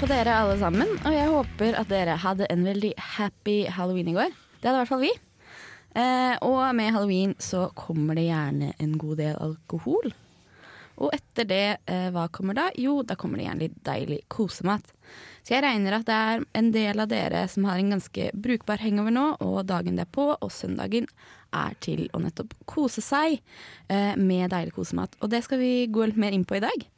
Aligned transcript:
På 0.00 0.06
dere 0.10 0.32
alle 0.34 0.54
sammen, 0.58 0.88
og 1.06 1.12
jeg 1.14 1.30
håper 1.30 1.76
at 1.78 1.90
dere 1.90 2.14
hadde 2.18 2.46
en 2.50 2.64
veldig 2.66 2.90
happy 3.14 3.56
halloween 3.70 4.08
i 4.10 4.14
går. 4.16 4.32
Det 4.58 4.66
hadde 4.66 4.74
i 4.74 4.80
hvert 4.80 4.90
fall 4.90 5.02
vi. 5.04 5.10
Eh, 5.94 6.34
og 6.42 6.62
med 6.74 6.90
halloween 6.96 7.34
så 7.38 7.68
kommer 7.78 8.18
det 8.18 8.24
gjerne 8.26 8.72
en 8.82 8.96
god 8.98 9.20
del 9.22 9.38
alkohol. 9.44 10.10
Og 10.98 11.14
etter 11.14 11.46
det, 11.46 11.78
eh, 11.86 12.08
hva 12.10 12.26
kommer 12.34 12.58
da? 12.58 12.66
Jo, 12.80 13.02
da 13.06 13.14
kommer 13.14 13.38
det 13.38 13.46
gjerne 13.46 13.66
litt 13.66 13.78
deilig 13.86 14.20
kosemat. 14.32 14.90
Så 15.46 15.54
jeg 15.54 15.62
regner 15.66 15.98
at 16.00 16.06
det 16.10 16.18
er 16.18 16.44
en 16.58 16.70
del 16.74 17.04
av 17.04 17.10
dere 17.12 17.46
som 17.52 17.70
har 17.70 17.78
en 17.78 17.94
ganske 17.94 18.30
brukbar 18.34 18.82
hangover 18.82 19.14
nå, 19.14 19.26
og 19.46 19.66
dagen 19.70 20.00
derpå 20.00 20.32
og 20.34 20.50
søndagen 20.50 21.06
er 21.54 21.78
til 21.84 22.08
å 22.10 22.22
nettopp 22.24 22.56
kose 22.66 23.04
seg 23.04 23.38
eh, 23.88 24.14
med 24.16 24.50
deilig 24.50 24.74
kosemat. 24.74 25.14
Og 25.22 25.30
det 25.30 25.44
skal 25.46 25.62
vi 25.62 25.74
gå 25.86 26.08
litt 26.08 26.18
mer 26.18 26.34
inn 26.34 26.48
på 26.48 26.58
i 26.58 26.64
dag. 26.66 26.88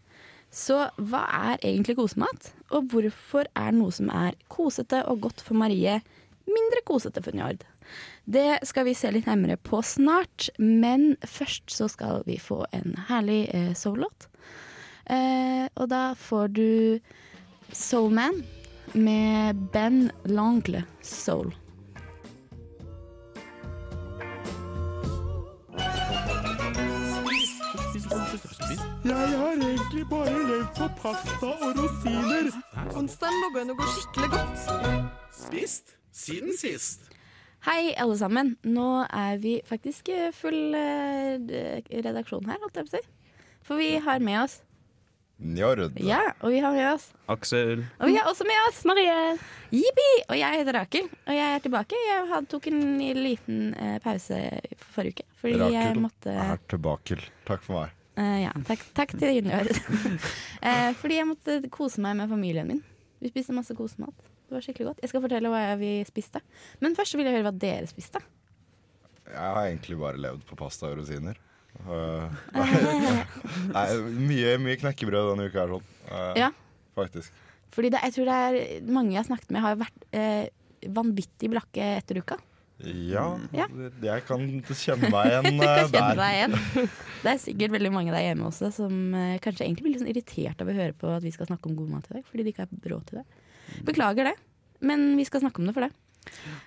Så 0.48 0.87
hva 0.96 1.26
er 1.52 1.59
egentlig 1.60 1.98
kosemat? 1.98 2.55
Og 2.74 2.90
hvorfor 2.90 3.48
er 3.54 3.74
noe 3.76 3.95
som 3.95 4.10
er 4.10 4.38
kosete 4.52 5.02
og 5.10 5.22
godt 5.26 5.42
for 5.45 5.59
Marie, 5.59 6.00
mindre 6.46 6.82
kosete 6.86 7.23
for 7.23 7.36
Njord? 7.36 7.62
Det 8.26 8.58
skal 8.66 8.88
vi 8.88 8.96
se 8.98 9.12
litt 9.14 9.28
nærmere 9.30 9.58
på 9.62 9.78
snart, 9.86 10.48
men 10.58 11.14
først 11.23 11.70
så 11.70 11.86
skal 11.90 12.24
vi 12.26 12.40
få 12.42 12.64
en 12.74 12.96
herlig 13.08 13.45
eh, 13.54 13.70
soul-låt. 13.78 14.26
Eh, 15.06 15.68
og 15.76 15.86
da 15.92 16.08
får 16.18 16.50
du 16.56 16.98
Soulman 17.70 18.42
med 18.95 19.62
Ben 19.73 20.10
Langle 20.26 20.82
Soul. 21.02 21.54
Jeg 29.07 29.37
har 29.38 29.52
egentlig 29.54 30.02
bare 30.10 30.32
levd 30.49 30.71
på 30.74 30.87
pasta 30.99 31.51
og 31.62 31.76
rosiner. 31.79 32.49
Onsdagen 32.99 33.37
lå 33.38 33.51
an 33.60 33.68
å 33.71 33.76
gå 33.79 33.87
skikkelig 33.93 34.30
godt. 34.32 34.65
Spist 35.37 35.93
siden 36.10 36.57
sist. 36.59 37.04
Hei, 37.68 37.93
alle 38.02 38.16
sammen. 38.18 38.57
Nå 38.66 39.04
er 39.07 39.38
vi 39.43 39.60
faktisk 39.68 40.10
eh, 40.10 40.32
full 40.35 40.74
eh, 40.74 41.37
redaksjon 42.02 42.51
her, 42.51 42.59
holdt 42.65 42.80
jeg 42.80 42.88
på 42.88 42.90
å 42.90 42.96
si. 42.96 43.45
For 43.68 43.79
vi 43.79 43.93
har 44.02 44.24
med 44.26 44.40
oss 44.40 44.57
Njord. 45.37 46.01
Ja, 46.01 46.23
og 46.41 46.51
vi 46.54 46.63
har 46.65 46.73
med 46.74 46.88
oss 46.95 47.10
Aksel. 47.30 47.85
Og 48.01 48.09
vi 48.09 48.16
har 48.16 48.26
også 48.26 48.46
med 48.48 48.59
oss 48.70 48.80
Marie. 48.88 49.37
Jippi! 49.70 50.09
Og 50.24 50.41
jeg 50.41 50.63
heter 50.63 50.79
Rakel, 50.80 51.07
og 51.13 51.37
jeg 51.37 51.59
er 51.59 51.63
tilbake. 51.63 52.01
Jeg 52.09 52.41
tok 52.51 52.66
en 52.73 52.82
liten 53.20 53.68
eh, 53.76 54.01
pause 54.02 54.41
forrige 54.96 55.20
uke. 55.20 55.29
Fordi 55.45 55.70
jeg 55.76 55.95
Rakel 55.95 56.35
er 56.35 56.66
tilbake. 56.74 57.20
Takk 57.46 57.63
for 57.68 57.85
meg. 57.85 57.95
Eh, 58.16 58.38
Ja, 58.45 58.52
takk, 58.68 58.82
takk 58.96 59.14
til 59.18 59.38
Junior. 59.38 59.68
uh, 59.68 60.90
fordi 61.00 61.18
jeg 61.20 61.28
måtte 61.28 61.59
kose 61.72 62.02
meg 62.04 62.16
med 62.20 62.32
familien 62.32 62.68
min. 62.68 62.82
Vi 63.23 63.30
spiste 63.32 63.54
masse 63.56 63.74
kosemat. 63.76 64.14
Det 64.47 64.54
var 64.54 64.62
skikkelig 64.62 64.91
godt. 64.92 65.00
Jeg 65.03 65.10
skal 65.10 65.25
fortelle 65.25 65.50
hva 65.50 65.62
vi 65.81 65.92
spiste. 66.06 66.42
Men 66.84 66.94
først 66.98 67.16
vil 67.18 67.26
jeg 67.26 67.34
høre 67.38 67.48
hva 67.48 67.54
dere 67.56 67.88
spiste. 67.91 68.20
Jeg 69.26 69.41
har 69.42 69.64
egentlig 69.64 69.96
bare 69.98 70.20
levd 70.22 70.44
på 70.46 70.58
pasta 70.60 70.91
og 70.91 71.00
rosiner. 71.00 71.38
Uh, 71.86 72.28
nei, 73.74 73.88
mye, 74.28 74.52
mye 74.62 74.78
knekkebrød 74.80 75.32
denne 75.32 75.48
uka 75.50 75.64
her, 75.64 75.74
sånn. 75.76 75.91
Uh, 76.12 76.30
Ja. 76.44 76.52
Faktisk. 76.96 77.34
Fordi 77.76 77.91
det, 77.92 78.00
jeg 78.06 78.14
tror 78.14 78.28
det 78.30 78.36
er 78.46 78.86
mange 78.94 79.12
jeg 79.12 79.20
har 79.20 79.26
snakket 79.28 79.50
med, 79.52 79.60
har 79.60 79.74
vært 79.76 80.04
eh, 80.16 80.46
vanvittig 80.96 81.50
blakke 81.52 81.88
etter 81.98 82.22
uka. 82.22 82.38
Ja, 82.84 83.38
Ja. 83.56 83.66
jeg 84.04 84.25
kan 84.28 84.42
kjenne 84.69 85.09
meg 85.10 85.26
igjen 85.32 85.60
uh, 85.62 85.66
kjenne 85.88 85.91
der. 85.92 86.19
deg 86.20 86.34
igjen. 86.37 86.56
Det 87.25 87.31
er 87.32 87.38
sikkert 87.41 87.72
veldig 87.72 87.92
mange 87.94 88.12
der 88.12 88.26
hjemme 88.26 88.47
også 88.50 88.69
som 88.76 89.14
eh, 89.16 89.38
kanskje 89.42 89.64
egentlig 89.64 89.87
blir 89.87 89.94
litt 89.97 90.03
sånn 90.04 90.12
irritert 90.12 90.60
av 90.62 90.69
å 90.69 90.75
høre 90.76 90.92
på 90.94 91.09
at 91.16 91.25
vi 91.25 91.32
skal 91.34 91.48
snakke 91.48 91.70
om 91.70 91.76
god 91.78 91.88
mat 91.94 92.10
i 92.10 92.19
dag, 92.19 92.26
fordi 92.28 92.44
de 92.44 92.53
ikke 92.53 92.66
har 92.66 92.91
råd 92.92 93.06
til 93.09 93.22
det. 93.22 93.25
Beklager 93.88 94.28
det, 94.28 94.34
men 94.86 95.09
vi 95.19 95.25
skal 95.26 95.41
snakke 95.42 95.62
om 95.65 95.66
det 95.70 95.75
for 95.78 95.86
det. 95.88 95.92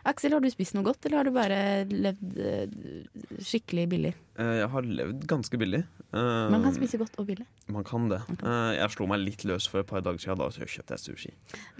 Aksel, 0.07 0.31
har 0.31 0.39
du 0.39 0.47
spist 0.51 0.71
noe 0.75 0.85
godt, 0.87 1.03
eller 1.05 1.19
har 1.19 1.27
du 1.27 1.33
bare 1.35 1.59
levd 1.91 2.37
eh, 2.39 3.39
skikkelig 3.43 3.85
billig? 3.91 4.13
Eh, 4.39 4.53
Jeg 4.63 4.69
har 4.73 4.87
levd 4.87 5.25
ganske 5.29 5.59
billig. 5.59 5.81
Eh, 6.09 6.45
Man 6.55 6.63
kan 6.65 6.73
spise 6.75 6.97
godt 7.01 7.19
og 7.19 7.27
billig. 7.29 7.45
Man 7.67 7.83
kan 7.87 8.07
det. 8.11 8.21
Eh, 8.39 8.71
Jeg 8.79 8.95
slo 8.95 9.07
meg 9.11 9.19
litt 9.21 9.43
løs 9.47 9.67
for 9.69 9.83
et 9.83 9.89
par 9.91 10.01
dager 10.01 10.17
siden. 10.25 10.39
Da 10.41 10.47
så 10.55 10.63
kjøpte 10.65 10.95
jeg 10.97 11.05
sushi. 11.05 11.33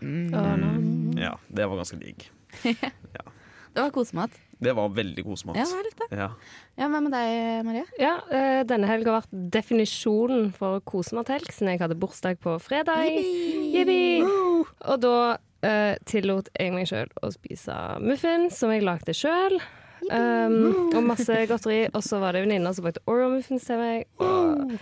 Mm. 0.03 1.15
Ja, 1.17 1.33
Det 1.49 1.65
var 1.71 1.79
ganske 1.81 1.99
digg. 2.03 2.27
Det 3.73 3.81
var 3.85 3.91
kosemat. 3.95 4.37
Det 4.59 4.73
var 4.75 4.89
veldig 4.91 5.23
kosemat. 5.23 5.55
Ja, 5.55 5.65
det 5.71 5.83
litt 5.85 6.01
det. 6.01 6.17
Ja. 6.19 6.29
Ja, 6.75 6.87
Hva 6.91 6.99
med 7.03 7.13
deg, 7.15 7.65
Marie? 7.67 7.85
Ja, 8.01 8.15
eh, 8.27 8.61
denne 8.67 8.89
helga 8.89 9.13
har 9.13 9.21
vært 9.21 9.51
definisjonen 9.55 10.49
for 10.55 10.81
kosemathelg, 10.83 11.47
siden 11.55 11.71
jeg 11.73 11.83
hadde 11.83 11.99
bursdag 11.99 12.41
på 12.43 12.57
fredag. 12.63 13.07
Jippi! 13.71 14.19
Og 14.25 14.97
da 14.99 15.15
uh, 15.39 15.95
tillot 16.09 16.51
jeg 16.59 16.73
meg 16.75 16.89
sjøl 16.89 17.11
å 17.23 17.31
spise 17.31 17.75
muffins, 18.03 18.59
som 18.59 18.73
jeg 18.73 18.83
lagde 18.83 19.15
sjøl. 19.15 19.59
Um, 20.09 20.89
og 20.95 21.01
masse 21.07 21.35
godteri. 21.47 21.85
Og 21.93 22.03
så 22.03 22.19
var 22.19 22.35
det 22.35 22.43
venninner 22.43 22.75
som 22.75 22.87
bakte 22.87 23.03
Oreo-muffins 23.07 23.67
til 23.67 23.79
meg. 23.79 24.09
Og 24.23 24.75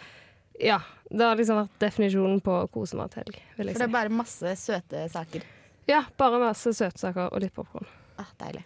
ja, 0.63 0.79
det 1.11 1.21
har 1.21 1.37
liksom 1.37 1.61
vært 1.61 1.77
definisjonen 1.85 2.41
på 2.41 2.57
kosemathelg, 2.73 3.37
vil 3.57 3.69
jeg 3.69 3.77
For 3.77 3.85
det 3.85 3.89
er 3.91 3.95
bare 3.99 4.13
masse 4.13 4.57
søte 4.57 5.05
saker. 5.13 5.45
Ja, 5.87 6.01
bare 6.19 6.41
masse 6.41 6.73
søtsaker 6.75 7.29
og 7.29 7.41
litt 7.45 7.53
popkorn. 7.55 7.87
Ah, 8.17 8.29
deilig. 8.39 8.63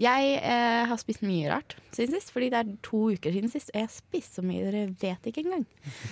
Jeg 0.00 0.30
eh, 0.42 0.84
har 0.90 0.98
spist 0.98 1.20
mye 1.22 1.50
rart 1.52 1.76
siden 1.94 2.16
sist, 2.16 2.32
fordi 2.34 2.48
det 2.50 2.58
er 2.58 2.70
to 2.82 3.02
uker 3.12 3.30
siden 3.36 3.52
sist. 3.52 3.70
Og 3.70 3.78
jeg 3.78 3.86
har 3.86 3.92
spist 3.94 4.38
så 4.38 4.42
mye 4.42 4.64
dere 4.66 4.86
vet 4.98 5.28
ikke 5.30 5.44
engang. 5.44 5.66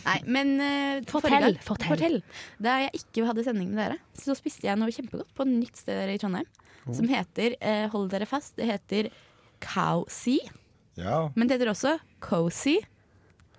Nei, 0.04 0.18
men 0.26 0.52
eh, 0.62 1.00
Fortell, 1.10 1.58
forrige 1.64 1.80
gang- 1.80 1.88
fortell. 1.90 2.18
Da 2.62 2.76
jeg 2.84 3.00
ikke 3.00 3.26
hadde 3.26 3.44
sending 3.48 3.72
med 3.72 3.82
dere, 3.82 3.98
så 4.14 4.36
spiste 4.38 4.68
jeg 4.68 4.78
noe 4.78 4.94
kjempegodt 4.94 5.32
på 5.34 5.46
et 5.46 5.52
nytt 5.56 5.80
sted 5.82 6.12
i 6.14 6.18
Trondheim. 6.22 6.46
Som 6.88 7.08
heter, 7.10 7.56
eh, 7.60 7.86
hold 7.92 8.08
dere 8.14 8.24
fast, 8.30 8.54
det 8.56 8.68
heter 8.70 9.10
Cow 9.60 10.06
Sea. 10.08 10.46
Ja, 10.98 11.28
Men 11.34 11.46
det 11.48 11.58
heter 11.58 11.70
også 11.74 11.98
Cozy. 12.24 12.78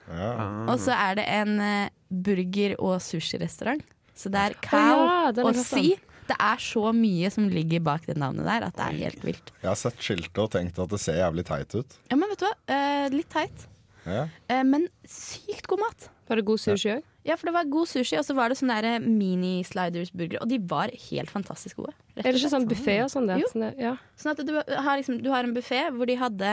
ja. 0.10 0.32
Og 0.68 0.80
så 0.82 0.92
er 0.96 1.16
det 1.20 1.26
en 1.30 1.60
eh, 1.64 1.90
burger- 2.10 2.76
og 2.80 2.98
sushirestaurant. 3.04 3.84
Så 4.16 4.28
det 4.34 4.40
er 4.50 4.56
Cow 4.60 5.06
oh, 5.06 5.30
ja, 5.32 5.44
og 5.46 5.56
Sea. 5.56 5.96
Det 6.30 6.38
er 6.38 6.62
så 6.62 6.92
mye 6.94 7.32
som 7.34 7.50
ligger 7.50 7.82
bak 7.86 8.06
det 8.06 8.18
navnet 8.22 8.46
der, 8.46 8.68
at 8.70 8.78
det 8.78 8.86
er 8.86 9.00
helt 9.08 9.26
vilt. 9.26 9.50
Jeg 9.64 9.72
har 9.72 9.80
sett 9.80 10.06
skiltet 10.06 10.44
og 10.44 10.52
tenkt 10.54 10.78
at 10.82 10.94
det 10.94 11.02
ser 11.02 11.18
jævlig 11.24 11.48
teit 11.50 11.74
ut. 11.74 11.90
Ja, 12.12 12.20
men 12.20 12.30
vet 12.30 12.44
du 12.44 12.46
hva? 12.46 12.54
Eh, 12.76 13.08
litt 13.16 13.32
teit. 13.34 13.66
Ja. 14.06 14.28
Eh, 14.48 14.64
men 14.68 14.86
sykt 15.10 15.66
god 15.70 15.80
mat. 15.88 16.10
Var 16.30 16.36
det 16.38 16.46
god 16.46 16.60
sushi 16.62 16.90
òg? 16.94 17.02
Ja, 17.28 17.36
for 17.36 17.50
det 17.50 17.54
var 17.54 17.66
god 17.70 17.88
sushi, 17.90 18.18
og 18.18 18.24
så 18.26 18.34
var 18.38 18.50
det 18.50 18.58
sånne 18.58 19.00
mini-sliders-burgere. 19.04 20.42
Og 20.42 20.48
de 20.50 20.58
var 20.72 20.90
helt 21.10 21.30
fantastisk 21.30 21.76
gode. 21.82 21.94
rett 22.16 22.26
Er 22.26 22.32
det 22.32 22.40
ikke 22.40 22.54
sånn 22.54 22.70
buffé 22.70 23.04
og 23.04 23.10
sånn? 23.12 23.28
Jo. 23.42 23.48
Sånn? 23.52 23.66
Ja. 23.82 23.94
Sånn 24.18 24.32
at 24.34 24.40
du 24.48 24.54
har, 24.56 24.96
liksom, 25.02 25.16
du 25.26 25.30
har 25.34 25.44
en 25.46 25.56
buffé 25.58 25.82
hvor 25.94 26.06
de 26.10 26.16
hadde 26.18 26.50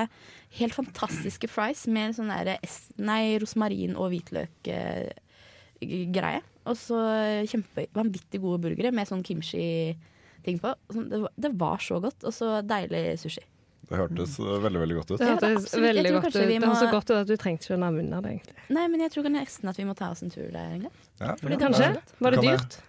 helt 0.58 0.75
fantastiske 0.76 1.48
fries 1.53 1.82
med 1.87 2.14
sånn 2.19 2.31
derre 2.32 2.56
nei, 2.98 3.38
rosmarin 3.41 3.94
og 3.97 4.06
hvitløk-greie. 4.12 6.40
Og 6.67 6.79
så 6.79 7.01
kjempe 7.49 7.87
vanvittig 7.97 8.41
gode 8.43 8.63
burgere 8.67 8.93
med 8.95 9.09
sånn 9.09 9.25
kimchi-ting 9.27 10.63
på. 10.63 10.73
Sånn, 10.93 11.11
det, 11.13 11.21
var, 11.25 11.35
det 11.47 11.53
var 11.61 11.85
så 11.85 12.01
godt, 12.03 12.27
og 12.27 12.35
så 12.35 12.59
deilig 12.67 13.05
sushi. 13.23 13.45
Det 13.87 13.99
hørtes 14.01 14.33
uh, 14.43 14.57
veldig, 14.65 14.81
veldig 14.83 14.97
godt 14.99 15.11
ut. 15.13 15.21
Det 15.21 15.29
hørtes. 15.29 15.67
Veldig 15.79 16.13
godt 16.17 16.29
ut. 16.33 16.41
Må... 16.41 16.47
Det 16.51 16.63
var 16.65 16.81
så 16.81 16.89
godt 16.91 17.11
ut 17.13 17.19
at 17.21 17.29
du 17.29 17.37
trengte 17.39 17.69
ikke 17.69 17.77
å 17.77 17.83
nærme 17.85 18.03
unna 18.03 18.23
det, 18.25 18.33
egentlig. 18.35 18.57
Nei, 18.75 18.87
men 18.91 19.05
jeg 19.05 19.13
tror 19.15 19.29
nesten 19.31 19.71
at 19.71 19.79
vi 19.79 19.87
må 19.87 19.95
ta 19.99 20.11
oss 20.15 20.25
en 20.27 20.33
tur 20.33 20.49
der 20.49 20.73
en 20.73 20.89
gang. 20.89 20.97
Ja, 21.21 21.37
Fordi 21.39 21.55
ja. 21.55 21.61
Kanskje? 21.63 21.93
Var 22.27 22.35
det 22.35 22.43
dyrt? 22.43 22.81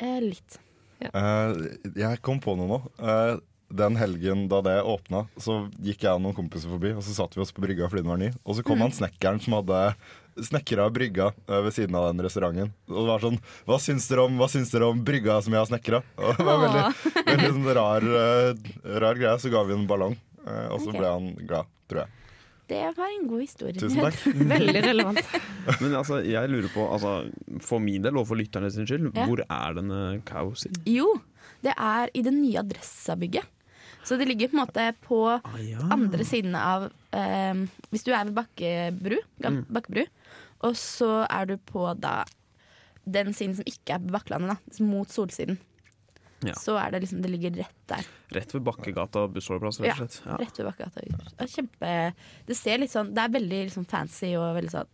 Eh, 0.00 0.16
litt. 0.24 0.56
Uh, 1.04 1.52
jeg 1.92 2.22
kom 2.24 2.40
på 2.40 2.56
noe 2.56 2.70
nå. 2.70 2.80
Uh, 2.96 3.36
den 3.76 3.98
helgen 3.98 4.46
da 4.48 4.62
det 4.64 4.78
åpna, 4.86 5.24
så 5.42 5.64
gikk 5.82 6.06
jeg 6.06 6.14
og 6.14 6.22
noen 6.22 6.36
kompiser 6.36 6.70
forbi, 6.70 6.94
og 6.96 7.02
så 7.04 7.16
satt 7.16 7.34
vi 7.36 7.42
oss 7.42 7.52
på 7.52 7.64
brygga 7.64 7.90
fordi 7.90 8.04
den 8.04 8.12
var 8.14 8.20
ny. 8.22 8.30
Og 8.46 8.56
så 8.56 8.64
kom 8.64 8.80
han 8.80 8.94
snekkeren 8.94 9.42
som 9.42 9.58
hadde 9.58 9.80
snekra 10.44 10.90
brygga 10.92 11.30
eh, 11.48 11.60
ved 11.64 11.72
siden 11.74 11.94
av 11.96 12.08
den 12.10 12.20
restauranten. 12.26 12.72
Og 12.90 12.98
det 13.00 13.08
var 13.08 13.22
sånn 13.24 13.38
Hva 13.68 13.78
syns 13.80 14.08
dere 14.10 14.26
om, 14.28 14.36
hva 14.40 14.48
syns 14.52 14.70
dere 14.74 14.90
om 14.90 15.00
brygga 15.06 15.38
som 15.44 15.54
jeg 15.56 15.62
har 15.62 15.70
snekra? 15.70 16.02
Det 16.16 16.44
var 16.46 16.60
veldig, 16.66 16.84
veldig 17.30 17.50
sånn 17.54 17.70
rar, 17.78 18.06
eh, 18.20 18.70
rar 19.06 19.18
greie. 19.22 19.38
Så 19.42 19.52
ga 19.54 19.64
vi 19.68 19.76
en 19.78 19.86
ballong, 19.90 20.16
eh, 20.44 20.66
og 20.68 20.80
så 20.82 20.90
okay. 20.92 21.00
ble 21.00 21.14
han 21.14 21.30
glad, 21.46 21.72
tror 21.88 22.04
jeg. 22.04 22.12
Det 22.66 22.82
var 22.96 23.06
en 23.14 23.28
god 23.30 23.40
historie. 23.44 23.78
Tusen 23.78 24.00
takk. 24.02 24.16
Veldig 24.56 24.80
relevant. 24.88 25.20
Men 25.82 25.92
altså, 26.00 26.16
jeg 26.26 26.50
lurer 26.50 26.66
på, 26.74 26.82
altså, 26.90 27.12
for 27.62 27.78
min 27.78 28.02
del 28.02 28.18
og 28.18 28.26
for 28.26 28.40
lytterne 28.40 28.72
sin 28.74 28.88
skyld, 28.90 29.12
Ja. 29.14 29.28
hvor 29.30 29.44
er 29.46 29.76
denne 29.78 30.00
Cowsy? 30.26 30.72
Jo, 30.90 31.12
det 31.62 31.76
er 31.78 32.10
i 32.18 32.24
det 32.26 32.32
nye 32.34 32.58
Adressa-bygget. 32.64 33.46
Så 34.06 34.18
det 34.18 34.26
ligger 34.28 34.50
på 34.50 34.54
en 34.58 34.64
måte 34.64 34.82
på 35.06 35.20
Ah, 35.34 35.56
ja. 35.62 35.78
andre 35.94 36.22
siden 36.26 36.54
av 36.58 36.84
eh, 37.14 37.62
Hvis 37.90 38.04
du 38.06 38.12
er 38.14 38.26
ved 38.28 38.34
Bakkebru, 38.36 39.16
Mm. 39.42 39.64
Bakkebru, 39.70 40.04
og 40.64 40.76
så 40.80 41.26
er 41.28 41.48
du 41.50 41.56
på 41.58 41.88
da 42.00 42.22
den 43.06 43.32
siden 43.36 43.54
som 43.58 43.66
ikke 43.68 43.96
er 43.96 44.02
på 44.02 44.12
Bakklandet, 44.16 44.56
da, 44.56 44.84
mot 44.84 45.10
solsiden. 45.12 45.58
Ja. 46.44 46.52
Så 46.58 46.74
er 46.76 46.90
det 46.92 47.00
liksom 47.00 47.22
Det 47.24 47.30
ligger 47.32 47.54
rett 47.62 47.84
der. 47.88 48.08
Rett 48.36 48.50
ved 48.54 48.64
Bakkegata 48.66 49.22
bussholdeplass, 49.32 49.78
rett 49.80 49.94
og 49.94 50.02
slett. 50.02 50.18
Ja. 50.26 50.36
Rett 50.42 50.58
ved 50.58 50.66
Bakkegata. 50.68 51.04
og 51.40 51.48
Kjempe 51.48 51.92
Det 52.46 52.56
ser 52.58 52.82
litt 52.82 52.92
sånn 52.92 53.14
Det 53.16 53.22
er 53.22 53.32
veldig 53.38 53.60
liksom 53.70 53.86
fancy 53.88 54.34
og 54.36 54.50
veldig 54.58 54.74
sånn 54.74 54.90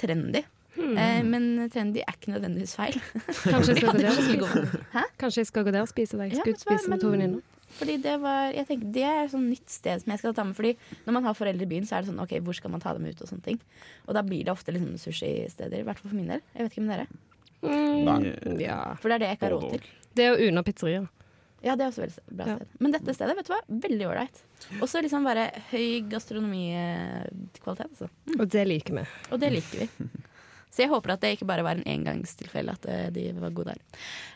trendy. 0.00 0.42
Hmm. 0.74 0.96
Eh, 0.96 1.22
men 1.26 1.68
trendy 1.70 2.00
er 2.00 2.16
ikke 2.16 2.32
nødvendigvis 2.32 2.72
feil. 2.78 2.96
Kanskje 3.44 3.74
jeg 5.42 5.50
skal 5.50 5.66
gå 5.66 5.74
der 5.74 5.82
og 5.84 5.90
spise. 5.90 6.16
deg. 6.16 6.34
Hva, 6.38 6.54
spise 6.56 6.88
med 6.88 7.02
to 7.02 7.10
venninner. 7.12 7.42
Fordi 7.78 7.94
det 8.02 8.16
var 8.20 8.50
Jeg 8.52 8.66
tenker 8.66 8.92
Det 8.92 9.02
er 9.06 9.24
et 9.24 9.30
sånn 9.32 9.48
nytt 9.50 9.70
sted 9.70 10.02
som 10.02 10.10
jeg 10.10 10.18
skal 10.22 10.34
ta 10.34 10.44
med. 10.44 10.56
Fordi 10.58 10.74
når 11.06 11.12
man 11.16 11.24
har 11.28 11.34
foreldre 11.38 11.62
i 11.62 11.70
byen, 11.70 11.86
så 11.86 11.96
er 11.96 12.02
det 12.02 12.10
sånn 12.10 12.20
OK, 12.22 12.34
hvor 12.46 12.56
skal 12.58 12.70
man 12.74 12.80
ta 12.82 12.92
dem 12.96 13.06
ut 13.06 13.20
og 13.22 13.28
sånne 13.30 13.42
ting. 13.46 13.60
Og 14.08 14.14
da 14.14 14.22
blir 14.26 14.44
det 14.44 14.52
ofte 14.52 14.72
liksom 14.74 14.96
sushisteder. 14.98 15.78
I 15.80 15.86
hvert 15.86 15.98
fall 16.02 16.10
for 16.10 16.18
min 16.18 16.28
del. 16.34 16.42
Jeg 16.54 16.66
vet 16.66 16.72
ikke 16.76 16.86
med 16.88 16.98
dere. 16.98 17.06
Mm, 17.62 18.60
ja. 18.60 18.80
For 19.00 19.08
det 19.12 19.14
er 19.20 19.24
det 19.24 19.28
jeg 19.30 19.38
ikke 19.38 19.48
har 19.48 19.56
råd 19.58 19.70
til. 19.76 19.88
Det 20.16 20.24
er 20.26 20.30
jo 20.34 20.50
Una 20.50 20.62
pizzeria. 20.66 21.02
Ja, 21.62 21.74
det 21.76 21.84
er 21.84 21.90
også 21.90 22.00
veldig 22.06 22.22
bra 22.38 22.46
Ja. 22.48 22.54
sted. 22.56 22.68
Men 22.80 22.92
dette 22.94 23.14
stedet, 23.14 23.36
vet 23.36 23.46
du 23.46 23.52
hva? 23.52 23.60
Veldig 23.68 24.06
ålreit. 24.08 24.38
Også 24.80 25.02
liksom 25.04 25.24
bare 25.28 25.50
høy 25.70 26.00
gastronomikvalitet, 26.08 27.90
altså. 27.90 28.08
Og 28.38 28.48
det 28.48 28.66
liker 28.66 28.94
vi. 28.96 29.04
Og 29.30 29.40
det 29.42 29.52
liker 29.52 29.84
vi. 29.84 30.08
Så 30.70 30.84
jeg 30.84 30.90
håper 30.92 31.14
at 31.16 31.22
det 31.24 31.32
ikke 31.34 31.48
bare 31.50 31.64
var 31.66 31.78
en 31.80 31.86
engangstilfelle 31.90 32.74
at 32.76 32.84
eh, 32.86 33.08
de 33.14 33.24
var 33.42 33.50
gode 33.56 33.74
der. 33.74 33.80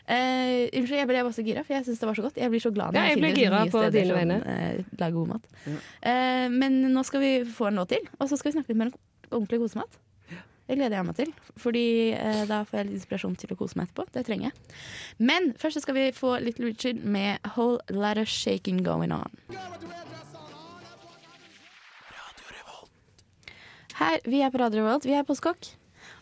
Uh, 0.05 0.65
unnskyld, 0.75 0.97
jeg 0.99 1.09
ble 1.09 1.21
bare 1.23 1.35
så 1.37 1.45
gira, 1.47 1.63
for 1.65 1.77
jeg 1.77 1.87
syns 1.87 2.01
det 2.01 2.09
var 2.09 2.17
så 2.19 2.25
godt. 2.27 2.39
Jeg 2.41 2.51
blir 2.51 2.63
så 2.63 2.71
glad 2.75 2.91
Ja, 2.91 2.99
når 2.99 3.07
jeg 3.07 3.19
finner 3.21 3.37
gira 3.39 3.61
nye 3.63 3.71
på 3.71 3.83
steder 3.85 4.19
dine 4.19 4.39
som, 4.41 4.49
eh, 4.55 4.97
lager 4.99 5.15
god 5.15 5.31
mat. 5.31 5.47
Eh, 5.65 6.47
men 6.51 6.81
nå 6.91 7.05
skal 7.07 7.23
vi 7.23 7.31
få 7.47 7.69
en 7.71 7.79
låt 7.79 7.93
til, 7.95 8.09
og 8.19 8.27
så 8.29 8.37
skal 8.37 8.51
vi 8.51 8.57
snakke 8.59 8.73
litt 8.73 8.81
mer 8.83 8.91
om 8.91 9.39
ordentlig 9.39 9.61
kosemat. 9.63 10.01
Det 10.65 10.79
gleder 10.79 10.97
jeg 10.97 11.05
meg 11.05 11.15
til, 11.19 11.31
Fordi 11.61 11.87
eh, 12.17 12.43
da 12.49 12.63
får 12.65 12.79
jeg 12.79 12.87
litt 12.87 12.97
inspirasjon 12.97 13.35
til 13.37 13.53
å 13.53 13.57
kose 13.59 13.77
meg 13.77 13.87
etterpå. 13.87 14.07
Det 14.15 14.23
trenger 14.25 14.49
jeg. 14.49 14.79
Men 15.21 15.51
først 15.61 15.83
skal 15.85 15.93
vi 15.97 16.05
få 16.15 16.35
Little 16.41 16.71
Richard 16.71 17.03
med 17.05 17.37
Whole 17.53 17.77
Lot 17.93 18.17
of 18.17 18.27
Shaking 18.27 18.81
Going 18.83 19.13
On. 19.13 19.29
Her, 23.95 24.19
Vi 24.25 24.41
er 24.41 24.49
på 24.51 24.59
Radio 24.59 24.81
Revolt, 24.83 25.05
vi 25.05 25.13
er 25.15 25.23
på 25.23 25.35
Skokk, 25.37 25.69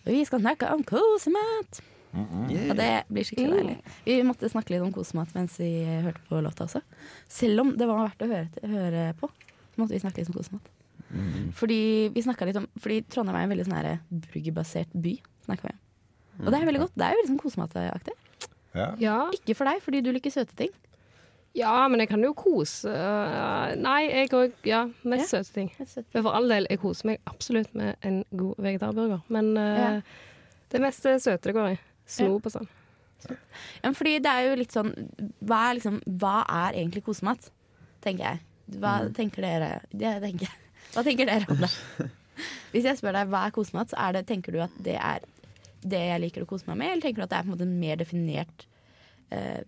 og 0.04 0.12
vi 0.12 0.22
skal 0.28 0.44
snakke 0.44 0.70
om 0.76 0.84
kosemat. 0.88 1.82
Og 2.14 2.76
det 2.78 2.92
blir 3.10 3.26
skikkelig 3.26 3.58
deilig. 3.58 3.76
Vi 4.06 4.20
måtte 4.28 4.50
snakke 4.52 4.76
litt 4.76 4.86
om 4.86 4.94
kosemat 4.94 5.32
mens 5.34 5.56
vi 5.62 5.72
hørte 6.06 6.22
på 6.30 6.42
låta 6.46 6.68
også. 6.68 6.84
Selv 7.32 7.64
om 7.64 7.74
det 7.78 7.88
var 7.90 8.04
verdt 8.04 8.26
å 8.26 8.30
høre, 8.30 8.74
høre 8.76 9.06
på, 9.18 9.30
måtte 9.80 9.96
vi 9.96 10.02
snakke 10.04 10.22
litt 10.22 10.30
om 10.30 10.38
kosemat. 10.38 10.70
Fordi 11.58 12.10
vi 12.14 12.22
litt 12.50 12.58
om 12.58 12.66
Fordi 12.82 13.04
Trondheim 13.06 13.38
er 13.38 13.46
en 13.46 13.52
veldig 13.54 13.66
sånn 13.68 13.76
burgerbasert 14.10 14.94
by. 14.98 15.18
Snakker 15.46 15.70
vi 15.70 15.74
om. 15.74 15.82
Og 16.44 16.48
det 16.50 16.60
er 16.60 16.70
veldig 16.70 16.82
godt. 16.82 16.96
Det 16.98 17.06
er 17.06 17.14
jo 17.14 17.20
veldig 17.20 17.32
sånn 17.32 17.42
kosemataktig. 17.44 18.16
Ja. 18.74 18.88
Ja. 19.02 19.18
Ikke 19.38 19.56
for 19.58 19.70
deg, 19.70 19.84
fordi 19.86 20.02
du 20.02 20.10
liker 20.16 20.34
søte 20.34 20.58
ting. 20.58 20.74
Ja, 21.56 21.88
men 21.88 22.00
jeg 22.02 22.10
kan 22.10 22.24
jo 22.26 22.34
kose 22.34 22.90
øh, 22.90 23.74
Nei, 23.78 24.00
jeg 24.10 24.30
òg. 24.34 24.54
Ja, 24.66 24.84
mest 25.04 25.34
Ja. 25.34 25.40
søte 25.44 25.54
ting. 25.54 25.72
Men 26.14 26.24
for 26.24 26.32
all 26.34 26.48
del, 26.50 26.68
jeg 26.70 26.80
koser 26.82 27.06
meg 27.12 27.20
absolutt 27.30 27.74
med 27.78 27.96
en 28.02 28.24
god 28.36 28.56
vegetarburger. 28.58 29.22
Men 29.30 29.52
øh, 29.58 29.78
Ja. 29.80 30.02
det 30.74 30.82
meste 30.82 31.20
søte 31.22 31.52
det 31.52 31.54
går 31.58 31.76
i. 31.76 31.78
Snop 32.10 32.46
og 32.50 32.52
sånn. 32.52 32.68
Ja, 33.84 33.92
fordi 33.96 34.18
det 34.20 34.32
er 34.32 34.50
jo 34.50 34.56
litt 34.60 34.74
sånn 34.76 34.90
Hva 35.48 35.70
er, 35.70 35.78
liksom, 35.78 36.02
hva 36.20 36.42
er 36.44 36.74
egentlig 36.76 37.06
kosemat? 37.06 37.46
Tenker 38.04 38.26
jeg. 38.26 38.42
Hva 38.82 38.98
tenker 39.16 39.46
dere 39.46 39.70
det 39.94 40.18
tenker. 40.26 40.50
Hva 40.94 41.04
tenker 41.06 41.30
dere 41.30 41.48
om 41.54 41.62
det? 41.64 41.70
Hvis 42.74 42.84
jeg 42.90 42.98
spør 43.00 43.14
deg 43.16 43.30
hva 43.30 43.46
er 43.48 43.54
kosemat, 43.56 43.92
så 43.94 43.98
er 44.08 44.18
det, 44.18 44.26
tenker 44.28 44.52
du 44.52 44.60
at 44.66 44.74
det 44.84 44.98
er 44.98 45.24
det 45.86 46.00
jeg 46.10 46.22
liker 46.24 46.44
å 46.44 46.50
kose 46.50 46.66
meg 46.68 46.78
med, 46.82 46.92
eller 46.92 47.06
tenker 47.06 47.22
du 47.22 47.26
at 47.28 47.30
det 47.32 47.38
er 47.38 47.46
på 47.46 47.52
en 47.52 47.54
måte 47.54 47.66
en 47.68 47.80
mer 47.80 48.00
definert 48.02 48.66
uh, 49.32 49.62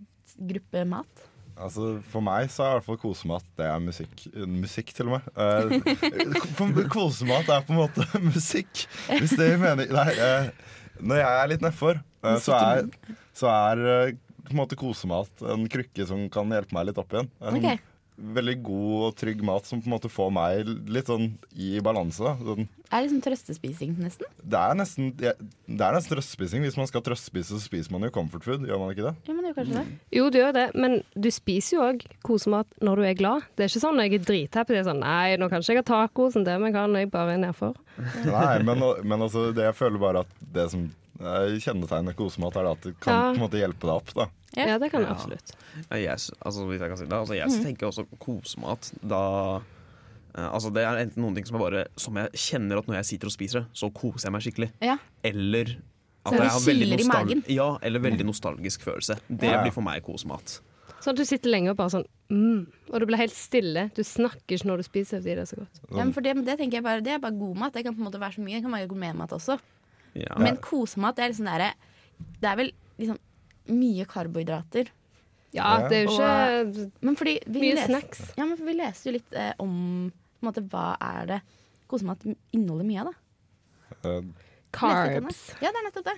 gruppe 0.50 0.84
mat? 0.90 1.24
Altså, 1.56 1.94
for 2.12 2.24
meg 2.26 2.50
så 2.52 2.66
er 2.66 2.74
i 2.74 2.78
hvert 2.80 2.88
fall 2.90 3.00
kosemat 3.00 3.46
det 3.56 3.68
er 3.70 3.84
musikk. 3.84 4.26
Musikk, 4.52 4.92
til 4.98 5.08
og 5.08 5.16
med. 5.16 5.30
Eh, 5.40 6.86
kosemat 6.92 7.48
er 7.48 7.64
på 7.64 7.72
en 7.76 7.80
måte 7.80 8.06
musikk, 8.30 8.84
hvis 9.14 9.36
det 9.40 9.54
mening. 9.62 9.94
Nei, 9.96 10.10
eh, 10.12 10.50
når 11.00 11.22
jeg 11.22 11.40
er 11.40 11.52
litt 11.54 11.64
nedfor, 11.64 12.02
eh, 12.26 12.38
så 12.44 12.60
er, 12.60 12.90
så 13.36 13.52
er 13.54 13.84
eh, 13.94 14.14
på 14.46 14.54
en 14.54 14.60
måte 14.60 14.78
kosemat 14.80 15.46
en 15.56 15.66
krykke 15.72 16.08
som 16.10 16.28
kan 16.34 16.52
hjelpe 16.54 16.76
meg 16.76 16.90
litt 16.92 17.00
opp 17.02 17.16
igjen. 17.16 17.32
En 17.42 17.60
Ok. 17.62 17.92
Veldig 18.16 18.54
god 18.64 19.02
og 19.10 19.16
trygg 19.20 19.42
mat 19.44 19.66
som 19.68 19.82
på 19.84 19.90
en 19.90 19.94
måte 19.98 20.08
får 20.12 20.30
meg 20.32 20.70
litt 20.88 21.10
sånn 21.12 21.34
i 21.52 21.82
balanse. 21.84 22.24
Sånn, 22.40 22.68
Det 22.86 22.94
er 22.96 23.04
liksom 23.04 23.22
trøstespising, 23.26 23.96
nesten. 24.00 24.30
det 24.40 24.60
er 24.62 24.78
nesten, 24.80 25.10
det 25.20 25.34
er 25.34 25.98
nesten 25.98 26.14
trøstespising. 26.16 26.64
Hvis 26.64 26.78
man 26.80 26.88
skal 26.88 27.04
trøstespise, 27.04 27.52
så 27.58 27.60
spiser 27.60 27.92
man 27.92 28.08
jo 28.08 28.14
comfort 28.16 28.48
food. 28.48 28.64
Gjør 28.70 28.80
man 28.80 28.94
ikke 28.96 29.10
det? 29.10 29.16
Ja, 29.28 29.34
men 29.36 29.44
det 29.44 29.52
gjør 29.52 29.60
kanskje 29.60 29.82
det. 29.82 30.00
Jo, 30.16 30.30
du 30.32 30.38
gjør 30.40 30.54
det, 30.56 30.66
men 30.80 30.98
du 31.14 31.30
spiser 31.36 31.76
jo 31.76 31.86
òg 31.90 32.06
kosemat 32.24 32.68
når 32.80 32.96
du 33.02 33.08
er 33.10 33.20
glad. 33.20 33.48
Det 33.58 33.66
er 33.68 33.74
ikke 33.74 33.84
sånn 33.84 34.00
når 34.00 34.08
jeg 34.08 34.20
er 34.22 34.28
drithappy. 34.32 34.74
Det 34.78 34.84
er 34.86 34.90
sånn 34.92 35.04
Nei, 35.04 35.36
nå 35.42 35.50
kan 35.52 35.60
ikke 35.66 35.76
jeg 35.76 35.84
ha 35.84 35.90
taco 35.92 36.30
som 36.32 36.46
det, 36.48 36.56
men 36.62 36.72
jeg 36.72 36.78
kan 36.80 36.96
jeg 36.96 37.12
bare 37.12 37.36
er 37.36 37.44
nedfor. 37.50 37.76
Nei, 38.24 38.54
men, 38.64 38.86
men 39.04 39.28
altså, 39.28 39.50
det 39.56 39.68
jeg 39.68 39.76
føler 39.76 40.00
bare 40.00 40.24
at 40.24 40.32
det 40.56 40.70
som 40.72 40.88
kjennetegner 41.20 42.16
kosemat, 42.16 42.56
er 42.56 42.72
at 42.72 42.82
det 42.82 43.00
kan 43.00 43.14
Ja. 43.14 43.32
på 43.32 43.36
en 43.36 43.50
måte 43.50 43.60
hjelpe 43.62 43.82
deg 43.82 43.90
opp. 43.96 44.14
da. 44.14 44.28
Ja. 44.56 44.78
Det 44.78 44.92
kan 44.92 45.02
jeg 45.02 45.10
Ja. 45.10 45.16
absolutt. 45.16 45.52
Ja, 45.92 45.98
Jeg, 45.98 46.10
altså, 46.46 46.66
hvis 46.68 46.80
jeg 46.80 46.90
kan 46.90 46.98
si 46.98 47.06
det, 47.06 47.14
altså, 47.14 47.36
jeg 47.36 47.64
tenker 47.64 47.88
også 47.88 48.06
kosemat 48.20 48.92
da 49.08 49.58
eh, 50.38 50.50
Altså 50.54 50.74
Det 50.74 50.84
er 50.84 50.98
enten 51.06 51.22
noen 51.24 51.36
ting 51.36 51.46
som, 51.46 51.56
er 51.56 51.60
bare, 51.60 51.86
som 51.98 52.14
jeg 52.16 52.30
kjenner 52.34 52.78
at 52.80 52.86
når 52.88 52.96
jeg 52.96 53.06
sitter 53.06 53.28
og 53.28 53.32
spiser 53.32 53.60
det, 53.62 53.68
så 53.74 53.90
koser 53.94 54.26
jeg 54.28 54.32
meg 54.32 54.42
skikkelig. 54.42 54.72
Ja. 54.82 54.98
Eller 55.24 55.66
Så 55.66 55.76
at 56.26 56.32
det 56.34 56.40
jeg 56.42 56.50
har 56.50 56.60
veldig, 56.60 56.98
nostal 56.98 57.44
ja, 57.56 57.78
eller 57.82 58.00
veldig 58.00 58.26
nostalgisk 58.26 58.82
følelse. 58.82 59.20
Det 59.30 59.44
Ja. 59.50 59.62
blir 59.64 59.72
for 59.72 59.82
meg 59.82 60.04
kosemat. 60.04 60.60
Sånn 61.02 61.12
at 61.12 61.16
du 61.18 61.24
sitter 61.26 61.50
lenge 61.52 61.70
og 61.70 61.78
bare 61.78 61.90
sånn 61.90 62.06
mm, 62.32 62.68
Og 62.92 63.00
du 63.00 63.06
blir 63.06 63.18
helt 63.18 63.32
stille. 63.34 63.92
Du 63.94 64.02
snakker 64.02 64.58
ikke 64.58 64.66
når 64.66 64.78
du 64.78 64.84
spiser 64.84 65.20
fordi 65.22 65.36
det 65.36 65.40
er 65.40 65.46
så 65.46 65.58
godt. 65.58 65.80
Ja, 65.92 66.04
men 66.04 66.14
for 66.14 66.22
det, 66.22 66.34
det 66.46 66.58
tenker 66.60 66.72
jeg 66.74 66.84
bare 66.84 67.02
Det 67.02 67.14
er 67.14 67.20
bare 67.20 67.38
god 67.38 67.56
mat. 67.58 67.74
Det 67.74 67.84
kan 67.86 67.94
på 67.94 68.00
en 68.00 68.06
måte 68.12 68.20
være 68.20 68.34
så 68.36 68.42
mye. 68.44 68.56
Det 68.56 68.64
kan 68.64 68.72
være 68.72 68.88
gourmetmat 68.88 69.30
også. 69.32 69.60
Ja. 70.16 70.38
Men 70.40 70.60
kosemat 70.64 71.18
det 71.18 71.26
er 71.26 71.34
liksom 71.34 71.50
der, 71.50 71.66
Det 72.40 72.50
er 72.50 72.60
vel 72.60 72.72
liksom 73.00 73.20
mye 73.76 74.06
karbohydrater. 74.08 74.92
Ja, 75.56 75.88
det 75.88 75.98
er 75.98 76.08
jo 76.08 76.16
ikke 76.16 76.90
Men 77.06 77.16
fordi 77.16 77.36
vi 77.48 77.62
Mye 77.64 77.76
leser, 77.78 77.94
snacks. 77.94 78.24
Ja, 78.38 78.46
men 78.48 78.60
vi 78.60 78.76
leste 78.76 79.10
jo 79.10 79.16
litt 79.16 79.36
eh, 79.36 79.54
om 79.64 79.76
på 80.12 80.44
en 80.44 80.50
måte, 80.50 80.66
hva 80.70 80.88
er 81.02 81.30
det 81.30 81.38
kosemat 81.90 82.26
inneholder 82.28 82.88
mye 82.88 83.06
av. 83.06 83.14
da 83.14 83.22
Um. 84.06 84.34
Carbs. 84.76 85.54
Ja, 85.64 85.72
det 85.72 85.80
er 85.80 85.86
nettopp 85.88 86.08
det. 86.10 86.18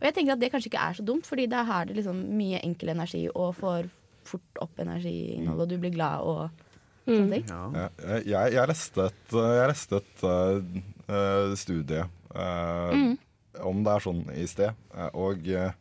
Og 0.00 0.06
jeg 0.08 0.14
tenker 0.16 0.34
at 0.34 0.40
det 0.42 0.50
kanskje 0.50 0.72
ikke 0.72 0.84
er 0.90 0.96
så 0.98 1.04
dumt, 1.06 1.26
Fordi 1.28 1.46
da 1.46 1.62
har 1.68 1.86
det 1.86 1.96
liksom 2.00 2.18
mye 2.34 2.60
enkel 2.66 2.90
energi 2.90 3.28
og 3.30 3.54
får 3.60 3.88
fort 4.26 4.62
opp 4.62 4.80
energiinnholdet, 4.82 5.62
og 5.62 5.70
du 5.70 5.78
blir 5.82 5.94
glad 5.94 6.26
og 6.26 6.64
sånne 7.06 7.38
ting. 7.38 7.46
Mm. 7.46 7.74
ja, 7.74 7.86
jeg, 8.22 8.52
jeg 8.54 8.70
leste 8.70 9.06
et, 9.10 9.34
jeg 9.34 9.70
leste 9.72 9.98
et 9.98 10.24
uh, 10.26 11.54
studie 11.58 12.04
uh, 12.34 12.92
eh, 12.94 13.14
om 13.60 13.84
det 13.84 13.92
er 13.92 14.00
sånn 14.04 14.22
i 14.36 14.46
sted, 14.48 14.72
eh, 14.96 15.10
og 15.18 15.48
eh, 15.48 15.72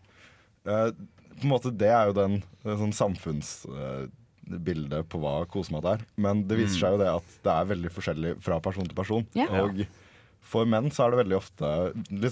eh, 0.68 0.90
på 1.38 1.44
en 1.46 1.54
måte 1.54 1.72
det 1.74 1.90
er 1.90 2.08
jo 2.10 2.14
den 2.18 2.44
sånn 2.62 2.94
samfunnsbildet 2.94 5.10
på 5.10 5.18
hva 5.22 5.46
kosemat 5.50 5.86
er. 5.96 6.00
Men 6.22 6.48
det 6.50 6.58
viser 6.60 6.80
seg 6.84 6.92
jo 6.96 7.02
det 7.02 7.16
at 7.16 7.28
det 7.46 7.54
er 7.56 7.72
veldig 7.72 7.92
forskjellig 7.96 8.32
fra 8.46 8.56
person 8.62 8.86
til 8.86 8.98
person. 8.98 9.24
Yeah. 9.38 9.52
Og 9.64 9.74
for 10.52 10.64
menn 10.70 10.88
så 10.94 11.00
er 11.06 11.10
det 11.14 11.22
veldig 11.24 11.40
ofte 11.40 11.68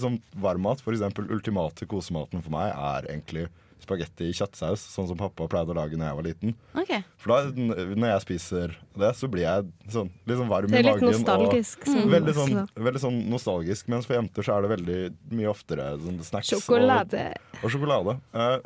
sånn 0.04 0.18
varmmat. 0.38 0.82
For 0.84 0.92
eksempel 0.94 1.32
ultimate 1.34 1.82
kosematen 1.90 2.40
for 2.44 2.52
meg 2.54 2.68
er 2.70 3.00
egentlig 3.10 3.44
spagetti 3.84 4.28
i 4.30 4.34
kjøttsaus, 4.36 4.82
sånn 4.94 5.06
som 5.10 5.18
pappa 5.20 5.46
pleide 5.50 5.72
å 5.72 5.76
lage 5.78 5.96
når 5.98 6.06
jeg 6.10 6.18
var 6.18 6.26
liten. 6.26 6.54
Okay. 6.82 7.00
For 7.22 7.32
da, 7.32 7.66
når 7.96 8.08
jeg 8.14 8.24
spiser 8.26 8.74
det, 9.00 9.10
så 9.18 9.28
blir 9.32 9.44
jeg 9.46 9.68
sånn, 9.94 10.10
litt 10.28 10.40
sånn 10.40 10.50
varm 10.50 10.70
Det 10.72 10.76
i 10.76 10.80
er 10.82 10.88
litt 10.90 11.02
magen. 11.02 11.16
nostalgisk. 11.20 11.86
Og 11.86 11.92
sånn 11.94 12.12
veldig, 12.16 12.34
sånn, 12.36 12.58
veldig 12.88 13.02
sånn 13.06 13.18
nostalgisk. 13.32 13.88
Mens 13.92 14.06
for 14.10 14.18
jenter 14.18 14.46
så 14.46 14.56
er 14.58 14.66
det 14.66 14.72
veldig 14.76 14.98
mye 15.40 15.50
oftere 15.52 15.88
sånn 16.04 16.20
snacks 16.26 16.52
Sjokolade. 16.52 17.24
Og, 17.56 17.64
og 17.64 17.74
sjokolade. 17.76 18.16
Uh, 18.34 18.58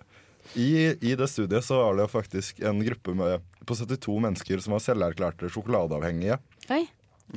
i, 0.60 0.68
I 1.00 1.14
det 1.16 1.30
studiet 1.32 1.64
så 1.64 1.78
var 1.80 1.96
det 2.02 2.10
faktisk 2.12 2.60
en 2.68 2.82
gruppe 2.84 3.14
med, 3.16 3.40
på 3.64 3.74
72 3.78 4.18
mennesker 4.26 4.60
som 4.60 4.74
var 4.76 4.82
selverklærte 4.84 5.48
sjokoladeavhengige. 5.54 6.36
Oi, 6.74 6.82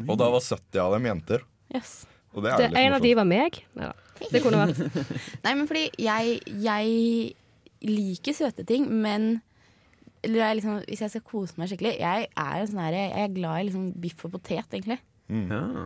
Og 0.03 0.17
da 0.19 0.27
var 0.34 0.43
70 0.43 0.81
av 0.84 0.98
dem 0.98 1.05
jenter. 1.13 1.46
yes. 1.74 2.05
Og 2.36 2.43
det 2.43 2.51
er 2.51 2.57
Det, 2.60 2.65
litt 2.69 2.77
en 2.84 2.93
av 2.93 3.01
de 3.01 3.12
var 3.17 3.25
meg. 3.25 3.55
Neida. 3.74 3.93
Det 4.29 4.41
kunne 4.43 4.60
vært 4.60 4.77
Nei, 5.46 5.53
men 5.55 5.65
fordi 5.69 5.86
jeg, 6.03 6.36
jeg 6.62 7.31
liker 7.86 8.36
søte 8.36 8.65
ting, 8.67 8.88
men 8.89 9.38
eller 10.25 10.41
jeg 10.41 10.57
liksom, 10.60 10.79
Hvis 10.88 11.03
jeg 11.03 11.13
skal 11.13 11.25
kose 11.27 11.60
meg 11.60 11.69
skikkelig 11.72 11.91
Jeg 12.00 12.27
er, 12.27 12.55
en 12.57 12.69
sånn 12.72 12.81
her, 12.81 12.96
jeg 12.98 13.25
er 13.27 13.36
glad 13.36 13.60
i 13.60 13.67
liksom 13.67 13.91
biff 14.01 14.25
og 14.25 14.34
potet, 14.34 14.65
egentlig. 14.74 14.98
Ja. 15.29 15.86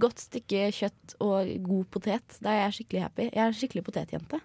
Godt 0.00 0.24
stykke 0.26 0.70
kjøtt 0.76 1.14
og 1.24 1.50
god 1.64 1.90
potet. 1.94 2.38
Da 2.44 2.54
er 2.54 2.64
jeg 2.66 2.80
skikkelig 2.80 3.04
happy. 3.06 3.28
Jeg 3.28 3.42
er 3.42 3.52
en 3.52 3.58
skikkelig 3.58 3.84
potetjente. 3.86 4.40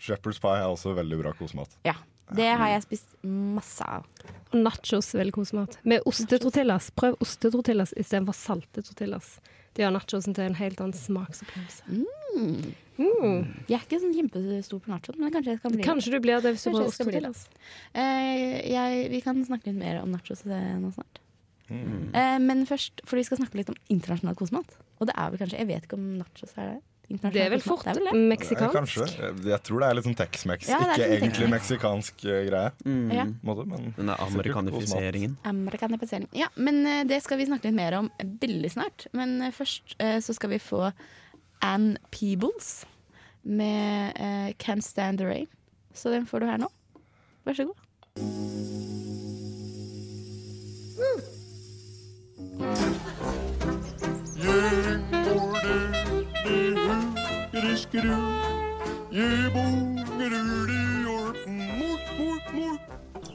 Shepherd's 0.00 0.40
pie 0.42 0.60
er 0.60 0.68
også 0.68 0.94
veldig 0.96 1.18
bra 1.22 1.32
kosemat. 1.36 1.76
Ja. 1.86 1.96
Det 2.34 2.46
har 2.58 2.72
jeg 2.72 2.82
spist 2.82 3.12
masse 3.22 3.84
av. 3.86 4.06
Og 4.50 4.56
nachos 4.58 5.12
er 5.14 5.20
veldig 5.22 5.34
kosemat. 5.36 5.76
Med 5.86 6.06
ostetortillas. 6.10 6.88
Prøv 6.98 7.20
ostetortillas 7.22 7.94
istedenfor 7.94 8.34
salte 8.36 8.82
tortillas. 8.82 9.36
Det 9.76 9.84
gjør 9.84 9.94
nachosen 9.94 10.34
til 10.34 10.48
en 10.48 10.58
helt 10.58 10.80
annen 10.82 10.96
smaksopplevelse. 10.96 12.00
Mm. 12.34 12.74
Mm. 12.96 13.44
Jeg 13.68 13.76
er 13.76 13.84
ikke 13.84 14.00
sånn 14.02 14.14
kjempestor 14.16 14.80
på 14.84 14.92
nachoen, 14.92 15.20
men 15.20 15.34
kanskje 15.34 15.52
jeg 15.54 15.60
skal 15.60 15.74
bli 15.74 15.82
det. 15.82 15.86
Kanskje 15.88 16.14
du 16.14 16.18
blir 16.24 16.40
det 16.40 16.54
hvis 16.56 16.64
du 16.64 16.70
Kanskje 16.70 16.84
jeg 16.86 16.96
skal 16.96 17.10
bli 17.10 17.20
det. 17.20 17.30
ostetortillas. 17.30 17.70
Eh, 17.92 18.72
jeg, 18.72 19.06
vi 19.12 19.20
kan 19.24 19.44
snakke 19.44 19.70
litt 19.70 19.78
mer 19.80 20.02
om 20.02 20.10
nachos 20.14 20.44
eh, 20.48 20.74
nå 20.80 20.90
snart. 20.96 21.22
Mm. 21.68 22.10
Eh, 22.14 22.38
men 22.40 22.66
først, 22.68 23.02
for 23.04 23.18
vi 23.20 23.24
skal 23.26 23.40
snakke 23.42 23.58
litt 23.60 23.72
om 23.72 23.78
internasjonal 23.92 24.36
kosemat. 24.38 24.76
Og 25.00 25.08
det 25.10 25.16
er 25.18 25.32
vel 25.32 25.40
kanskje 25.42 25.58
Jeg 25.60 25.68
vet 25.68 25.88
ikke 25.88 25.98
om 25.98 26.12
nachos 26.20 26.54
er 26.56 26.76
det. 26.76 26.78
Det 27.06 27.38
er 27.38 27.52
vel 27.52 27.62
fort 27.62 27.84
det 27.86 27.92
er 27.92 27.98
vel 28.00 28.08
det? 28.08 28.12
Eh, 28.18 28.28
meksikansk. 28.32 28.74
Kanskje. 28.74 29.04
Jeg 29.46 29.60
tror 29.62 29.82
det 29.82 29.88
er 29.88 29.94
litt 29.94 30.06
sånn 30.08 30.16
Tex-Mex, 30.18 30.70
Ja, 30.72 30.80
er 30.80 30.88
ikke 30.88 30.96
sånn 30.96 31.12
egentlig 31.20 31.50
meksikansk 31.52 32.24
eh, 32.26 32.40
greie. 32.48 32.72
Mm. 32.82 33.12
Ja. 33.14 33.26
Måte, 33.46 33.66
men 33.70 33.92
Den 33.94 34.10
der 34.10 34.24
amerikanifiseringen 34.24 34.26
amerikanifiseringen. 34.26 35.36
Amerikanifisering. 35.52 36.26
Ja, 36.34 36.48
men 36.56 36.80
eh, 36.86 37.04
det 37.06 37.20
skal 37.22 37.38
vi 37.38 37.46
snakke 37.46 37.68
litt 37.70 37.78
mer 37.78 38.00
om 38.00 38.10
veldig 38.42 38.72
snart. 38.74 39.06
Men 39.14 39.36
eh, 39.42 39.54
først 39.54 39.94
eh, 40.02 40.18
så 40.24 40.34
skal 40.34 40.56
vi 40.56 40.58
få 40.58 40.88
Ann 41.60 41.96
Peebles 42.10 42.86
med 43.42 44.12
uh, 44.20 44.50
Can't 44.58 44.80
Stand 44.80 45.18
the 45.18 45.26
Rain. 45.26 45.46
Så 45.94 46.10
den 46.10 46.26
får 46.26 46.40
du 46.40 46.46
her 46.46 46.56
nå. 46.56 46.68
Vær 47.44 47.52
så 47.54 47.64
god. 47.64 47.74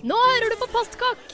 Nå 0.01 0.18
hører 0.18 0.50
du 0.50 0.58
på 0.60 0.68
Postkokk! 0.72 1.28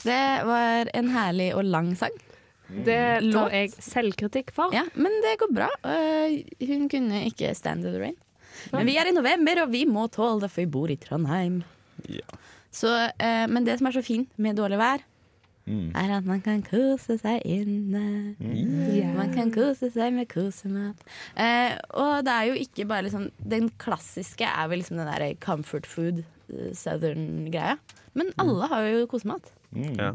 Det 0.00 0.44
var 0.48 0.88
en 0.94 1.10
herlig 1.12 1.54
og 1.54 1.64
lang 1.64 1.92
sang. 1.98 2.14
Det 2.86 2.98
lå 3.26 3.32
tar 3.34 3.50
jeg 3.56 3.70
selvkritikk 3.82 4.52
for. 4.56 4.72
Ja, 4.74 4.84
men 4.94 5.12
det 5.24 5.36
går 5.42 5.52
bra. 5.56 5.68
Eh, 5.84 6.42
hun 6.68 6.88
kunne 6.92 7.24
ikke 7.28 7.54
stand 7.58 7.82
the 7.86 7.96
rain. 7.98 8.16
Men 8.72 8.86
vi 8.86 8.96
er 9.00 9.08
i 9.10 9.14
november, 9.16 9.62
og 9.64 9.70
vi 9.72 9.84
må 9.88 10.08
tåle 10.12 10.40
det, 10.42 10.50
for 10.50 10.62
vi 10.64 10.70
bor 10.70 10.90
i 10.92 10.96
Trondheim. 11.00 11.62
Ja. 12.08 12.26
Så, 12.70 12.90
eh, 13.18 13.46
men 13.50 13.64
det 13.66 13.78
som 13.80 13.86
er 13.90 13.96
så 13.98 14.02
fint 14.04 14.28
med 14.38 14.56
dårlig 14.56 14.78
vær, 14.78 15.06
Mm. 15.68 15.92
er 15.94 16.10
at 16.16 16.24
man 16.24 16.40
kan 16.40 16.62
kose 16.62 17.18
seg 17.20 17.42
inne. 17.44 18.34
Ja. 18.96 19.12
Man 19.14 19.32
kan 19.34 19.52
kose 19.52 19.90
seg 19.92 20.12
med 20.16 20.26
kosemat. 20.28 20.96
Eh, 21.36 21.76
og 21.94 22.24
det 22.24 22.32
er 22.32 22.46
jo 22.48 22.54
ikke 22.64 22.86
bare 22.88 23.04
liksom 23.04 23.28
Den 23.46 23.68
klassiske 23.78 24.42
er 24.48 24.66
vel 24.68 24.80
liksom 24.80 24.96
den 24.96 25.06
der 25.06 25.34
comfort 25.38 25.86
food, 25.86 26.24
eh, 26.50 26.72
southern-greia. 26.72 27.78
Men 28.14 28.32
alle 28.38 28.66
har 28.72 28.82
jo 28.88 29.06
kosemat. 29.06 29.52
Mm. 29.72 29.96
Ja. 30.00 30.12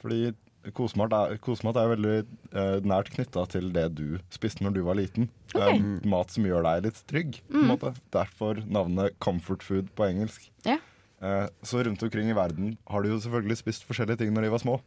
Fordi 0.00 0.32
kosemat 0.72 1.12
er, 1.12 1.36
kosemat 1.44 1.76
er 1.76 1.90
veldig 1.92 2.14
uh, 2.54 2.78
nært 2.86 3.10
knytta 3.14 3.44
til 3.52 3.70
det 3.74 3.86
du 3.98 4.18
spiste 4.34 4.64
når 4.64 4.74
du 4.78 4.82
var 4.86 4.96
liten. 4.98 5.28
Okay. 5.54 5.78
Um, 5.78 5.98
mat 6.10 6.30
som 6.32 6.46
gjør 6.48 6.64
deg 6.66 6.86
litt 6.88 7.00
trygg. 7.10 7.40
På 7.52 7.60
en 7.62 7.70
måte. 7.74 7.92
Derfor 8.14 8.62
navnet 8.66 9.18
comfort 9.22 9.62
food 9.66 9.90
på 9.98 10.06
engelsk. 10.08 10.48
Ja. 10.66 10.78
Uh, 11.24 11.46
så 11.64 11.84
rundt 11.86 12.02
omkring 12.04 12.28
i 12.32 12.36
verden 12.36 12.76
har 12.90 13.04
de 13.04 13.12
jo 13.14 13.20
selvfølgelig 13.22 13.60
spist 13.62 13.84
forskjellige 13.88 14.22
ting 14.24 14.32
når 14.36 14.48
de 14.48 14.54
var 14.56 14.62
små. 14.64 14.78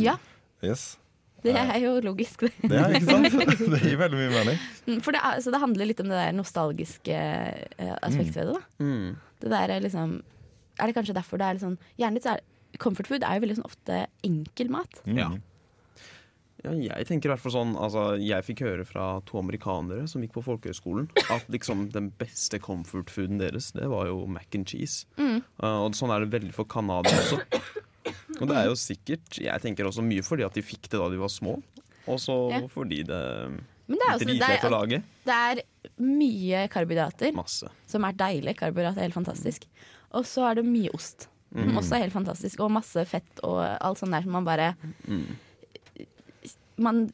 Ja, 0.00 0.14
Yes. 0.64 0.94
det 1.44 1.52
er 1.60 1.76
jo 1.82 1.90
logisk, 2.00 2.40
det. 2.46 2.54
Det 2.70 2.78
er 2.80 2.94
ikke 2.96 3.10
sant? 3.12 3.74
det 3.74 3.80
gir 3.84 3.98
veldig 4.00 4.16
mye 4.16 4.30
mening. 4.32 4.62
Mm, 4.88 5.00
For 5.04 5.12
det, 5.12 5.20
er, 5.20 5.42
så 5.44 5.52
det 5.52 5.60
handler 5.60 5.90
litt 5.90 6.00
om 6.00 6.08
det 6.08 6.16
der 6.16 6.32
nostalgiske 6.38 7.18
eh, 7.18 7.90
aspektet 8.00 8.38
ved 8.40 8.54
det. 8.54 8.54
da. 8.56 8.86
Mm. 8.86 9.10
Det 9.44 9.50
der 9.52 9.74
er 9.74 9.84
liksom 9.84 10.14
Er 10.80 10.88
det 10.88 10.94
kanskje 10.96 11.14
derfor 11.18 11.36
det 11.38 11.44
er 11.50 11.58
litt 11.58 11.62
sånn 11.66 11.76
Gjerne 12.00 12.16
litt 12.16 12.24
så 12.24 12.32
er 12.38 12.40
Comfort 12.82 13.06
food 13.10 13.22
er 13.26 13.36
jo 13.38 13.44
veldig 13.46 13.56
sånn 13.60 13.68
ofte 13.68 14.06
enkel 14.26 14.70
mat. 14.72 15.02
Mm. 15.06 15.18
Ja. 15.20 15.30
Ja, 16.64 16.72
jeg 16.96 17.04
tenker 17.10 17.28
i 17.28 17.32
hvert 17.34 17.42
fall 17.42 17.52
sånn 17.52 17.72
altså, 17.76 18.14
Jeg 18.16 18.40
fikk 18.46 18.62
høre 18.64 18.86
fra 18.88 19.18
to 19.28 19.36
amerikanere 19.36 20.06
som 20.08 20.22
gikk 20.24 20.32
på 20.38 20.44
folkehøyskolen, 20.46 21.10
at 21.34 21.44
liksom 21.52 21.90
den 21.92 22.06
beste 22.20 22.56
comfort 22.62 23.12
fooden 23.12 23.36
deres, 23.42 23.72
det 23.76 23.84
var 23.92 24.08
jo 24.08 24.22
mac 24.30 24.48
and 24.56 24.64
cheese. 24.70 25.04
Mm. 25.20 25.42
Uh, 25.60 25.82
og 25.84 25.98
sånn 25.98 26.14
er 26.14 26.24
det 26.24 26.32
veldig 26.32 26.54
for 26.56 26.64
Canada 26.70 27.12
også. 27.12 27.42
Og 28.40 28.48
det 28.50 28.56
er 28.58 28.66
jo 28.66 28.74
sikkert 28.76 29.36
Jeg 29.40 29.62
tenker 29.62 29.86
også 29.88 30.02
mye 30.04 30.24
fordi 30.26 30.44
at 30.44 30.56
de 30.56 30.64
fikk 30.64 30.88
det 30.90 30.98
da 31.00 31.06
de 31.12 31.20
var 31.20 31.30
små, 31.32 31.58
og 32.08 32.18
så 32.20 32.34
Ja. 32.52 32.62
fordi 32.72 33.02
det 33.08 33.20
Men 33.86 34.00
det 34.00 34.06
er, 34.08 34.14
også, 34.16 34.26
det, 34.26 34.48
er, 34.48 34.56
å 34.64 34.66
er, 34.66 34.72
lage. 34.72 35.02
det 35.28 35.36
er 35.36 35.60
mye 36.00 36.64
karbohydrater, 36.72 37.34
Masse. 37.36 37.68
som 37.86 38.04
er 38.08 38.16
deilig. 38.16 38.56
Karbohydrat 38.56 38.96
er 38.96 39.04
helt 39.10 39.16
fantastisk. 39.20 39.66
Og 40.16 40.24
så 40.24 40.46
er 40.48 40.54
det 40.56 40.64
mye 40.64 40.88
ost, 40.96 41.28
Mm. 41.54 41.76
også 41.78 41.94
er 41.96 42.04
helt 42.06 42.12
fantastisk. 42.16 42.60
Og 42.64 42.72
masse 42.74 43.04
fett 43.06 43.42
og 43.46 43.60
alt 43.62 44.00
sånt 44.00 44.14
der 44.14 44.22
som 44.26 44.32
man 44.34 44.46
bare 44.46 44.74
Mm. 45.06 45.26
Man 46.76 47.12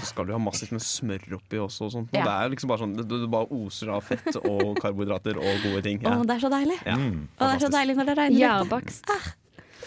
Så 0.00 0.06
skal 0.12 0.26
du 0.26 0.32
ha 0.32 0.38
massivt 0.40 0.72
med 0.72 0.80
smør 0.80 1.34
oppi 1.36 1.58
også 1.60 1.88
og 1.88 1.92
sånt. 1.92 2.14
Ja. 2.16 2.24
det 2.24 2.32
er 2.32 2.52
liksom 2.54 2.70
bare 2.72 2.80
sånn 2.80 2.94
Du, 3.08 3.26
bare 3.28 3.48
oser 3.52 3.92
av 3.92 4.04
fett 4.04 4.36
og 4.40 4.80
karbohydrater 4.80 5.36
og 5.36 5.60
gode 5.66 5.82
ting. 5.84 6.00
Å, 6.04 6.22
det 6.24 6.38
er 6.38 6.44
så 6.46 6.50
deilig! 6.52 6.78
Ja. 6.86 6.96
Mm. 6.96 7.28
og 7.36 7.44
det 7.44 7.52
er 7.54 7.64
så 7.66 7.72
deilig 7.74 7.96
når 7.98 8.10
det 8.10 8.16
regner. 8.16 8.64
ute. 8.64 9.12
Ah. 9.12 9.28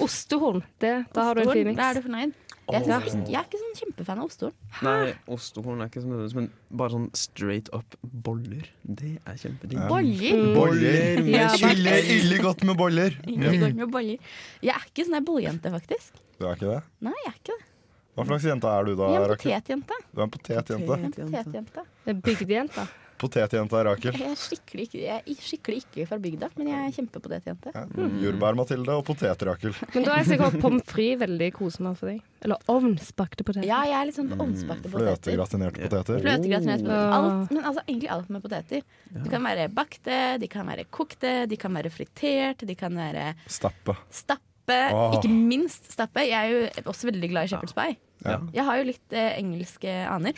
Ostehorn. 0.05 0.63
Da 0.81 1.03
har 1.17 1.35
du 1.35 1.41
en 1.43 1.51
fin 1.53 1.67
miks. 1.69 1.77
Da 1.77 1.89
er 1.89 1.99
du 1.99 2.05
fornøyd. 2.05 2.33
Jeg, 2.71 2.83
synes 2.85 3.07
ikke, 3.17 3.31
jeg 3.33 3.39
er 3.39 3.47
ikke 3.49 3.59
sånn 3.59 3.73
kjempefan 3.81 4.19
av 4.21 4.29
ostehorn. 4.29 4.53
Nei, 4.87 5.09
ostehorn 5.35 5.81
er 5.83 5.89
ikke 5.91 6.03
så 6.03 6.07
nødvendigvis, 6.07 6.35
men 6.37 6.77
bare 6.79 6.93
sånn 6.95 7.09
straight 7.17 7.67
up 7.75 7.97
boller. 8.23 8.69
Det 8.87 9.11
er 9.19 9.41
kjempedigg. 9.41 9.81
Ja. 9.81 9.89
Boller! 9.91 10.45
Boller 10.55 11.19
med 11.25 11.33
Ja, 11.35 11.49
kylling. 11.59 12.09
Ille 12.15 12.39
godt 12.45 12.63
med 12.69 12.79
boller! 12.79 13.19
Ikke 13.27 13.59
godt 13.65 13.77
med 13.81 13.91
boller. 13.97 14.31
Jeg 14.63 14.75
er 14.77 14.87
ikke 14.87 15.07
sånn 15.09 15.19
ei 15.19 15.25
bolljente, 15.27 15.73
faktisk. 15.75 16.23
Du 16.39 16.47
er 16.47 16.55
ikke 16.55 16.71
det? 16.71 16.81
Nei, 17.03 17.15
jeg 17.25 17.33
er 17.33 17.37
ikke 17.41 17.51
det. 17.59 17.69
Hva 18.13 18.27
slags 18.29 18.43
jente 18.45 18.69
er 18.69 18.85
du 18.85 18.95
da, 18.95 19.05
Jeg 19.09 19.21
er 19.23 19.31
en 19.33 19.37
potetjente. 19.41 20.01
Du 20.13 20.19
er 20.21 20.27
en 20.27 20.33
potetjente. 20.37 20.87
Potetjente. 20.87 21.87
en 22.05 22.21
potetjente. 22.21 22.89
Potetjenta 23.21 23.83
Rakel. 23.85 24.13
Jeg 24.17 24.31
er 24.31 24.35
skikkelig, 24.35 24.83
ikke- 24.87 25.01
jeg 25.01 25.21
er 25.21 25.35
skikkelig 25.39 25.77
ikke 25.85 26.07
fra 26.09 26.17
bygda, 26.19 26.49
men 26.57 26.67
jeg 26.67 26.87
er 26.87 26.91
kjempepotetjente. 26.97 27.71
Ja. 27.73 27.85
Jordbær-Mathilde 28.23 28.89
og 28.97 29.05
potet-Rakel. 29.05 29.73
Men 29.95 30.03
da 30.03 30.11
er 30.11 30.23
jeg 30.23 30.27
sikker 30.33 30.51
på 30.51 30.61
pommes 30.61 30.83
frites 30.89 31.19
veldig 31.23 31.49
kosende 31.53 31.95
for 31.97 32.07
deg. 32.11 32.21
Eller 32.43 32.57
ovnsbakte 32.67 33.43
poteter. 33.47 33.65
Ja, 33.69 33.83
jeg 33.87 33.95
er 34.01 34.05
litt 34.09 34.15
sånn 34.15 34.29
på 34.33 34.39
ovnsbakte 34.43 34.91
poteter. 34.91 35.15
Fløtegratinerte 35.37 35.89
poteter. 35.89 36.21
Fløtegratinerte 36.25 36.83
poteter. 36.83 37.13
Alt, 37.13 37.51
men 37.51 37.63
altså 37.63 37.81
egentlig 37.87 38.09
alt 38.09 38.29
med 38.29 38.41
poteter. 38.43 38.81
De 39.23 39.29
kan 39.29 39.43
være 39.43 39.67
bakte, 39.73 40.39
de 40.39 40.47
kan 40.47 40.65
være 40.67 40.85
kokte, 40.91 41.47
de 41.47 41.57
kan 41.57 41.73
være 41.73 41.91
fritert, 41.91 42.57
de 42.67 42.75
kan 42.75 42.91
være 42.93 43.35
Stappe. 43.47 43.95
stappe. 44.11 44.41
Åh. 44.67 45.17
Ikke 45.19 45.29
minst 45.29 45.91
stappe. 45.91 46.23
Jeg 46.27 46.31
er 46.39 46.49
jo 46.51 46.83
også 46.91 47.11
veldig 47.11 47.29
glad 47.29 47.43
i 47.45 47.55
shepherd's 47.55 47.73
pie. 47.75 47.97
Ja. 48.25 48.39
Jeg 48.53 48.63
har 48.63 48.77
jo 48.77 48.83
litt 48.83 49.11
eh, 49.11 49.37
engelske 49.39 49.91
aner. 50.07 50.33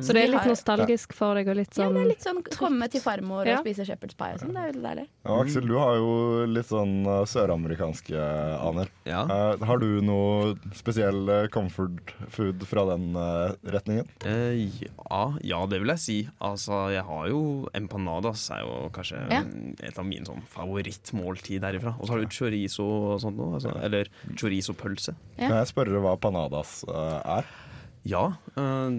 Så 0.00 0.14
det 0.14 0.22
er 0.22 0.30
litt 0.30 0.46
nostalgisk 0.46 1.12
for 1.16 1.34
deg 1.38 1.48
og 1.50 1.56
litt 1.58 1.72
Ja, 1.74 1.84
sånn 1.88 1.96
det 1.96 2.02
er 2.04 2.10
litt 2.12 2.22
sånn 2.24 2.40
komme 2.54 2.86
til 2.92 3.02
farmor 3.02 3.46
Ja. 3.46 3.58
og 3.58 3.64
spise 3.66 3.84
shepherd's 3.88 4.14
pie 4.16 4.36
og 4.36 4.40
sånn. 4.44 4.52
Det 4.54 4.60
er 4.62 4.70
veldig 4.72 4.84
deilig. 4.86 5.06
Ja, 5.26 5.38
Aksel, 5.42 5.66
du 5.66 5.74
har 5.80 5.96
jo 5.98 6.12
litt 6.46 6.68
sånn 6.70 6.94
uh, 7.08 7.24
søramerikanske 7.26 8.26
aner. 8.68 8.92
Ja. 9.08 9.24
Uh, 9.26 9.64
har 9.66 9.82
du 9.82 10.00
noe 10.04 10.54
spesiell 10.78 11.28
eh, 11.28 11.48
comfort 11.52 12.14
food 12.30 12.62
fra 12.70 12.84
den 12.92 13.10
uh, 13.18 13.52
retningen? 13.74 14.06
Uh, 14.24 14.54
ja, 14.54 15.22
ja, 15.42 15.60
det 15.66 15.80
vil 15.82 15.92
jeg 15.96 16.04
si. 16.04 16.18
Altså, 16.40 16.84
jeg 16.94 17.04
har 17.04 17.28
jo 17.32 17.42
empanadas 17.74 18.46
er 18.54 18.62
jo 18.64 18.88
kanskje 18.94 19.20
Ja. 19.30 19.42
et 19.82 19.98
av 19.98 20.06
mine 20.06 20.24
sånn 20.28 20.42
favorittmåltid 20.54 21.60
derifra. 21.64 21.96
Og 21.98 22.06
så 22.06 22.14
har 22.14 22.22
du 22.24 22.30
chorizo 22.32 22.86
og 23.14 23.20
sånt 23.22 23.36
noe. 23.36 23.54
Altså, 23.58 23.74
eller 23.82 24.08
chorizo-pølse. 24.38 25.14
Ja. 25.38 25.48
Kan 25.48 25.58
jeg 25.60 25.70
spørre 25.72 26.00
hva 26.04 26.16
panadas 26.20 26.84
eh, 26.88 27.20
er? 27.38 27.44
Ja, 28.04 28.34
eh, 28.56 28.90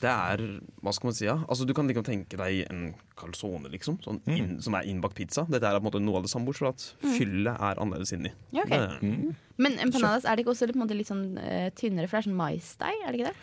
det 0.00 0.04
er 0.10 0.60
Hva 0.84 0.92
skal 0.92 1.08
man 1.08 1.14
si? 1.16 1.24
Ja? 1.24 1.38
Altså, 1.48 1.64
du 1.66 1.72
kan 1.72 1.88
liksom 1.88 2.04
tenke 2.04 2.36
deg 2.36 2.66
en 2.70 2.94
calzone, 3.16 3.70
liksom. 3.72 3.98
Sånn 4.04 4.20
Mm. 4.26 4.60
som 4.62 4.74
er 4.74 4.82
innbakt 4.84 5.14
pizza. 5.16 5.46
Dette 5.48 5.64
er 5.64 5.80
på 5.80 5.86
en 5.86 5.90
måte 5.92 6.00
noe 6.02 6.16
av 6.16 6.22
det 6.22 6.30
samme, 6.30 6.44
bortsett 6.46 6.58
fra 6.58 6.68
at 6.68 7.16
fyllet 7.18 7.56
er 7.60 7.74
annerledes 7.80 8.12
inni. 8.12 8.32
Ja, 8.52 8.62
okay. 8.64 8.98
Mm. 9.00 9.34
Men 9.58 9.78
empanadas, 9.78 10.24
er 10.24 10.36
det 10.36 10.44
ikke 10.44 10.52
også 10.54 10.66
litt, 10.68 10.76
på 10.76 10.80
en 10.82 10.86
måte 10.88 10.96
litt 10.96 11.08
sånn 11.08 11.38
uh, 11.38 11.70
tynnere, 11.70 12.08
for 12.08 12.20
det 12.20 12.26
er 12.26 12.30
sånn 12.30 12.36
maisdeig, 12.40 12.96
er 13.06 13.12
det 13.12 13.20
ikke 13.20 13.32
det? 13.32 13.36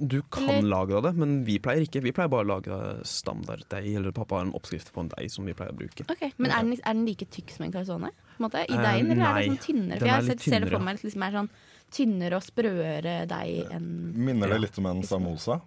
Du 0.00 0.22
kan 0.32 0.48
Eller- 0.48 0.62
lage 0.70 0.94
av 0.96 1.02
det, 1.02 1.14
men 1.16 1.44
vi 1.44 1.58
pleier 1.58 1.82
ikke. 1.84 2.00
Vi 2.02 2.10
pleier 2.12 2.30
bare 2.30 2.44
å 2.46 2.48
lage 2.48 3.04
standarddeig, 3.04 3.94
eller 3.96 4.12
pappa 4.12 4.36
har 4.38 4.46
en 4.46 4.52
oppskrift 4.56 4.92
på 4.94 5.00
en 5.02 5.10
deig 5.10 5.30
som 5.30 5.44
vi 5.44 5.52
pleier 5.52 5.72
å 5.74 5.76
bruke. 5.76 6.06
Ok, 6.08 6.32
Men 6.38 6.50
er 6.52 6.62
den, 6.62 6.72
er 6.72 6.94
den 6.94 7.04
like 7.06 7.26
tykk 7.28 7.50
som 7.50 7.66
en 7.66 7.72
calzone? 7.72 8.10
På 8.38 8.40
en 8.40 8.46
måte, 8.50 8.62
I 8.70 8.72
Eh, 8.72 8.82
deigen, 8.82 9.10
eller 9.12 9.26
er 9.26 9.34
det 9.42 9.50
sånn 9.50 9.66
tynnere? 9.66 9.88
den 9.90 9.98
For 9.98 10.06
jeg 10.06 10.16
er 10.16 10.26
sett, 10.30 10.40
ser 10.40 10.60
det 10.60 10.68
for 10.70 10.78
tynnere. 10.78 10.84
meg 10.84 11.02
liksom 11.02 11.22
er 11.22 11.32
sånn 11.36 11.50
tynnere 11.90 12.36
og 12.38 12.42
sprøere 12.46 13.26
deig 13.30 13.70
enn 13.72 13.90
Minner 14.14 14.48
det 14.54 14.60
litt 14.66 14.78
om 14.78 14.86
en 14.86 15.02
samosa? 15.06 15.60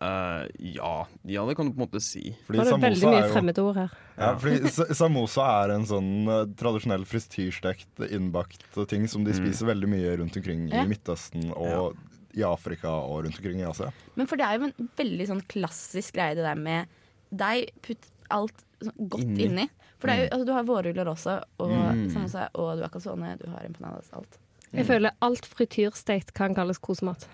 Uh, 0.00 0.46
ja, 0.58 1.06
ja, 1.28 1.42
det 1.44 1.54
kan 1.58 1.66
du 1.68 1.74
på 1.74 1.82
en 1.82 1.84
måte 1.84 2.00
si. 2.00 2.30
Fordi 2.46 2.62
det 2.62 2.70
er 2.72 2.78
veldig 2.86 3.08
mye 3.12 3.26
fremmedord 3.34 3.76
her. 3.76 3.90
ja, 4.16 4.30
fordi 4.40 4.94
Samosa 4.96 5.44
er 5.66 5.74
en 5.74 5.84
sånn 5.90 6.08
uh, 6.24 6.46
tradisjonell 6.56 7.04
frityrstekt, 7.08 8.00
innbakt 8.08 8.64
ting 8.88 9.04
som 9.12 9.26
de 9.26 9.34
Mm. 9.34 9.42
spiser 9.42 9.68
veldig 9.68 9.90
mye 9.92 10.14
rundt 10.22 10.38
omkring 10.40 10.70
Ja. 10.72 10.84
i 10.86 10.88
Midtøsten 10.88 11.50
og 11.52 11.98
i 12.32 12.40
Afrika 12.48 12.88
og 12.88 13.26
rundt 13.26 13.36
omkring 13.36 13.60
i 13.60 13.68
Asia. 13.68 13.90
Men 14.16 14.26
for 14.30 14.36
det 14.40 14.46
er 14.48 14.56
jo 14.58 14.70
en 14.70 14.88
veldig 14.96 15.26
sånn 15.34 15.44
klassisk 15.52 16.14
greie 16.16 16.34
det 16.34 16.44
der 16.48 16.54
med 16.56 16.88
deg, 17.30 17.68
putt 17.82 18.08
alt 18.30 18.64
sånn 18.80 19.08
godt 19.10 19.20
Inni. 19.28 19.44
inni. 19.50 19.68
For 19.98 20.08
det 20.08 20.16
er 20.16 20.22
jo, 20.24 20.28
altså, 20.32 20.46
du 20.46 20.52
har 20.56 20.64
vårruller 20.64 21.12
også, 21.12 21.42
og 21.60 21.70
Mm. 21.76 22.08
samosa, 22.14 22.48
og 22.54 22.76
du 22.78 22.82
har 22.82 22.88
calzone, 22.88 23.36
du 23.38 23.50
har 23.50 23.66
empanadas, 23.68 24.08
alt. 24.14 24.38
Jeg 24.72 24.86
føler 24.86 25.10
alt 25.20 25.46
frityrstekt 25.50 26.32
kan 26.36 26.54
kalles 26.54 26.78
kosemat. 26.78 27.26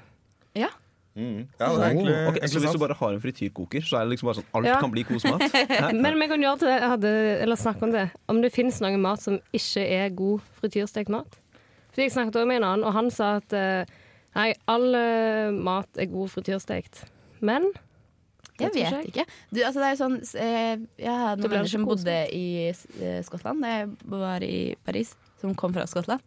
Mm. 1.16 1.46
Ja, 1.56 1.70
det 1.72 1.80
er 1.80 1.90
egentlig, 1.94 2.12
oh, 2.12 2.26
okay, 2.28 2.48
så 2.52 2.60
hvis 2.60 2.74
du 2.76 2.78
bare 2.82 2.94
har 2.98 3.14
en 3.16 3.20
frityrkoker, 3.22 3.80
så 3.80 3.96
er 3.96 4.04
det 4.04 4.12
liksom 4.12 4.28
bare 4.28 4.36
sånn 4.42 4.48
alt 4.58 4.66
Ja. 4.68 4.74
kan 4.82 4.90
bli 4.92 5.04
kosemat? 5.08 5.40
Men 6.04 6.18
vi 6.20 6.26
kan 6.28 6.42
gjøre 6.44 6.60
det, 6.60 6.74
hadde, 6.82 7.12
eller 7.40 7.56
snakke 7.56 7.86
om 7.88 7.94
det. 7.94 8.02
Om 8.28 8.42
det 8.44 8.50
fins 8.52 8.82
noe 8.84 8.98
mat 9.00 9.22
som 9.24 9.38
ikke 9.56 9.84
er 9.96 10.12
god 10.12 10.44
frityrstekt 10.60 11.08
mat. 11.08 11.38
For 11.94 12.04
Jeg 12.04 12.12
snakket 12.12 12.36
også 12.36 12.50
med 12.50 12.60
en 12.60 12.66
annen, 12.68 12.84
og 12.84 12.92
han 12.92 13.08
sa 13.10 13.30
at 13.40 13.56
eh, 13.56 13.88
nei, 14.36 14.50
all 14.68 14.92
eh, 14.98 15.56
mat 15.56 15.88
er 15.96 16.10
god 16.12 16.34
frityrstekt. 16.34 17.06
Men 17.40 17.70
Jeg 18.60 18.74
vet 18.74 18.92
jeg. 18.92 19.08
ikke. 19.08 19.24
Du, 19.52 19.62
altså, 19.64 19.80
det 19.80 19.86
er 19.86 19.94
jo 19.94 20.02
sånn 20.02 20.18
eh, 20.20 20.84
Jeg 21.00 21.16
har 21.22 21.36
Det 21.40 21.46
noen 21.46 21.54
venner 21.56 21.72
som 21.72 21.88
bodde 21.88 22.18
i 22.32 22.44
Skottland 23.24 23.64
da 23.64 23.72
jeg 23.72 23.88
var 24.04 24.44
i 24.44 24.76
Paris, 24.84 25.16
som 25.40 25.56
kom 25.56 25.72
fra 25.72 25.88
Skottland. 25.88 26.20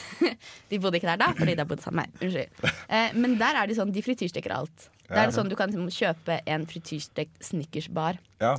de 0.70 0.80
bodde 0.82 0.98
ikke 0.98 1.10
der 1.10 1.20
da, 1.20 1.32
fordi 1.36 1.54
de 1.58 1.66
bodde 1.68 1.84
sammen 1.84 2.02
med 2.02 2.12
meg. 2.12 2.26
Unnskyld. 2.26 2.72
Eh, 2.88 3.14
men 3.18 3.36
der 3.40 3.60
er 3.60 3.70
det 3.70 3.76
sånn, 3.78 3.92
de 3.94 4.02
frityrsteker 4.04 4.54
alt. 4.56 4.88
Der 5.12 5.26
er 5.26 5.28
det 5.28 5.36
sånn 5.36 5.50
Du 5.50 5.56
kan 5.58 5.68
liksom 5.68 5.90
kjøpe 5.92 6.38
en 6.48 6.62
frityrstekt 6.70 7.42
Snickers-bar. 7.44 8.16
Ja, 8.40 8.54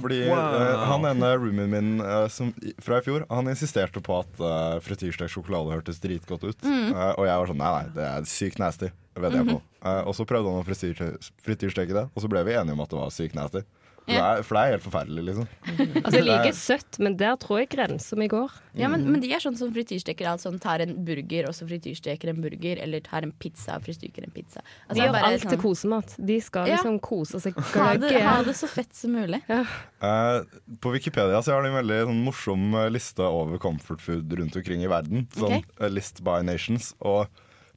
fordi 0.00 0.22
Wow. 0.30 0.54
uh, 0.56 0.84
han 0.88 1.04
ene 1.10 1.28
roomien 1.36 1.68
min 1.70 1.90
uh, 2.00 2.24
som, 2.32 2.54
fra 2.82 2.98
i 2.98 3.04
fjor, 3.04 3.26
han 3.28 3.50
insisterte 3.52 4.00
på 4.02 4.16
at 4.22 4.40
uh, 4.40 4.78
frityrstekt 4.82 5.34
sjokolade 5.34 5.74
hørtes 5.76 6.00
dritgodt 6.02 6.46
ut. 6.48 6.64
Mm. 6.64 6.94
Uh, 6.94 7.12
og 7.12 7.28
jeg 7.28 7.42
var 7.42 7.52
sånn 7.52 7.60
nei, 7.60 7.72
nei, 7.76 7.92
det 7.98 8.06
er 8.08 8.30
sykt 8.32 8.62
nasty. 8.62 8.90
Vedder 9.20 9.42
jeg 9.42 9.50
på. 9.50 9.58
Mhm. 9.58 9.66
Eh, 9.90 10.02
og 10.06 10.14
så 10.16 10.24
prøvde 10.28 10.50
han 10.52 10.62
å 10.62 10.64
frityrstekke 10.64 11.32
frityrsteke 11.44 11.96
det, 11.96 12.06
og 12.14 12.22
så 12.22 12.28
ble 12.30 12.42
vi 12.46 12.54
enige 12.56 12.76
om 12.76 12.82
at 12.84 12.92
det 12.92 12.98
var 13.00 13.12
sykt 13.12 13.36
nasty. 13.36 13.62
For, 14.06 14.16
Ja. 14.16 14.20
det 14.34 14.38
er, 14.40 14.42
for 14.48 14.56
det 14.56 14.60
er 14.62 14.72
helt 14.74 14.82
forferdelig, 14.86 15.22
liksom. 15.28 15.48
altså 16.04 16.16
jeg 16.16 16.24
liker 16.26 16.54
søtt, 16.58 16.98
men 17.04 17.16
der 17.20 17.36
tror 17.38 17.58
jeg 17.60 17.68
grensa 17.70 18.16
mi 18.18 18.26
går. 18.32 18.54
Ja, 18.80 18.88
men, 18.90 19.04
men 19.06 19.20
de 19.22 19.28
er 19.36 19.42
sånn 19.44 19.58
som 19.58 19.70
frityrsteker 19.74 20.26
alt 20.26 20.42
sånn 20.42 20.56
tar 20.62 20.82
en 20.82 20.96
burger, 21.06 21.46
og 21.50 21.54
så 21.54 21.66
frityrsteker 21.68 22.32
en 22.32 22.40
burger, 22.42 22.80
eller 22.82 23.04
tar 23.06 23.22
en 23.28 23.30
pizza 23.38 23.76
og 23.76 23.84
frityrsteker 23.86 24.26
en 24.26 24.32
pizza. 24.34 24.64
Altså, 24.88 24.94
De 24.94 24.98
det 24.98 25.04
gjør 25.04 25.14
bare 25.18 25.30
alt 25.30 25.44
til 25.44 25.52
sånn, 25.54 25.62
kosemat. 25.62 26.14
De 26.30 26.38
skal 26.42 26.66
Ja. 26.72 26.78
liksom 26.80 26.98
kose 27.06 27.40
seg. 27.44 27.60
ha, 27.76 27.90
det, 28.02 28.14
ha 28.24 28.36
det 28.46 28.56
så 28.58 28.70
fett 28.72 28.94
som 28.96 29.14
mulig. 29.14 29.42
Eh, 29.50 30.40
på 30.80 30.92
Wikipedia 30.96 31.42
så 31.42 31.52
har 31.54 31.62
de 31.62 31.70
en 31.70 31.78
veldig 31.78 32.00
sånn, 32.08 32.24
morsom 32.24 32.74
eh, 32.74 32.88
liste 32.90 33.22
over 33.26 33.58
comfort 33.62 34.00
food 34.02 34.32
rundt 34.40 34.56
omkring 34.56 34.82
i 34.82 34.90
verden. 34.90 35.28
Sånn 35.36 35.60
okay. 35.60 35.64
eh, 35.80 35.92
List 35.92 36.22
by 36.26 36.40
nations. 36.46 36.94
Og 37.00 37.26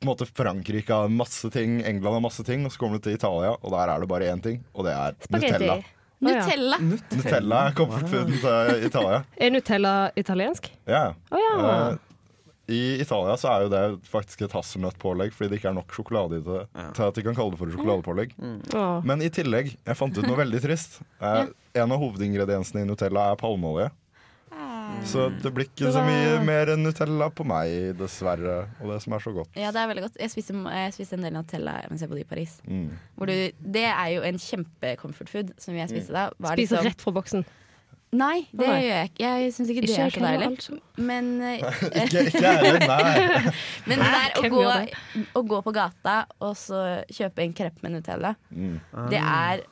på 0.04 0.08
en 0.08 0.12
måte 0.18 0.26
Frankrike 0.28 0.92
har 0.92 1.08
masse 1.14 1.48
ting, 1.54 1.78
England 1.88 2.18
har 2.18 2.24
masse 2.26 2.44
ting, 2.44 2.66
og 2.66 2.74
så 2.74 2.82
kommer 2.82 2.98
du 3.00 3.06
til 3.06 3.16
Italia, 3.16 3.54
og 3.56 3.70
der 3.72 3.88
er 3.94 4.02
det 4.04 4.10
bare 4.12 4.32
én 4.34 4.42
ting, 4.44 4.64
og 4.76 4.84
det 4.88 4.92
er 4.98 5.16
Nutella. 5.32 5.78
Ja. 6.24 6.46
Nutella! 6.46 6.78
Nutella 7.18 7.60
er 7.68 7.76
comfortfooden 7.78 8.40
til 8.40 8.88
Italia. 8.88 9.24
Er 9.38 9.50
Nutella 9.54 9.94
italiensk? 10.16 10.72
Ja, 10.88 11.14
Oh, 11.32 11.40
ja. 11.40 11.92
Eh, 11.92 11.98
I 12.74 13.02
Italia 13.04 13.34
så 13.36 13.50
er 13.52 13.66
jo 13.66 13.70
det 13.74 13.82
faktisk 14.08 14.42
et 14.46 14.54
hasselnøttpålegg 14.56 15.34
fordi 15.36 15.50
det 15.52 15.58
ikke 15.60 15.68
er 15.74 15.76
nok 15.76 15.92
sjokolade 15.92 16.38
i 16.40 16.44
det 16.46 16.62
til 16.96 17.04
at 17.10 17.18
de 17.18 17.24
kan 17.26 17.36
kalle 17.36 17.52
det 17.52 17.60
for 17.60 17.68
et 17.68 17.76
sjokoladepålegg. 17.76 18.32
Åh. 18.74 19.02
Men 19.04 19.22
i 19.22 19.28
tillegg, 19.30 19.74
jeg 19.86 19.98
fant 20.00 20.16
ut 20.18 20.24
noe 20.30 20.38
veldig 20.40 20.62
trist. 20.64 21.02
Eh, 21.22 21.46
En 21.76 21.92
av 21.92 22.00
hovedingrediensene 22.00 22.84
i 22.84 22.88
Nutella 22.88 23.32
er 23.34 23.36
palmeolje. 23.42 23.90
Så 25.10 25.30
det 25.44 25.52
blir 25.56 25.68
ikke 25.70 25.92
så 25.96 26.04
mye 26.06 26.38
mer 26.46 26.74
Nutella 26.80 27.28
på 27.36 27.46
meg, 27.48 27.94
dessverre. 28.00 28.60
Og 28.82 28.92
det 28.94 29.02
som 29.04 29.14
er 29.18 29.24
så 29.26 29.34
godt. 29.36 29.50
Ja, 29.60 29.72
det 29.76 29.82
er 29.84 29.90
veldig 29.92 30.06
godt. 30.08 30.20
Jeg 30.22 30.32
spiste, 30.34 30.54
jeg 30.54 30.94
spiste 30.96 31.18
en 31.20 31.26
del 31.28 31.34
Nutella 31.36 31.80
mens 31.90 32.02
jeg 32.06 32.10
bodde 32.12 32.24
i 32.26 32.30
Paris. 32.30 32.60
Mm. 32.68 32.88
Hvor 33.18 33.30
du, 33.32 33.36
det 33.76 33.88
er 33.90 34.08
jo 34.16 34.22
en 34.30 34.40
kjempe-comfort 34.40 35.30
food 35.34 35.52
som 35.62 35.76
jeg 35.78 35.92
spiste 35.92 36.16
da. 36.16 36.30
Var 36.40 36.56
Spiser 36.58 36.80
liksom, 36.80 36.90
rett 36.92 37.02
fra 37.08 37.16
boksen. 37.20 37.46
Nei, 38.14 38.44
det 38.54 38.68
Nei. 38.70 38.74
gjør 38.84 38.92
jeg 38.94 39.10
ikke. 39.10 39.30
Jeg 39.42 39.54
syns 39.56 39.70
ikke 39.74 39.82
det 39.82 39.90
Ikke 39.90 40.04
er 40.06 40.12
så 40.14 40.22
deilig. 40.22 40.48
altså. 40.52 40.76
Men, 41.02 41.30
eh, 41.42 41.64
Ikke, 42.04 42.22
jeg 42.30 42.60
heller, 42.62 42.84
nei. 42.86 43.54
men 43.90 44.04
det 44.04 44.10
der 44.14 44.38
å 44.38 44.52
gå, 44.54 44.66
å 45.34 45.44
gå 45.50 45.62
på 45.66 45.74
gata 45.74 46.18
og 46.46 46.54
så 46.62 46.82
kjøpe 47.10 47.42
en 47.42 47.56
krepp 47.58 47.82
med 47.82 47.96
Nutella, 47.98 48.36
Mm. 48.54 48.76
det 49.10 49.18
er 49.18 49.64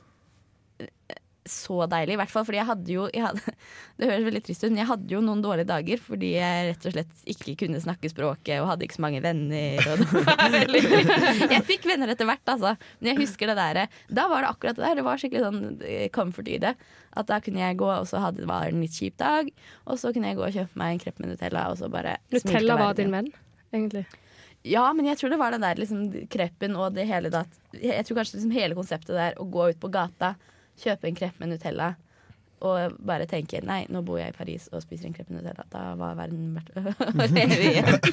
så 1.51 1.85
deilig. 1.91 2.15
I 2.15 2.19
hvert 2.21 2.31
fall 2.33 2.45
fordi 2.47 2.59
jeg 2.59 2.69
hadde 2.69 2.93
jo 2.95 3.07
jeg 3.11 3.25
hadde, 3.25 3.53
Det 4.01 4.09
høres 4.09 4.25
veldig 4.25 4.41
trist 4.47 4.63
ut, 4.63 4.69
men 4.71 4.81
jeg 4.81 4.89
hadde 4.89 5.13
jo 5.13 5.21
noen 5.25 5.43
dårlige 5.43 5.69
dager 5.69 6.01
fordi 6.01 6.31
jeg 6.33 6.69
rett 6.71 6.87
og 6.89 6.95
slett 6.95 7.25
ikke 7.35 7.55
kunne 7.65 7.81
snakke 7.83 8.09
språket 8.11 8.63
og 8.63 8.69
hadde 8.71 8.87
ikke 8.87 8.97
så 8.97 9.05
mange 9.05 9.21
venner. 9.23 9.81
Jeg 11.51 11.61
fikk 11.67 11.85
venner 11.89 12.11
etter 12.13 12.27
hvert, 12.27 12.43
altså. 12.49 12.73
Men 12.99 13.11
jeg 13.11 13.19
husker 13.21 13.51
det 13.51 13.57
der 13.59 13.79
Da 14.09 14.25
var 14.31 14.43
det 14.43 14.49
akkurat 14.53 14.77
det 14.77 14.85
der. 14.85 14.97
Det 14.97 15.05
var 15.05 15.21
skikkelig 15.21 15.43
sånn 15.45 15.61
eh, 15.85 16.07
comfort 16.13 16.49
i 16.49 16.57
det. 16.61 16.73
At 17.17 17.29
da 17.29 17.41
kunne 17.43 17.61
jeg 17.61 17.79
gå, 17.81 17.89
og 17.91 18.07
så 18.09 18.21
hadde, 18.23 18.47
var 18.49 18.65
det 18.65 18.75
en 18.75 18.83
litt 18.85 18.95
kjip 18.95 19.17
dag, 19.19 19.51
og 19.85 19.99
så 19.99 20.13
kunne 20.15 20.31
jeg 20.31 20.39
gå 20.39 20.45
og 20.47 20.55
kjøpe 20.55 20.79
meg 20.79 20.95
en 20.95 21.01
krepp 21.03 21.19
med 21.19 21.33
Nutella, 21.33 21.67
og 21.73 21.79
så 21.81 21.91
bare 21.91 22.17
Nutella 22.31 22.77
var 22.79 22.95
din 22.97 23.11
venn, 23.13 23.27
egentlig. 23.73 24.05
Ja, 24.67 24.85
men 24.93 25.07
jeg 25.09 25.17
tror 25.17 25.33
det 25.33 25.39
var 25.41 25.55
den 25.55 25.63
der 25.65 25.79
liksom, 25.79 26.05
kreppen 26.31 26.77
og 26.77 26.93
det 26.93 27.07
hele 27.09 27.31
da. 27.33 27.43
Jeg 27.73 28.05
tror 28.05 28.21
kanskje 28.21 28.37
liksom 28.37 28.53
hele 28.53 28.77
konseptet 28.77 29.15
der 29.17 29.39
å 29.41 29.47
gå 29.49 29.71
ut 29.73 29.79
på 29.81 29.89
gata, 29.91 30.35
kjøpe 30.81 31.09
en 31.09 31.17
krepp 31.17 31.39
med 31.41 31.53
Nutella 31.53 31.93
og 32.61 32.97
bare 33.01 33.25
tenke 33.25 33.57
nei, 33.65 33.83
nå 33.89 34.03
bor 34.05 34.19
jeg 34.21 34.33
i 34.33 34.37
Paris 34.37 34.67
og 34.69 34.83
spiser 34.83 35.09
en 35.09 35.15
krepp 35.17 35.31
med 35.33 35.41
Nutella. 35.41 35.65
Da 35.73 35.85
var 35.97 36.17
verden 36.19 36.51
verdt 36.53 36.75
å 36.77 37.25
leve 37.37 37.71
i. 37.71 38.11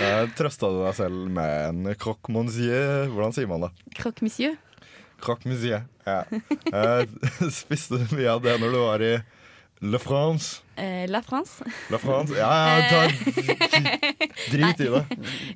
Eh, 0.00 0.22
Trøsta 0.38 0.70
du 0.72 0.80
deg 0.80 0.96
selv 0.98 1.26
med 1.36 1.68
en 1.68 1.90
croque 2.00 2.32
monsieur? 2.32 3.04
Hvordan 3.12 3.36
sier 3.36 3.50
man 3.50 3.66
det? 3.66 3.72
Croque 3.98 4.24
monsieur. 4.24 4.56
Croque 5.20 5.48
monsieur. 5.50 5.84
Ja. 6.08 6.22
Eh, 6.72 7.04
spiste 7.60 8.00
du 8.00 8.16
mye 8.16 8.32
av 8.32 8.40
det 8.46 8.56
når 8.62 8.72
du 8.72 8.80
var 8.80 9.04
i 9.04 9.12
Le 9.82 9.98
France? 10.00 10.62
Eh, 10.80 11.04
La 11.10 11.20
France. 11.22 11.64
La 11.92 11.98
France? 12.00 12.32
Ja, 12.32 12.48
ja, 12.78 12.88
ta, 12.88 13.00
drit 14.50 14.80
i 14.80 14.86
det. 14.88 15.02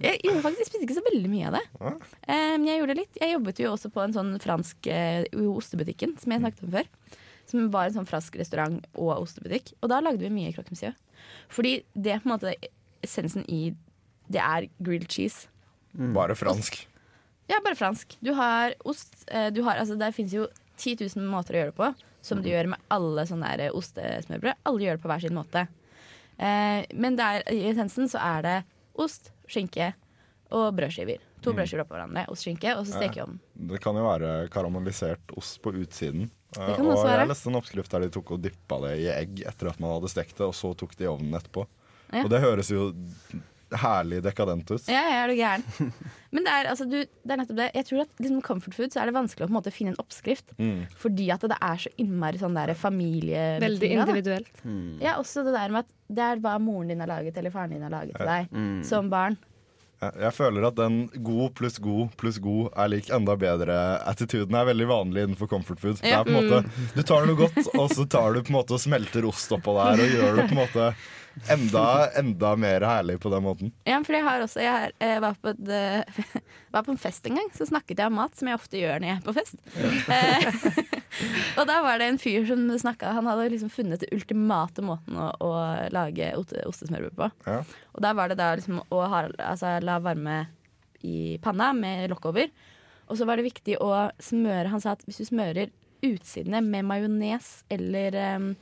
Jeg 0.02 0.20
gjorde 0.26 0.42
faktisk 0.44 0.60
jeg 0.60 0.68
spiste 0.68 0.84
ikke 0.86 0.96
så 0.98 1.04
veldig 1.06 1.30
mye 1.32 1.46
av 1.48 1.56
det. 1.56 1.62
Ja. 1.80 1.92
Eh, 2.26 2.52
Men 2.58 2.66
jeg 2.68 2.80
gjorde 2.82 2.94
det 2.94 2.98
litt. 3.00 3.20
Jeg 3.22 3.32
jobbet 3.34 3.62
jo 3.64 3.70
også 3.72 3.90
på 3.94 4.02
en 4.04 4.14
sånn 4.16 4.34
fransk 4.42 4.90
eh, 4.92 5.24
ostebutikken, 5.40 6.16
som 6.20 6.34
jeg 6.34 6.42
snakket 6.44 6.66
om 6.68 6.74
før. 6.76 6.90
Som 7.50 7.70
var 7.74 7.88
en 7.88 7.96
sånn 7.96 8.08
fransk 8.10 8.36
restaurant 8.42 8.84
og 8.94 9.14
ostebutikk. 9.24 9.72
Og 9.80 9.88
da 9.90 10.02
lagde 10.04 10.22
vi 10.22 10.30
mye 10.34 10.52
croque 10.54 10.70
monsieur. 10.74 10.92
Fordi 11.50 11.78
det 11.96 12.12
er 12.14 12.20
på 12.22 12.28
en 12.30 12.34
måte 12.36 12.54
essensen 13.04 13.46
i 13.48 13.70
Det 14.30 14.38
er 14.44 14.68
grilled 14.78 15.08
cheese. 15.10 15.48
Bare 16.14 16.36
fransk. 16.38 16.76
Ja, 17.50 17.58
bare 17.64 17.74
fransk. 17.74 18.14
Du 18.22 18.34
har 18.38 18.76
ost. 18.86 19.24
eh, 19.32 19.48
Du 19.50 19.62
har, 19.66 19.80
altså, 19.80 19.96
der 19.98 20.12
finnes 20.14 20.36
jo 20.36 20.46
10 20.76 21.00
000 21.16 21.24
måter 21.32 21.56
å 21.56 21.58
gjøre 21.64 21.72
det 21.72 21.76
på, 21.80 21.88
som 22.22 22.42
du 22.42 22.48
gjør 22.50 22.68
med 22.74 22.82
alle 22.92 23.24
sånne 23.28 23.50
der 23.56 23.72
ostesmørbrød. 23.76 24.58
Alle 24.68 24.84
gjør 24.84 24.98
det 24.98 25.02
på 25.04 25.08
hver 25.12 25.22
sin 25.24 25.36
måte. 25.36 25.66
Eh, 26.40 26.84
men 26.94 27.16
der, 27.18 27.42
i 27.52 27.62
essensen 27.70 28.08
så 28.08 28.20
er 28.20 28.42
det 28.46 28.56
ost, 29.00 29.30
skinke 29.50 29.92
og 30.50 30.72
brødskiver. 30.76 31.20
To 31.44 31.52
brødskiver 31.56 31.84
oppå 31.84 31.96
hverandre, 31.96 32.26
ost, 32.32 32.44
skinke, 32.44 32.72
og 32.76 32.84
så 32.88 32.98
steker 32.98 33.20
vi 33.20 33.24
om. 33.28 33.36
Det 33.70 33.80
kan 33.80 33.96
jo 33.96 34.04
være 34.04 34.48
karamellisert 34.52 35.32
ost 35.38 35.60
på 35.64 35.72
utsiden. 35.80 36.26
Eh, 36.56 36.66
Det 36.66 36.76
kan 36.76 36.84
det 36.84 36.90
og 36.90 36.96
også 36.98 37.06
være. 37.08 37.20
jeg 37.24 37.28
leste 37.32 37.48
en 37.52 37.60
oppskrift 37.60 37.90
der 37.94 38.00
de 38.06 38.10
tok 38.16 38.32
og 38.36 38.42
dyppa 38.44 38.80
det 38.86 38.94
i 39.04 39.06
egg 39.14 39.44
etter 39.46 39.70
at 39.70 39.80
man 39.80 39.94
hadde 39.96 40.10
stekt 40.12 40.36
det, 40.36 40.46
og 40.50 40.56
så 40.58 40.72
tok 40.76 40.96
det 40.98 41.06
i 41.06 41.12
ovnen 41.12 41.36
etterpå. 41.38 41.66
Ja. 42.12 42.24
Og 42.24 42.30
det 42.32 42.40
høres 42.42 42.70
jo 42.74 42.90
herlig 43.78 44.22
dekadent 44.22 44.70
ut. 44.70 44.88
Ja, 44.90 45.02
ja, 45.06 45.18
er 45.24 45.28
du 45.28 45.34
gæren. 45.38 45.64
Men 46.34 46.44
det 46.46 46.52
er, 46.54 46.68
altså, 46.70 46.84
du, 46.90 46.96
det 47.02 47.30
er 47.34 47.40
nettopp 47.42 47.56
det. 47.58 47.68
Jeg 47.74 47.86
tror 47.88 48.00
at 48.04 48.22
liksom, 48.22 48.40
comfort 48.46 48.74
food 48.78 48.92
så 48.94 49.00
er 49.02 49.10
det 49.10 49.14
vanskelig 49.16 49.46
å 49.46 49.48
på 49.50 49.54
en 49.54 49.58
måte 49.58 49.72
finne 49.74 49.94
en 49.94 50.00
oppskrift. 50.02 50.52
Mm. 50.58 50.86
Fordi 50.98 51.28
at 51.34 51.40
det 51.50 51.58
er 51.60 51.76
så 51.86 51.92
innmari 51.98 52.38
sånn 52.42 52.54
der 52.58 52.74
Veldig 52.74 53.92
individuelt. 53.92 54.50
Mm. 54.64 54.74
individuelt. 54.96 55.02
Ja, 55.02 55.16
også 55.18 55.44
det 55.46 55.54
der 55.54 55.68
med 55.74 55.84
at 55.86 55.94
det 56.10 56.26
er 56.26 56.42
hva 56.42 56.56
moren 56.62 56.88
din 56.90 57.00
har 57.00 57.08
laget, 57.10 57.36
eller 57.38 57.50
faren 57.54 57.70
din 57.74 57.82
har 57.86 57.90
laget 57.94 58.16
til 58.18 58.26
deg 58.26 58.50
Mm. 58.50 58.82
som 58.84 59.08
barn. 59.10 59.36
Jeg- 60.00 60.32
føler 60.32 60.64
at 60.66 60.74
den 60.76 61.10
god 61.22 61.50
pluss 61.54 61.76
god 61.78 62.08
pluss 62.16 62.38
god 62.40 62.70
er 62.74 62.88
lik 62.88 63.10
enda 63.10 63.34
bedre 63.36 64.00
attituden 64.08 64.54
er 64.56 64.64
veldig 64.64 64.86
vanlig 64.88 65.24
innenfor 65.26 65.46
comfort 65.50 65.78
food. 65.78 65.96
Det 66.00 66.08
Ja. 66.08 66.20
er 66.20 66.24
på 66.24 66.30
en 66.30 66.48
måte, 66.48 66.70
du 66.94 67.02
tar 67.02 67.26
noe 67.26 67.36
godt, 67.36 67.58
og 67.76 67.90
så 67.90 68.08
tar 68.08 68.32
du 68.32 68.40
på 68.40 68.48
en 68.48 68.56
måte 68.56 68.72
og 68.72 68.80
smelter 68.80 69.26
ost 69.28 69.50
oppå 69.52 69.74
der 69.76 70.00
og 70.00 70.08
gjør 70.08 70.36
det 70.40 70.46
på 70.48 70.56
en 70.56 70.62
måte 70.66 70.94
enda, 71.48 72.10
enda 72.18 72.52
mer 72.56 72.84
herlig 72.86 73.18
på 73.20 73.30
den 73.32 73.44
måten. 73.44 73.72
Ja, 73.88 73.98
for 74.06 74.16
jeg 74.16 74.24
har 74.26 74.44
også 74.44 74.60
Jeg 74.60 74.72
har, 74.72 74.92
eh, 74.98 75.18
var, 75.22 75.36
på 75.40 75.52
et, 75.52 75.68
eh, 75.68 76.40
var 76.74 76.86
på 76.86 76.94
en 76.94 77.00
fest 77.00 77.26
en 77.26 77.38
gang, 77.40 77.50
så 77.54 77.66
snakket 77.68 77.98
jeg 77.98 78.10
om 78.10 78.18
mat, 78.18 78.36
som 78.36 78.50
jeg 78.50 78.58
ofte 78.60 78.80
gjør 78.80 79.00
når 79.00 79.10
jeg 79.10 79.18
er 79.18 79.26
på 79.26 79.36
fest. 79.36 79.56
Ja. 79.76 80.92
og 81.58 81.68
da 81.70 81.80
var 81.86 82.00
det 82.00 82.10
en 82.10 82.20
fyr 82.22 82.46
som 82.48 82.64
snakka 82.82 83.14
Han 83.16 83.28
hadde 83.30 83.50
liksom 83.54 83.72
funnet 83.72 84.04
den 84.04 84.14
ultimate 84.16 84.84
måten 84.84 85.18
å, 85.18 85.30
å 85.40 85.52
lage 85.94 86.32
ostesmørbrød 86.38 87.16
på. 87.18 87.30
Ja. 87.46 87.60
Og 87.94 88.04
da 88.04 88.14
var 88.16 88.30
det 88.30 88.40
da 88.40 88.52
liksom 88.58 88.82
å 88.82 89.04
ha, 89.12 89.26
altså, 89.38 89.78
la 89.84 90.00
varme 90.02 90.44
i 91.06 91.38
panna 91.42 91.72
med 91.76 92.10
lokk 92.12 92.30
over. 92.32 92.50
Og 93.10 93.18
så 93.18 93.26
var 93.26 93.38
det 93.38 93.48
viktig 93.48 93.78
å 93.82 93.90
smøre 94.22 94.70
Han 94.70 94.82
sa 94.82 94.94
at 94.94 95.02
hvis 95.06 95.22
du 95.22 95.26
smører 95.32 95.72
utsidene 96.06 96.62
med 96.64 96.86
majones 96.88 97.48
eller 97.72 98.14
um, 98.36 98.52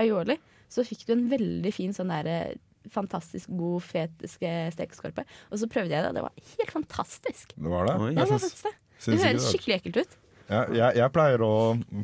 aioli, 0.00 0.36
så 0.70 0.84
fikk 0.86 1.04
du 1.08 1.12
en 1.16 1.26
veldig 1.30 1.72
fin 1.74 1.92
sånn 1.96 2.12
der 2.14 2.54
fantastisk 2.94 3.50
god, 3.52 3.82
fet 3.84 4.22
stekeskorpe. 4.30 5.26
Og 5.52 5.58
så 5.60 5.68
prøvde 5.70 5.92
jeg 5.92 6.00
det, 6.04 6.08
og 6.08 6.16
det 6.16 6.22
var 6.24 6.56
helt 6.56 6.72
fantastisk. 6.72 7.52
Det 7.56 7.68
var 7.74 7.90
det. 7.90 7.96
Oi. 8.00 8.10
Det 8.16 8.24
var 8.30 8.40
det. 8.46 8.74
Det 9.04 9.18
høres 9.20 9.48
skikkelig 9.52 9.76
ekkelt 9.80 9.98
ut. 10.04 10.16
Ja, 10.50 10.62
jeg, 10.74 10.96
jeg 10.98 11.12
pleier, 11.14 11.42
å, 11.46 11.50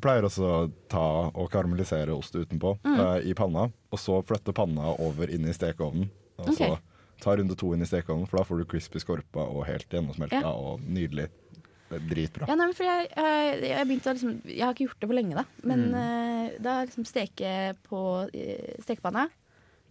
pleier 0.04 0.26
også 0.28 0.44
å 0.46 0.58
ta 0.92 1.06
og 1.32 1.48
karamellisere 1.50 2.14
ost 2.14 2.36
utenpå 2.38 2.76
Mm. 2.86 3.00
uh, 3.00 3.16
i 3.26 3.32
panna, 3.34 3.64
og 3.90 3.98
så 3.98 4.20
flytte 4.22 4.54
panna 4.54 4.92
over 5.02 5.32
inn 5.34 5.48
i 5.50 5.54
stekeovnen. 5.56 6.10
Og 6.44 6.52
så 6.54 6.68
ta 7.24 7.34
runde 7.40 7.56
to 7.58 7.72
inn 7.74 7.82
i 7.82 7.88
stekeovnen, 7.88 8.28
for 8.30 8.38
da 8.38 8.44
får 8.46 8.60
du 8.62 8.68
crispy 8.70 9.00
skorpa 9.02 9.42
og 9.48 9.64
helt 9.66 9.88
gjennomsmelta 9.90 10.44
Ja. 10.44 10.52
og 10.52 10.84
nydelig. 10.86 11.26
Det 11.88 11.98
er 12.00 12.06
dritbra. 12.10 12.46
Ja, 12.50 12.56
nei, 12.58 12.66
for 12.74 12.84
jeg, 12.88 13.08
jeg, 13.14 13.58
jeg, 13.70 13.86
begynte 13.86 14.10
å 14.10 14.14
liksom, 14.16 14.32
jeg 14.50 14.62
har 14.64 14.74
ikke 14.74 14.86
gjort 14.88 15.00
det 15.04 15.08
på 15.12 15.16
lenge, 15.18 15.34
da. 15.38 15.44
Men 15.62 15.84
Mm. 15.92 15.98
eh, 16.02 16.56
da 16.64 16.72
liksom 16.84 17.04
steke 17.06 17.52
på 17.86 18.00
eh, 18.34 18.72
stekepanna 18.82 19.28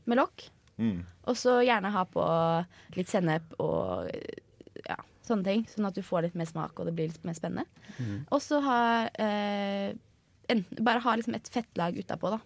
med 0.05 0.19
lokk. 0.19 0.49
Mm. 0.77 1.05
Og 1.31 1.37
så 1.39 1.61
gjerne 1.63 1.91
ha 1.93 2.03
på 2.11 2.25
litt 2.97 3.07
sennep 3.11 3.53
og 3.63 4.09
eh, 4.11 4.41
ja, 4.89 4.97
sånne 5.23 5.47
ting. 5.47 5.63
Sånn 5.71 5.87
at 5.87 5.95
du 5.95 6.03
får 6.03 6.27
litt 6.27 6.35
mer 6.35 6.49
smak 6.49 6.75
og 6.79 6.89
det 6.89 6.95
blir 6.97 7.07
litt 7.13 7.23
mer 7.25 7.37
spennende. 7.37 7.63
Mm. 7.97 8.25
Og 8.29 8.43
så 8.43 8.59
ha 8.65 8.81
eh, 9.07 9.95
en, 10.51 10.65
Bare 10.83 10.99
ha 11.01 11.15
liksom 11.17 11.33
et 11.39 11.47
fettlag 11.49 11.95
utapå, 11.97 12.29
da. 12.35 12.41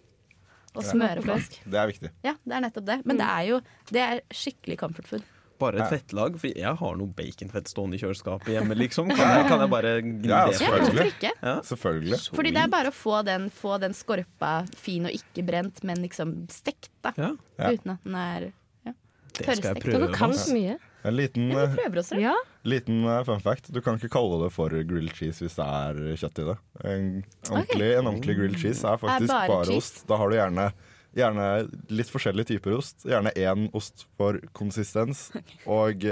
Og 0.78 0.86
smøre 0.86 1.20
flesk. 1.26 1.58
Det 1.66 1.78
er 1.82 1.88
viktig. 1.90 2.08
Ja, 2.22 2.36
det 2.46 2.54
er 2.54 2.62
nettopp 2.62 2.86
det. 2.86 3.00
Men 3.04 3.18
det 3.18 3.26
er 3.26 3.42
jo 3.48 3.56
det 3.90 4.02
er 4.06 4.20
skikkelig 4.30 4.78
comfort 4.78 5.08
food. 5.10 5.24
Bare 5.60 5.76
Ja. 5.78 5.84
et 5.86 5.92
fettlag? 5.98 6.38
For 6.40 6.48
jeg 6.56 6.76
har 6.80 6.96
noe 6.96 7.12
baconfett 7.16 7.68
stående 7.68 7.98
i 7.98 8.00
kjøleskapet 8.02 8.50
hjemme, 8.54 8.74
liksom. 8.80 9.10
Kan 9.12 9.18
jeg, 9.36 9.46
kan 9.50 9.60
jeg 9.60 9.70
bare 9.70 9.94
gni 10.02 10.28
Ja, 10.30 10.46
det? 10.46 10.54
altså. 10.54 10.64
Ja, 10.64 10.78
Selvfølgelig. 10.80 11.32
Ja. 11.42 11.54
Selvfølgelig. 11.70 12.20
Fordi 12.40 12.50
det 12.56 12.62
er 12.64 12.72
bare 12.72 12.88
å 12.92 12.96
få 12.96 13.20
den, 13.28 13.50
få 13.50 13.78
den 13.82 13.92
skorpa 13.96 14.54
fin 14.76 15.04
og 15.06 15.12
ikke 15.12 15.44
brent, 15.46 15.82
men 15.84 16.00
liksom 16.02 16.34
stekt, 16.50 16.88
da. 17.04 17.12
Ja, 17.16 17.34
Ja. 17.60 17.70
Uten 17.76 17.92
at 17.98 18.04
den 18.04 18.14
er 18.16 18.40
jeg 18.86 18.94
Tørrstekt. 19.46 19.84
Dere 19.86 20.08
kan 20.12 20.32
så 20.34 20.52
mye. 20.56 20.78
En 21.04 21.14
liten, 21.16 21.48
Ja, 21.50 21.62
eh. 21.64 22.18
Ja. 22.20 22.34
liten 22.64 23.04
eh, 23.08 23.22
fun 23.24 23.40
fact. 23.40 23.70
Du 23.72 23.80
kan 23.80 23.96
ikke 23.96 24.10
kalle 24.10 24.42
det 24.42 24.52
for 24.52 24.68
grilled 24.68 25.14
cheese 25.16 25.40
hvis 25.40 25.54
det 25.56 25.64
er 25.64 25.94
kjøtt 26.20 26.40
i 26.42 26.46
det. 26.50 26.56
En 26.84 27.24
ordentlig, 27.48 27.90
en 27.96 28.06
ordentlig 28.10 28.36
grilled 28.36 28.58
cheese 28.60 28.84
er 28.84 28.98
faktisk 29.00 29.28
bare 29.32 29.48
bare, 29.48 29.76
ost. 29.78 30.02
Da 30.10 30.16
har 30.20 30.28
du 30.28 30.36
gjerne, 30.36 30.72
gjerne 31.16 31.46
litt 31.92 32.10
forskjellige 32.12 32.52
typer 32.54 32.78
ost. 32.78 33.04
Gjerne 33.08 33.32
én 33.38 33.68
ost 33.76 34.06
for 34.18 34.40
konsistens 34.56 35.28
og 35.80 36.06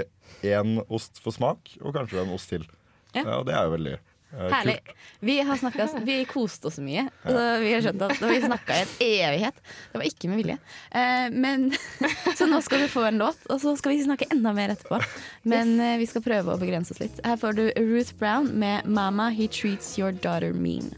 én 0.45 0.77
ost 0.87 1.21
for 1.23 1.35
smak, 1.35 1.75
og 1.81 1.95
kanskje 1.97 2.23
en 2.23 2.35
ost 2.35 2.53
til. 2.53 2.67
Ja. 3.15 3.23
Ja, 3.23 3.39
og 3.39 3.47
det 3.49 3.57
er 3.57 3.65
jo 3.65 3.75
veldig 3.77 3.97
Uh, 4.33 4.45
Herlig. 4.53 4.79
Vi 5.19 5.41
har 5.41 5.57
snakket, 5.57 5.89
vi 6.05 6.25
koste 6.25 6.67
oss 6.67 6.75
så 6.75 6.83
mye. 6.85 7.07
Så 7.23 7.45
vi 7.63 7.71
har 7.73 7.81
skjønt 7.81 8.03
at 8.05 8.21
vi 8.21 8.41
snakka 8.43 8.75
i 8.77 8.83
en 8.83 8.91
evighet. 9.07 9.61
Det 9.89 10.01
var 10.01 10.05
ikke 10.05 10.29
med 10.29 10.41
vilje. 10.43 10.57
Uh, 10.93 11.27
men, 11.33 11.71
så 12.37 12.45
nå 12.45 12.61
skal 12.61 12.85
du 12.85 12.91
få 12.93 13.07
en 13.09 13.17
låt, 13.23 13.41
og 13.49 13.61
så 13.61 13.73
skal 13.79 13.95
vi 13.95 14.05
snakke 14.05 14.29
enda 14.29 14.53
mer 14.53 14.75
etterpå. 14.75 15.01
Men 15.49 15.73
uh, 15.81 15.97
vi 15.97 16.05
skal 16.09 16.25
prøve 16.25 16.53
å 16.53 16.61
begrense 16.61 16.93
oss 16.93 17.01
litt. 17.01 17.21
Her 17.25 17.41
får 17.41 17.57
du 17.57 17.65
Ruth 17.73 18.13
Brown 18.21 18.53
med 18.53 18.85
'Mama 18.85 19.31
He 19.33 19.49
Treats 19.49 19.97
Your 19.97 20.13
Daughter 20.13 20.53
Mean'. 20.53 20.93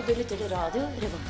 Og 0.00 0.06
du 0.08 0.14
lytter 0.16 0.38
til 0.40 0.48
radio 0.48 0.80
Revolt. 1.02 1.26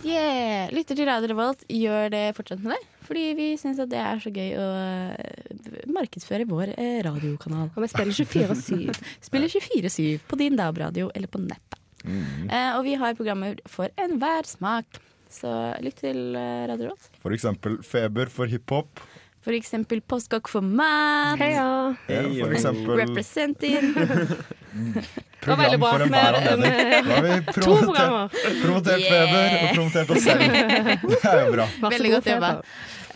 Yeah! 0.00 0.70
Lytter 0.72 0.96
til 0.96 1.04
Radio 1.04 1.28
Revolt 1.28 1.66
gjør 1.68 2.08
det 2.14 2.22
fortsatt 2.38 2.62
med 2.64 2.72
deg. 2.72 2.86
Fordi 3.04 3.24
vi 3.36 3.48
syns 3.60 3.82
at 3.84 3.90
det 3.92 4.00
er 4.00 4.22
så 4.22 4.32
gøy 4.32 4.54
å 4.56 4.64
eh, 4.80 5.84
markedsføre 5.92 6.48
vår 6.48 6.72
eh, 6.72 7.02
radiokanal. 7.04 7.68
Og 7.68 7.84
vi 7.84 7.90
spiller 7.92 8.16
24-7. 8.16 8.96
Spiller 9.28 9.52
24-7 9.52 10.24
på 10.30 10.40
din 10.40 10.56
DAB-radio 10.56 11.10
eller 11.12 11.28
på 11.28 11.42
nettet. 11.44 11.76
Eh, 12.08 12.70
og 12.72 12.86
vi 12.88 12.96
har 13.04 13.18
programmer 13.20 13.60
for 13.68 13.92
enhver 14.00 14.48
smak. 14.48 15.02
Så 15.28 15.52
lytt 15.84 16.00
til 16.00 16.32
Radio 16.32 16.88
Revolt. 16.88 17.12
For 17.20 17.36
eksempel 17.36 17.82
feber 17.84 18.32
for 18.32 18.48
hiphop. 18.48 19.04
For 19.42 19.50
eksempel 19.56 19.98
postkokk 20.06 20.46
for 20.48 20.62
mat. 20.62 21.40
Heia. 21.40 21.96
Hey, 22.06 22.36
For 22.44 22.52
eksempel 22.54 22.94
Representing. 23.00 23.88
Program 25.42 25.80
for 25.80 26.00
enhver 26.04 26.08
Med, 26.10 26.34
anledning. 26.34 26.62
med 26.62 27.04
Da 27.04 27.14
har 27.16 27.22
vi 27.22 27.32
to 27.46 27.52
promotert, 27.52 27.84
programmer. 27.86 28.28
promotert 28.62 29.00
Yeah. 29.02 29.10
feber 29.10 29.56
og 29.58 29.74
promotert 29.74 30.10
oss 30.14 30.22
selv. 30.22 30.40
Det 31.12 31.32
er 31.32 31.40
jo 31.46 31.52
bra. 31.56 31.66
Masse 31.82 31.96
Veldig 31.98 32.12
godt 32.14 32.28
jobba. 32.30 32.50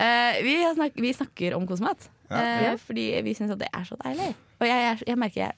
Eh, 0.03 0.41
vi, 0.43 0.55
snak 0.75 0.99
vi 1.07 1.13
snakker 1.15 1.55
om 1.55 1.67
kosmat. 1.69 2.09
Ja. 2.29 2.41
Eh, 2.43 2.75
fordi 2.83 3.05
vi 3.23 3.33
syns 3.39 3.55
at 3.55 3.61
det 3.63 3.69
er 3.73 3.87
så 3.87 3.95
deilig. 4.03 4.33
Og 4.59 4.67
jeg, 4.67 4.83
jeg, 4.89 5.07
jeg 5.07 5.17
merker 5.23 5.41
jeg 5.47 5.55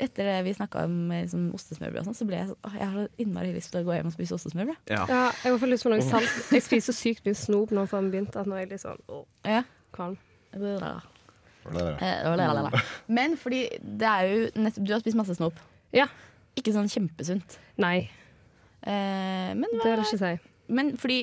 etter 0.00 0.24
det 0.30 0.36
vi 0.46 0.52
snakka 0.56 0.84
om 0.88 0.94
liksom, 1.12 1.48
ostesmørbrød, 1.56 1.98
og 2.00 2.06
sånn, 2.08 2.16
så 2.16 2.24
ble 2.28 2.38
jeg 2.38 2.46
så, 2.48 2.54
åh, 2.64 2.76
jeg 2.78 2.86
har 2.88 2.94
så 3.02 3.08
innmari 3.20 3.50
lyst 3.52 3.68
til 3.74 3.82
å 3.82 3.84
gå 3.88 3.96
hjem 3.98 4.06
og 4.08 4.14
spise 4.14 4.32
ostesmørbrød. 4.38 4.78
Ja. 4.88 5.02
Ja, 5.10 5.24
jeg 5.44 5.58
får 5.60 5.68
lyst 5.74 5.84
på 5.84 5.92
noe 5.92 6.04
salt. 6.06 6.38
Jeg 6.56 6.64
spiser 6.64 6.92
så 6.92 6.96
sykt 6.96 7.26
mye 7.28 7.36
snop 7.36 7.74
nå 7.76 7.84
før 7.90 8.06
vi 8.06 8.14
begynte, 8.14 8.40
at 8.40 8.48
nå 8.48 8.56
er 8.56 8.62
jeg 8.64 8.70
litt 8.76 8.84
sånn 8.84 9.00
åh, 9.12 9.26
Ja. 9.48 9.60
Kvalm. 9.94 10.16
Eh, 10.54 11.00
Men 13.08 13.36
fordi 13.38 13.66
det 13.82 14.06
er 14.08 14.22
jo 14.30 14.46
nettopp 14.64 14.86
Du 14.86 14.92
har 14.94 15.02
spist 15.02 15.18
masse 15.18 15.36
snop. 15.36 15.58
Ja. 15.94 16.06
Ikke 16.58 16.72
sånn 16.74 16.88
kjempesunt. 16.90 17.58
Nei, 17.78 18.08
Eh, 18.80 19.50
men, 19.52 19.66
det 19.76 19.84
vil 19.84 19.98
jeg 20.00 20.06
ikke 20.06 20.18
si. 20.22 20.48
men 20.72 20.94
fordi 20.96 21.18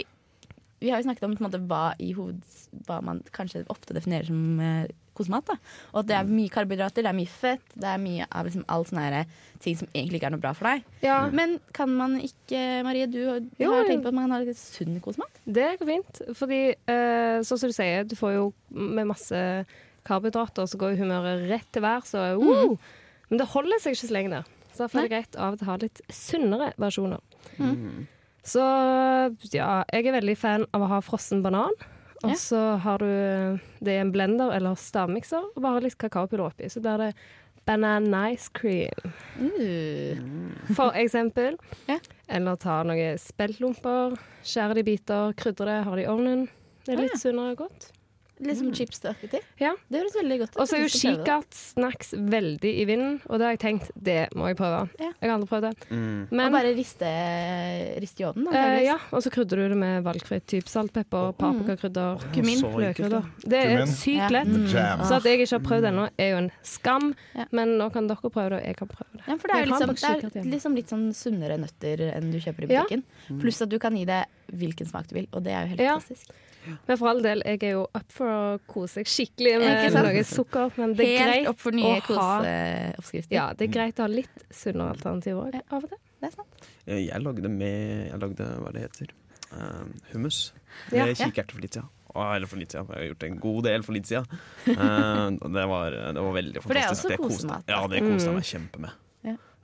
vi 0.79 0.91
har 0.91 0.99
jo 1.01 1.07
snakket 1.07 1.23
om 1.25 1.31
på 1.33 1.41
en 1.41 1.47
måte, 1.47 1.61
hva, 1.65 1.95
i 1.97 2.11
hoved, 2.13 2.43
hva 2.85 2.99
man 3.01 3.23
kanskje 3.33 3.63
ofte 3.73 3.95
definerer 3.97 4.27
som 4.29 4.59
eh, 4.61 4.83
kosemat. 5.17 5.49
Da. 5.49 5.57
Og 5.93 5.99
at 6.03 6.09
det 6.09 6.15
er 6.19 6.29
mye 6.29 6.53
karbohydrater, 6.53 7.05
det 7.05 7.11
er 7.11 7.17
mye 7.17 7.31
fett, 7.31 7.65
det 7.75 7.89
er 7.91 8.01
mye 8.01 8.27
av 8.29 8.47
liksom, 8.47 8.65
alt 8.73 8.91
sånne 8.91 9.23
ting 9.63 9.77
som 9.79 9.89
egentlig 9.91 10.19
ikke 10.21 10.29
er 10.29 10.35
noe 10.35 10.43
bra 10.43 10.53
for 10.57 10.69
deg. 10.69 10.85
Ja, 11.03 11.17
Men 11.33 11.57
kan 11.73 11.89
man 11.97 12.19
ikke, 12.21 12.61
Marie, 12.85 13.07
du, 13.09 13.19
du 13.49 13.63
Jo, 13.63 13.73
har 13.73 13.89
tenkt 13.89 14.05
på 14.05 14.11
at 14.13 14.17
man 14.17 14.27
kan 14.27 14.37
ha 14.37 14.41
litt 14.45 14.61
sunn 14.61 14.99
kosemat? 15.03 15.41
det 15.45 15.71
går 15.79 15.89
fint. 15.89 16.21
Fordi, 16.37 16.61
uh, 16.91 17.39
sånn 17.47 17.61
som 17.63 17.71
du 17.71 17.75
sier, 17.75 18.05
du 18.07 18.15
får 18.19 18.35
jo 18.37 18.45
med 18.69 19.09
masse 19.09 19.41
karbohydrater, 20.07 20.67
så 20.69 20.79
går 20.79 20.99
humøret 21.01 21.47
rett 21.49 21.67
til 21.73 21.83
værs. 21.83 22.13
og 22.15 22.43
wow. 22.43 22.77
Men 23.31 23.41
det 23.41 23.49
holder 23.51 23.81
seg 23.83 23.97
ikke 23.97 24.07
så 24.07 24.15
lenge 24.15 24.37
der. 24.37 24.53
Så 24.71 24.85
derfor 24.85 25.01
er 25.01 25.07
det 25.07 25.15
greit 25.15 25.35
av 25.41 25.55
og 25.55 25.59
til 25.59 25.67
å 25.67 25.71
ha 25.71 25.77
litt 25.81 26.01
sunnere 26.13 26.69
versjoner. 26.77 27.19
Så 28.47 28.63
ja, 29.51 29.71
jeg 29.91 30.05
er 30.07 30.15
veldig 30.15 30.35
fan 30.39 30.65
av 30.71 30.85
å 30.85 30.91
ha 30.93 30.99
frossen 31.03 31.41
banan. 31.43 31.73
Og 32.23 32.29
Ja. 32.31 32.35
så 32.35 32.61
har 32.81 32.97
du 32.97 33.05
det 33.83 33.93
i 33.93 33.99
en 34.01 34.11
blender 34.11 34.51
eller 34.55 34.73
stavmikser, 34.75 35.43
og 35.55 35.61
bare 35.61 35.81
litt 35.81 35.97
kakaopulver 35.97 36.47
oppi. 36.49 36.65
Så 36.69 36.81
blir 36.81 36.97
det 36.97 37.13
banana 37.65 38.31
ice 38.33 38.49
cream, 38.53 39.13
Uh. 39.37 40.73
for 40.73 40.91
eksempel. 40.95 41.57
Ja. 41.87 41.99
Eller 42.29 42.55
ta 42.55 42.81
noen 42.83 43.17
speltlomper, 43.19 44.17
skjære 44.43 44.73
de 44.75 44.79
i 44.79 44.83
biter, 44.83 45.33
krydre 45.37 45.65
det, 45.65 45.83
ha 45.85 45.95
det 45.95 46.05
i 46.05 46.09
ovnen. 46.11 46.47
Det 46.85 46.95
er 46.95 47.01
litt 47.03 47.19
sunnere 47.19 47.51
og 47.51 47.57
godt. 47.67 47.91
Litt 48.39 48.57
som 48.59 48.71
chips-aktig. 48.71 49.39
Ja. 49.59 49.71
Det 49.89 49.97
høres 50.01 50.13
veldig 50.15 50.37
godt 50.43 50.51
ut. 50.55 50.59
Og 50.61 50.67
så 50.69 50.75
er 50.77 50.79
jo 50.83 50.85
Jeg 50.87 50.91
skal 50.91 51.09
prøve 51.09 51.17
det. 51.17 51.25
kikert 51.25 51.53
snacks 51.57 52.11
veldig 52.13 52.71
i 52.81 52.85
vinden, 52.85 53.21
og 53.29 53.39
det 53.39 53.45
har 53.47 53.53
jeg 53.55 53.59
tenkt, 53.63 53.91
det 53.97 54.29
må 54.37 54.47
jeg 54.51 54.57
prøve. 54.57 54.89
Ja. 54.99 55.11
Jeg 55.21 55.29
har 55.29 55.37
aldri 55.39 55.47
prøvd 55.49 55.65
det. 55.67 55.87
Mm. 55.89 56.27
Men 56.31 56.45
Og 56.45 56.51
bare 56.53 56.73
riste, 56.77 57.09
riste 58.01 58.21
i 58.21 58.25
ovnen. 58.27 58.47
eh, 58.53 58.83
ja, 58.85 58.97
og 59.11 59.23
så 59.23 59.31
krydrer 59.33 59.63
du 59.65 59.69
det 59.73 59.77
med 59.77 60.03
valgfritt 60.05 60.45
type 60.47 60.69
saltpepper, 60.69 61.33
paprikakrydder, 61.39 62.21
Kumin. 62.35 62.59
Så 62.61 62.71
løkkrydder. 62.77 63.25
Det 63.41 63.57
er 63.63 63.73
Kumin. 63.81 63.93
sykt 63.95 64.31
lett. 64.31 64.53
Ja. 64.73 64.95
Mm. 64.97 65.05
Så 65.07 65.15
at 65.17 65.23
jeg 65.23 65.39
ikke 65.39 65.51
har 65.57 65.65
prøvd 65.67 65.81
det 65.81 65.91
ennå, 65.93 66.09
er 66.17 66.29
jo 66.31 66.37
en 66.43 66.51
skam, 66.63 67.15
Ja. 67.35 67.45
men 67.51 67.77
nå 67.77 67.91
kan 67.93 68.07
dere 68.07 68.17
prøve 68.29 68.49
det, 68.49 68.59
og 68.61 68.65
jeg 68.65 68.77
kan 68.77 68.87
prøve 68.87 69.11
det. 69.13 69.21
Ja, 69.27 69.35
for 69.35 69.47
det 69.47 69.55
er, 69.57 69.65
liksom, 69.65 69.95
det 69.95 70.35
er 70.45 70.51
liksom 70.51 70.75
litt 70.75 70.87
sånn 70.89 71.07
sunnere 71.13 71.57
nøtter 71.57 72.05
enn 72.15 72.31
du 72.31 72.37
kjøper 72.39 72.69
i 72.69 72.73
Ja. 72.73 72.83
butikken. 72.83 73.03
Pluss 73.41 73.61
at 73.61 73.69
du 73.69 73.79
kan 73.79 73.95
gi 73.95 74.05
det 74.05 74.25
hvilken 74.53 74.87
smak 74.87 75.07
du 75.07 75.15
vil, 75.15 75.27
og 75.33 75.43
det 75.43 75.51
er 75.53 75.61
jo 75.63 75.67
helt 75.75 75.79
Ja. 75.81 75.97
fantastisk. 75.99 76.29
Men 76.87 76.97
for 76.99 77.09
all 77.11 77.21
del, 77.23 77.41
jeg 77.45 77.61
er 77.63 77.71
jo 77.77 77.83
up 77.95 78.11
for 78.15 78.27
å 78.31 78.41
kose 78.67 78.99
seg 78.99 79.09
skikkelig 79.11 79.53
med 79.61 79.93
noe 79.97 80.23
sukker, 80.27 80.71
men 80.77 80.93
det 80.97 81.07
er 81.07 81.17
Helt 81.17 81.33
greit 81.33 81.47
opp 81.51 81.59
for 81.63 81.71
nye 81.77 81.99
å 82.01 82.17
ha 82.17 82.31
ja, 83.29 83.45
det 83.53 83.67
er 83.67 83.73
greit 83.73 83.99
å 83.99 84.05
ha 84.07 84.11
litt 84.11 84.45
sunnere 84.53 84.95
alternativer 84.95 85.47
òg, 85.51 85.59
av 85.71 85.83
og 85.83 85.89
til. 85.93 85.99
Det 86.17 86.27
er 86.31 86.33
sant. 86.33 86.67
Jeg 86.87 87.21
lagde 87.21 87.49
med 87.53 88.07
Jeg 88.09 88.19
lagde 88.23 88.45
hva 88.63 88.71
det 88.73 88.81
heter 88.87 89.11
um, 89.51 89.93
hummus 90.13 90.39
Ja. 90.91 91.05
med 91.05 91.15
kikerter 91.19 91.53
for 91.57 91.61
litt 91.61 91.73
siden. 91.77 91.89
Ja. 92.17 92.35
eller 92.35 92.47
for 92.49 92.57
litt 92.57 92.71
siden, 92.73 92.87
jeg 92.89 92.97
har 92.97 93.09
gjort 93.11 93.23
en 93.27 93.35
god 93.43 93.63
del 93.67 93.83
for 93.85 93.93
litt 93.93 94.07
siden. 94.09 94.25
Uh, 94.67 95.29
det, 95.53 95.65
var, 95.69 95.91
det 96.17 96.23
var 96.25 96.33
veldig 96.39 96.63
For 96.63 96.73
det 96.73 96.85
er 96.87 96.93
også 96.95 97.17
kosemat. 97.21 97.67
Ja, 97.69 97.83
det 97.87 98.01
koste 98.01 98.25
jeg 98.25 98.33
Mm. 98.33 98.39
meg 98.41 98.47
kjempe 98.53 98.79
med. 98.87 99.03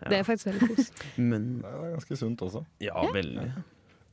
Det 0.04 0.18
er 0.20 0.24
faktisk 0.28 0.50
veldig 0.52 0.68
kos. 0.76 0.90
Men 1.18 1.44
Det 1.64 1.70
er 1.72 1.92
ganske 1.96 2.16
sunt 2.20 2.42
også. 2.44 2.66
ja, 2.84 3.04
veldig. 3.16 3.46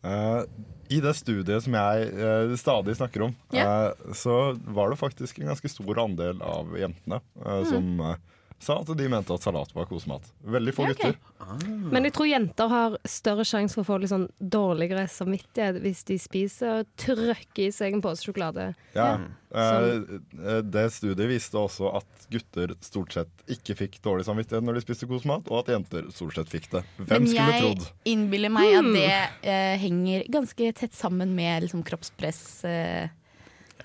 Eh, 0.02 0.42
I 0.90 1.00
det 1.04 1.12
studiet 1.18 1.64
som 1.64 1.76
jeg 1.76 2.06
uh, 2.16 2.54
stadig 2.58 2.96
snakker 2.98 3.28
om, 3.28 3.34
yeah. 3.54 3.92
uh, 3.92 4.14
så 4.16 4.56
var 4.64 4.90
det 4.90 4.98
faktisk 4.98 5.38
en 5.38 5.52
ganske 5.52 5.70
stor 5.70 6.00
andel 6.02 6.40
av 6.42 6.72
jentene 6.78 7.20
mm. 7.36 7.66
som 7.68 8.00
eh, 8.06 8.16
sa 8.60 8.76
at 8.82 8.90
de 8.96 9.08
mente 9.08 9.32
at 9.32 9.42
salat 9.42 9.72
var 9.74 9.88
kosemat. 9.88 10.26
Veldig 10.44 10.74
få 10.76 10.84
Ja, 10.84 10.94
okay. 10.94 11.14
gutter. 11.16 11.90
Men 11.92 12.04
jeg 12.06 12.14
tror 12.16 12.28
jenter 12.28 12.68
har 12.70 12.96
større 13.08 13.44
sjanse 13.48 13.74
for 13.74 13.82
å 13.82 13.88
få 13.88 13.98
litt 14.02 14.12
sånn 14.12 14.26
dårligere 14.38 15.06
samvittighet 15.10 15.80
hvis 15.80 16.02
de 16.10 16.18
spiser 16.20 16.82
og 16.82 16.90
trøkker 17.00 17.66
i 17.66 17.70
seg 17.74 17.96
en 17.96 18.04
pose 18.04 18.26
sjokolade. 18.26 18.70
Ja. 18.92 19.14
ja. 19.16 19.28
Eh, 19.50 20.18
eh, 20.44 20.60
det 20.62 20.84
studiet 20.94 21.30
viste 21.30 21.58
også 21.58 21.94
at 21.98 22.26
gutter 22.30 22.74
stort 22.84 23.16
sett 23.16 23.46
ikke 23.50 23.78
fikk 23.80 23.96
dårlig 24.04 24.28
samvittighet 24.28 24.66
når 24.66 24.78
de 24.78 24.84
spiste 24.84 25.08
kosemat, 25.10 25.48
og 25.50 25.64
at 25.64 25.72
jenter 25.74 26.10
stort 26.14 26.36
sett 26.36 26.52
fikk 26.52 26.68
det. 26.76 26.84
Hvem 27.00 27.24
Men 27.24 27.30
skulle 27.32 27.56
jeg 27.56 27.88
innbiller 28.12 28.52
meg 28.52 28.76
at 28.82 28.92
det 28.94 29.08
eh, 29.48 29.74
henger 29.80 30.28
ganske 30.30 30.70
tett 30.84 30.94
sammen 30.94 31.34
med 31.34 31.64
liksom, 31.64 31.82
kroppspress 31.88 32.44
eh, 32.68 33.08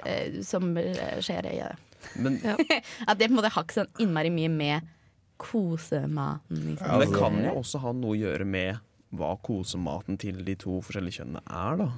eh, 0.04 0.42
som 0.46 0.76
eh, 0.78 1.18
skjer 1.24 1.50
i 1.50 1.58
det. 1.64 1.74
Men, 2.20 2.39
At 3.10 3.18
det 3.20 3.28
på 3.30 3.34
en 3.34 3.39
måte 3.39 3.52
har 3.56 3.65
ikke 3.65 3.80
sånn 3.82 3.91
innmari 4.04 4.32
mye 4.34 4.52
med 4.54 4.91
kosematen 5.38 6.62
liksom. 6.72 6.88
men 6.88 7.00
det 7.00 7.08
altså- 7.10 7.20
kan 7.20 7.39
jo 7.44 7.56
også 7.62 7.80
ha 7.84 7.91
noe 7.91 8.15
å 8.15 8.20
gjøre 8.20 8.46
med 8.48 8.78
hva 9.15 9.36
kosematen 9.44 10.18
til 10.20 10.44
de 10.44 10.56
to 10.60 10.82
forskjellige 10.84 11.22
kjønnene 11.22 11.41
er, 11.48 11.78
da. 11.78 11.89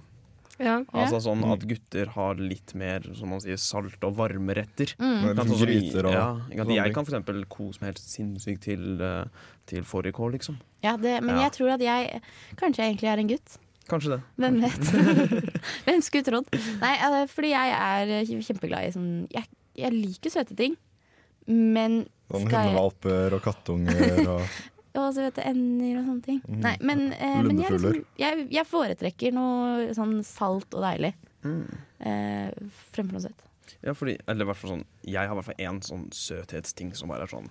Ja. 0.57 0.75
Altså 0.93 1.19
sånn 1.21 1.43
at 1.53 1.63
gutter 1.69 2.09
har 2.15 2.39
litt 2.41 2.73
mer 2.77 3.05
som 3.17 3.29
man 3.29 3.41
sier, 3.43 3.57
salt 3.61 4.01
og 4.05 4.15
varme 4.17 4.55
retter. 4.57 4.93
Mm. 4.97 5.21
Kan 5.21 5.35
liksom 5.37 5.51
sånn 5.53 5.67
gryter 5.69 6.07
og 6.09 6.13
ja, 6.17 6.25
ikke 6.49 6.77
Jeg 6.77 6.93
kan 6.95 7.05
for 7.05 7.13
eksempel 7.13 7.43
kose 7.53 7.81
meg 7.81 7.91
helt 7.91 8.01
sinnssykt 8.01 8.61
til, 8.65 9.01
eh, 9.01 9.25
til 9.69 9.85
fårikål, 9.85 10.33
liksom. 10.37 10.57
Ja, 10.81 10.95
det, 10.97 11.21
men 11.23 11.35
Ja. 11.37 11.43
jeg 11.45 11.51
tror 11.57 11.73
at 11.75 11.79
jeg 11.81 12.21
kanskje 12.57 12.77
jeg 12.83 12.95
egentlig 12.97 13.09
er 13.13 13.19
en 13.19 13.27
gutt. 13.29 13.57
Kanskje 13.87 14.09
det. 14.17 14.21
Hvem 14.37 14.61
vet? 14.61 14.81
Hvem 15.85 16.01
skulle 16.01 16.25
trodd? 16.25 16.49
Nei, 16.81 16.93
eh, 17.05 17.27
fordi 17.31 17.53
jeg 17.53 17.69
er 17.71 18.25
kjempeglad 18.25 18.87
i 18.89 18.91
sånn 18.91 19.27
Jeg, 19.31 19.45
jeg 19.77 19.93
liker 19.93 20.33
søte 20.33 20.57
ting, 20.57 20.77
men 21.47 22.01
Sånn 22.27 22.43
skal 22.43 22.57
jeg 22.57 22.73
hundevalper 22.73 23.37
og 23.37 23.45
kattunger 23.45 24.25
og 24.25 24.41
Og 24.97 25.11
så 25.13 25.27
vet 25.27 25.35
du, 25.37 25.43
ender 25.45 25.99
og 25.99 26.07
sånne 26.07 26.23
ting. 26.25 26.37
Mm. 26.47 26.61
Nei, 26.63 26.71
men, 26.89 27.01
eh, 27.13 27.35
men 27.45 27.59
jeg, 27.61 27.75
liksom, 27.75 27.99
jeg, 28.17 28.45
jeg 28.49 28.65
foretrekker 28.65 29.35
noe 29.35 29.91
sånn 29.93 30.15
salt 30.25 30.73
og 30.73 30.81
deilig 30.81 31.11
eh, 31.45 32.49
fremfor 32.95 33.13
noe 33.13 33.21
søtt. 33.27 33.43
Ja, 33.83 33.93
fordi, 33.93 34.15
eller 34.25 34.47
hvert 34.47 34.57
fall 34.57 34.71
sånn 34.71 34.83
Jeg 35.03 35.27
har 35.27 35.35
i 35.35 35.37
hvert 35.37 35.49
fall 35.49 35.61
én 35.67 35.79
sånn 35.83 36.05
søthetsting 36.15 36.93
som 36.95 37.11
bare 37.11 37.25
er 37.27 37.31
sånn 37.33 37.49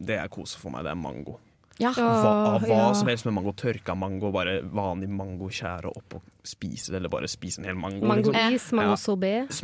Det 0.00 0.16
er 0.16 0.30
kose 0.32 0.58
for 0.58 0.74
meg. 0.74 0.86
Det 0.86 0.94
er 0.94 0.98
mango. 0.98 1.36
Ja. 1.80 1.92
Hva, 1.96 2.58
hva 2.60 2.68
ja. 2.68 2.92
som 2.94 3.08
helst 3.08 3.24
med 3.28 3.34
mango. 3.38 3.54
Tørka 3.56 3.94
mango, 3.98 4.30
bare 4.34 4.58
vanlig 4.62 5.08
mango, 5.08 5.48
skjære 5.52 5.92
opp 5.92 6.18
og 6.18 6.22
spise 6.46 6.92
det, 6.92 7.00
eller 7.00 7.12
bare 7.12 7.30
spise 7.30 7.62
en 7.62 7.68
hel 7.70 7.78
mango. 7.78 8.02
liksom. 8.04 8.32
Mangois, 8.36 8.68
Ja. 8.72 8.76
Mango 8.76 8.96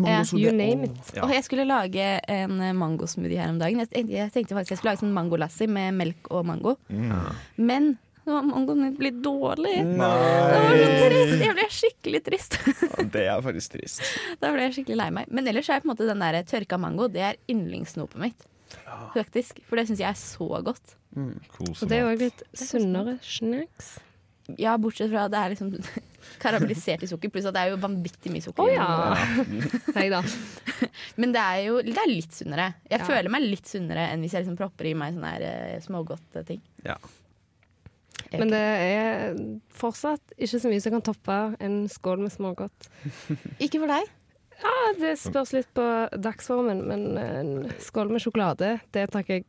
Ja. 0.09 0.25
You 0.38 0.53
name 0.57 0.85
it. 0.88 1.14
Ja. 1.14 1.23
Og 1.27 1.35
jeg 1.35 1.44
skulle 1.44 1.64
lage 1.68 2.09
en 2.29 2.61
eh, 2.61 2.73
mangosmoothie 2.73 3.38
her 3.40 3.51
om 3.51 3.59
dagen. 3.59 3.79
Jeg, 3.85 4.09
jeg 4.09 4.33
tenkte 4.33 4.55
faktisk 4.55 4.77
jeg 4.77 4.79
skulle 4.83 4.94
lage 4.94 5.05
sånn 5.05 5.16
mangolassi 5.16 5.66
med 5.68 5.94
melk 5.94 6.31
og 6.31 6.47
mango. 6.47 6.77
Ja. 6.88 7.33
Men 7.57 7.97
mangoen 8.29 8.83
min 8.83 8.97
blir 8.99 9.14
dårlig. 9.25 9.75
Det 9.81 9.97
var 9.99 10.77
så 10.77 10.90
trist. 11.09 11.40
Jeg 11.44 11.57
ble 11.57 11.66
skikkelig 11.73 12.21
trist. 12.27 12.59
Ja, 12.68 13.05
det 13.14 13.25
er 13.33 13.42
faktisk 13.44 13.73
trist. 13.79 14.03
Da 14.42 14.53
ble 14.53 14.66
jeg 14.66 14.77
skikkelig 14.79 14.99
lei 15.01 15.11
meg. 15.21 15.31
Men 15.33 15.49
ellers 15.49 15.71
er 15.73 15.81
på 15.81 15.88
en 15.88 15.94
måte 15.94 16.09
den 16.09 16.21
der 16.23 16.42
tørka 16.49 16.79
mango 16.81 17.09
Det 17.09 17.25
er 17.25 17.40
yndlingssnopet 17.51 18.21
mitt. 18.21 18.49
Faktisk. 19.14 19.62
For 19.68 19.81
det 19.81 19.88
syns 19.88 20.03
jeg 20.05 20.11
er 20.11 20.18
så 20.21 20.49
godt. 20.64 20.98
Kosemat. 21.14 21.83
Og 21.83 21.88
det 21.90 21.97
er 21.99 22.05
jo 22.05 22.18
litt 22.21 22.42
sunnere 22.59 23.16
snacks. 23.25 23.97
Ja, 24.57 24.79
bortsett 24.81 25.11
fra 25.12 25.27
at 25.27 25.33
det 25.35 25.40
er 25.42 25.53
liksom 25.53 25.73
karamellisert 26.42 27.03
i 27.05 27.09
sukker, 27.11 27.29
pluss 27.33 27.49
at 27.51 27.57
det 27.57 27.62
er 27.66 27.73
jo 27.75 27.81
vanvittig 27.83 28.33
mye 28.33 28.44
sukker. 28.44 28.64
Oh, 28.64 28.73
ja! 28.73 30.23
Men 31.21 31.33
det 31.35 31.42
er 31.42 31.62
jo 31.66 31.79
det 31.85 31.97
er 32.01 32.09
litt 32.11 32.33
sunnere. 32.37 32.71
Jeg 32.88 33.01
Ja. 33.03 33.07
føler 33.09 33.29
meg 33.33 33.44
litt 33.44 33.68
sunnere 33.68 34.09
enn 34.12 34.23
hvis 34.25 34.33
jeg 34.37 34.44
liksom 34.47 34.57
propper 34.61 34.88
i 34.88 34.94
meg 34.97 35.16
sånne 35.16 35.33
her, 35.35 35.42
eh, 35.49 35.81
smågodt 35.85 36.38
ting. 36.49 36.62
Ja. 36.87 36.97
Okay. 38.29 38.40
Men 38.40 38.51
det 38.53 38.61
er 38.61 39.37
fortsatt 39.79 40.35
ikke 40.37 40.59
så 40.61 40.68
mye 40.73 40.83
som 40.85 40.92
kan 40.97 41.05
toppe 41.07 41.37
en 41.64 41.77
skål 41.88 42.25
med 42.25 42.33
smågodt. 42.35 42.88
ikke. 43.09 43.53
ikke 43.68 43.81
for 43.85 43.92
deg. 43.94 44.09
Ja, 44.59 44.73
det 44.99 45.12
spørs 45.23 45.53
litt 45.55 45.68
på 45.77 45.85
dagsformen, 46.18 46.81
men 46.88 47.05
en 47.21 47.53
skål 47.79 48.11
med 48.11 48.25
sjokolade, 48.25 48.73
det 48.92 49.05
takker 49.14 49.38
jeg 49.38 49.44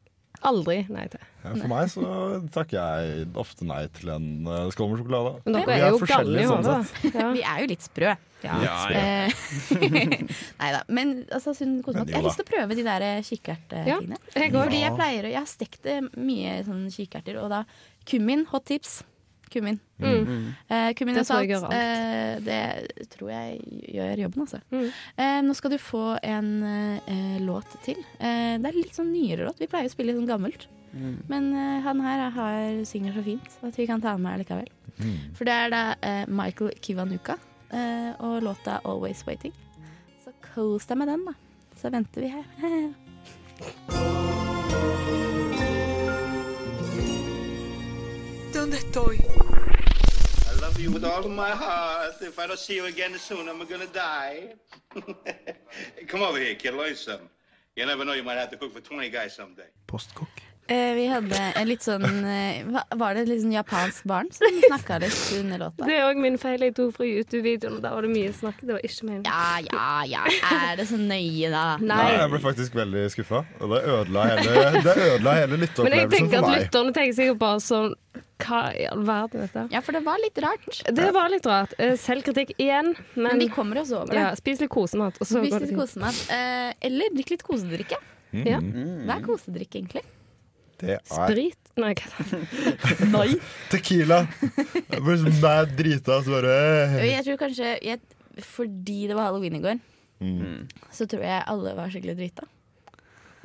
aldri 0.50 0.78
nei 0.92 1.06
til. 1.12 1.22
Ja, 1.44 1.52
for 1.54 1.72
meg 1.72 1.89
så 1.92 2.06
takker 2.54 2.78
jeg 2.78 3.28
ofte 3.39 3.68
nei 3.68 3.82
til 3.96 4.12
en 4.13 4.28
uh, 4.48 4.70
skål 4.74 4.92
med 4.92 5.02
sjokolade. 5.02 5.34
Men 5.46 5.56
Vi 5.56 5.62
dere 5.62 5.76
er 5.76 5.86
er 5.86 5.94
jo 5.94 6.02
forskjellige 6.04 6.42
i 6.42 6.50
sånn 6.50 6.68
hodet. 6.68 6.94
Ja. 7.20 7.28
Vi 7.36 7.44
er 7.52 7.62
jo 7.63 7.70
litt 7.74 7.86
sprø. 7.86 8.15
Ja, 8.39 8.56
ja. 8.63 8.76
ja. 8.96 10.20
Nei 10.62 10.70
da. 10.76 10.82
Men 10.88 11.13
altså, 11.28 11.54
sunn 11.58 11.80
kosemat. 11.84 12.08
Men 12.08 12.13
Jeg 12.13 12.20
har 12.20 12.28
lyst 12.30 12.39
til 12.39 12.48
å 12.48 12.52
prøve 12.54 12.78
de 12.80 12.86
der 12.88 13.08
Ja, 13.89 14.00
jeg. 14.00 14.52
Fordi 14.56 14.84
jeg 14.84 14.96
pleier 14.96 15.28
å 15.28 15.34
Jeg 15.34 15.42
har 15.42 15.50
stekt 15.50 15.89
eh, 15.92 16.04
mye 16.15 16.60
sånn 16.68 16.86
kikerter, 16.94 17.42
og 17.44 17.52
da 17.52 17.63
kummin, 18.10 18.46
hot 18.54 18.70
tips. 18.72 19.02
Kummin. 19.50 19.80
Mm. 20.00 20.54
Eh, 20.70 20.90
kummin 20.98 21.16
Det 21.18 21.24
og 21.26 21.30
tror 21.30 21.44
jeg. 21.44 21.62
Eh, 21.76 22.40
det 22.46 23.10
tror 23.14 23.32
jeg 23.34 23.60
gjør 23.96 24.24
jobben, 24.26 24.46
altså. 24.46 24.60
Mm. 24.72 24.90
Eh, 25.18 25.40
nå 25.46 25.56
skal 25.58 25.74
du 25.74 25.80
få 25.82 26.04
en 26.24 26.52
eh, 26.64 27.40
låt 27.44 27.78
til. 27.86 28.00
Eh, 28.20 28.58
det 28.62 28.70
er 28.70 28.78
litt 28.78 28.96
sånn 28.98 29.12
nyere 29.14 29.50
låt. 29.50 29.60
Vi 29.62 29.70
pleier 29.72 29.90
å 29.90 29.94
spille 29.94 30.14
litt 30.14 30.22
sånn 30.22 30.30
gammelt. 30.30 30.68
Men 31.30 31.52
eh, 31.54 31.82
han 31.86 32.02
her 32.02 32.30
har, 32.34 32.86
synger 32.86 33.14
så 33.14 33.24
fint 33.26 33.60
at 33.66 33.78
vi 33.78 33.86
kan 33.90 34.02
ta 34.02 34.16
den 34.16 34.26
med 34.26 34.42
likevel. 34.42 34.70
For 35.38 35.48
det 35.48 35.56
er 35.56 35.70
da 35.74 35.84
eh, 36.04 36.26
Michael 36.28 36.74
Kiwanuka 36.84 37.38
eh, 37.72 38.12
og 38.20 38.42
låta 38.44 38.80
'Always 38.84 39.24
Waiting'. 39.28 39.56
Så 40.24 40.34
kos 40.54 40.86
deg 40.90 40.98
med 40.98 41.08
den, 41.08 41.26
da. 41.26 41.34
Så 41.80 41.90
venter 41.94 42.22
vi 42.22 42.28
her. 42.28 42.46
¿Dónde 48.69 48.77
estoy? 48.86 49.17
I 49.17 50.62
love 50.62 50.79
you 50.79 50.91
with 50.91 51.03
all 51.03 51.25
of 51.25 51.32
my 51.32 51.49
heart. 51.49 52.21
If 52.21 52.38
I 52.38 52.45
don't 52.45 52.60
see 52.60 52.75
you 52.75 52.86
again 52.86 53.17
soon, 53.17 53.47
I'm 53.49 53.58
gonna 53.67 53.88
die. 53.91 54.53
Come 56.08 56.21
over 56.21 56.38
here, 56.38 56.53
kid. 56.53 56.75
Learn 56.75 56.95
something. 56.95 57.29
You 57.75 57.88
never 57.88 58.03
know, 58.05 58.13
you 58.13 58.21
might 58.23 58.38
have 58.38 58.51
to 58.51 58.58
cook 58.58 58.71
for 58.71 58.79
20 58.79 59.10
guys 59.10 59.36
someday. 59.36 59.65
Postkokk. 59.88 60.43
Eh, 60.69 60.93
vi 60.93 61.08
hadde 61.10 61.34
en 61.58 61.65
litt 61.65 61.82
sånn 61.82 62.03
eh, 62.29 62.60
hva- 62.69 62.84
Var 63.01 63.15
det 63.17 63.21
et 63.23 63.29
litt 63.32 63.39
sånn 63.41 63.55
japansk 63.55 64.03
barn 64.05 64.27
som 64.29 64.60
snakka 64.67 64.99
litt 65.01 65.17
under 65.39 65.58
låta? 65.63 65.88
Det 65.89 65.95
er 65.97 66.03
òg 66.05 66.19
min 66.21 66.38
feil. 66.38 66.62
Jeg 66.62 66.75
tok 66.77 66.91
fra 66.93 67.08
YouTube-videoen, 67.10 67.79
og 67.79 67.82
der 67.88 67.95
var 67.95 68.05
det 68.05 68.12
mye 68.13 68.34
snakk. 68.38 68.60
Det 68.62 68.75
var 68.75 68.86
ikke 68.86 69.08
meningen. 69.08 69.25
Ja, 69.25 69.63
ja, 69.65 69.88
ja. 70.05 70.51
Er 70.69 70.75
det 70.77 70.86
så 70.91 70.99
nøye, 71.01 71.49
da? 71.49 71.63
Nei, 71.82 71.88
Nei. 72.03 72.12
jeg 72.19 72.29
ble 72.36 72.41
faktisk 72.45 72.77
veldig 72.77 73.08
skuffa. 73.15 73.41
Og 73.65 73.73
det 73.73 73.82
ødela 73.95 74.27
hele, 74.29 74.84
det 74.86 74.93
ødela 75.08 75.34
hele 75.39 75.58
Men 75.58 75.97
jeg 76.03 76.12
tenker 76.13 76.38
for 76.38 76.45
at 76.45 76.51
meg. 76.53 76.62
lytterne 76.67 76.93
tenker 76.99 77.17
sikkert 77.23 77.41
bare 77.47 77.65
sånn 77.65 77.97
Hva 78.39 78.60
i 78.71 78.86
all 78.88 79.02
verden 79.04 79.41
er 79.41 79.47
dette? 79.49 79.63
Ja, 79.73 79.82
for 79.84 79.95
det 79.97 80.02
var 80.06 80.19
litt 80.23 80.38
rart. 80.43 80.78
Det 80.95 81.08
var 81.15 81.28
litt 81.34 81.47
rart. 81.49 81.73
Eh, 81.78 81.95
Selvkritikk 81.99 82.54
igjen, 82.58 82.93
Men 83.15 83.25
men 83.34 83.41
vi 83.43 83.49
kommer 83.52 83.82
oss 83.82 83.91
over 83.91 84.13
det. 84.13 84.21
ja, 84.21 84.30
spis 84.39 84.62
litt 84.63 84.71
kosemat. 84.71 85.17
Og 85.19 85.28
så 85.28 85.41
Spis 85.41 85.52
går 85.54 85.65
litt 85.65 85.75
kosemat. 85.75 86.21
Eh, 86.32 86.71
eller 86.88 87.12
drikk 87.17 87.34
litt 87.36 87.43
kosedrikke. 87.43 87.99
Ja. 88.45 88.62
Hva 88.62 89.17
er 89.17 89.25
kosedrikk, 89.25 89.75
egentlig? 89.75 90.06
Det 90.80 90.93
er 90.95 91.02
Sprit? 91.04 91.58
Nei, 91.80 91.91
hva 91.99 92.39
Nei. 93.17 93.28
tequila. 93.71 94.21
Jeg 94.39 95.19
så 95.25 95.34
mad 95.43 95.75
drita, 95.75 96.21
så 96.23 96.38
bare 96.38 96.56
Jeg 97.04 97.25
tror 97.28 97.39
kanskje 97.41 97.73
jeg, 97.84 97.99
Fordi 98.39 99.08
det 99.10 99.15
var 99.17 99.30
halloween 99.30 99.58
i 99.60 99.63
går, 99.63 99.80
mm. 100.23 100.67
så 100.95 101.08
tror 101.12 101.25
jeg 101.28 101.43
alle 101.52 101.75
var 101.75 101.91
skikkelig 101.91 102.15
drita. 102.21 102.47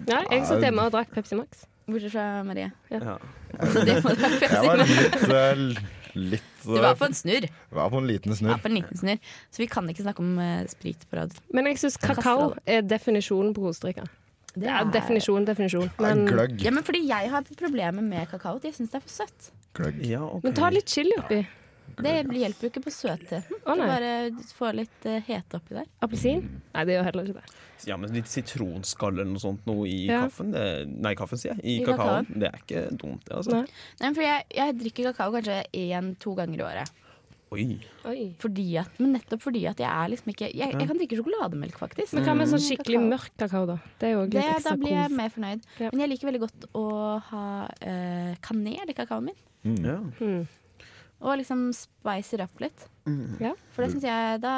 Nei, 0.06 0.22
jeg 0.30 0.46
satt 0.46 0.62
hjemme 0.62 0.86
og 0.86 0.94
drakk 0.94 1.10
Pepsi 1.14 1.34
Max. 1.38 1.66
Bortsett 1.86 2.12
fra 2.12 2.44
Marie. 2.44 2.70
Ja. 2.88 3.18
Så 3.60 3.84
det 3.84 4.00
må 4.04 4.14
være 4.16 4.40
Jeg 4.40 4.64
var 4.64 4.80
litt, 4.80 5.24
eh, 5.28 5.62
litt 6.14 6.50
Du 6.64 6.78
var 6.80 6.96
på 6.96 7.08
en 7.10 7.16
snurr. 7.16 7.46
Var 7.76 7.90
på 7.92 8.00
en 8.00 8.06
liten 8.08 8.32
Ja, 8.32 8.38
snurr. 8.38 8.60
på 8.62 8.70
en 8.70 8.78
liten 8.78 9.00
snurr. 9.00 9.32
Så 9.50 9.62
vi 9.62 9.66
kan 9.68 9.88
ikke 9.92 10.06
snakke 10.06 10.24
om 10.24 10.38
uh, 10.40 10.64
sprit 10.70 11.04
på 11.10 11.18
rad. 11.18 11.34
Men 11.52 11.68
jeg 11.68 11.82
syns 11.82 11.98
kakao 12.00 12.54
er 12.64 12.86
definisjonen 12.88 13.52
på 13.56 13.66
kosedrikka. 13.66 14.06
Det 14.54 14.70
er 14.70 14.86
definisjon, 14.94 15.44
definisjon. 15.44 15.90
Men, 15.98 16.24
Gløgg. 16.30 16.56
Ja, 16.62 16.70
men 16.70 16.86
fordi 16.86 17.02
jeg 17.08 17.30
har 17.30 17.44
problemer 17.58 18.06
med 18.06 18.30
kakao. 18.30 18.60
Jeg 18.62 18.76
syns 18.78 18.94
det 18.94 19.00
er 19.00 19.04
for 19.04 19.14
søtt. 19.18 19.50
Gløgg. 19.74 20.00
Ja, 20.06 20.22
okay. 20.24 20.46
men 20.46 20.56
ta 20.56 20.70
litt 20.72 20.88
chili 20.88 21.18
oppi. 21.18 21.42
Det 21.94 22.12
hjelper 22.32 22.66
jo 22.66 22.70
ikke 22.72 22.84
på 22.86 22.92
søtheten. 22.94 23.60
Oh, 23.66 23.76
bare 23.76 24.30
få 24.56 24.70
litt 24.74 25.04
uh, 25.10 25.20
hete 25.26 25.60
oppi 25.60 25.76
der. 25.76 25.90
Appelsin? 26.02 26.46
Nei, 26.72 26.86
det 26.88 26.96
gjør 26.96 27.08
heller 27.10 27.28
ikke 27.28 27.42
det. 27.42 27.60
Ja, 27.86 27.96
men 28.00 28.12
litt 28.14 28.26
sitronskall 28.30 29.14
eller 29.18 29.30
noe 29.32 29.42
sånt 29.42 29.64
noe 29.66 29.86
i 29.88 30.06
Ja. 30.08 30.22
kaffen. 30.26 30.52
Det, 30.52 30.64
nei, 30.88 31.14
kaffen 31.14 31.38
sier 31.38 31.54
jeg. 31.54 31.64
I, 31.64 31.76
I 31.82 31.84
kakaoen. 31.86 32.26
kakaoen. 32.26 32.40
Det 32.40 32.50
er 32.50 32.58
ikke 32.62 32.84
dumt, 32.98 33.24
det, 33.28 33.34
altså. 33.36 33.50
Nei. 33.50 33.64
Nei, 34.00 34.10
men 34.10 34.22
jeg, 34.28 34.44
jeg 34.56 34.76
drikker 34.82 35.10
kakao 35.12 35.32
kanskje 35.36 35.58
én-to 35.72 36.34
ganger 36.38 36.60
i 36.62 36.64
året. 36.72 36.92
Oi. 37.54 37.64
Oi. 38.10 38.22
Fordi 38.42 38.64
at, 38.80 38.96
men 38.98 39.12
nettopp 39.14 39.42
fordi 39.44 39.60
at 39.70 39.78
jeg 39.78 39.86
er 39.86 40.08
liksom 40.10 40.30
ikke 40.32 40.48
Jeg, 40.50 40.72
jeg 40.74 40.88
kan 40.90 40.98
drikke 40.98 41.18
sjokolademelk, 41.20 41.76
faktisk. 41.78 42.16
Men 42.16 42.24
hva 42.26 42.34
med 42.34 42.48
sånn 42.50 42.58
Mm, 42.58 42.64
skikkelig 42.66 42.98
kakao. 42.98 43.10
mørk 43.12 43.36
kakao, 43.38 43.66
da? 43.68 43.76
Det 44.00 44.08
er 44.08 44.12
jo 44.16 44.22
litt 44.24 44.32
Det, 44.34 44.42
litt 44.48 44.64
da 44.66 44.74
blir 44.80 44.94
jeg 44.96 45.10
mer 45.14 45.30
fornøyd. 45.36 45.62
Ja. 45.78 45.90
Men 45.92 46.00
jeg 46.02 46.10
liker 46.14 46.26
veldig 46.32 46.40
godt 46.48 46.66
å 46.74 46.84
ha 47.28 47.44
eh, 47.80 48.34
kanel 48.42 48.90
i 48.90 48.96
kakaoen 48.98 49.28
min. 49.30 49.38
Mm. 49.62 49.84
Ja. 49.86 49.98
Mm. 50.18 50.48
Og 51.20 51.38
liksom 51.40 51.68
spicer 51.76 52.42
opp 52.44 52.60
litt. 52.60 52.88
Ja. 53.40 53.52
For 53.74 53.84
det 53.84 53.92
syns 53.94 54.04
jeg 54.08 54.40
da, 54.42 54.54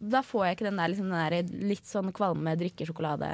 da 0.00 0.20
får 0.24 0.46
jeg 0.46 0.56
ikke 0.56 0.66
den 0.70 0.80
der, 0.80 0.88
liksom, 0.92 1.10
den 1.12 1.20
der 1.20 1.66
litt 1.70 1.86
sånn 1.88 2.10
kvalme 2.16 2.56
drikkesjokolade. 2.60 3.30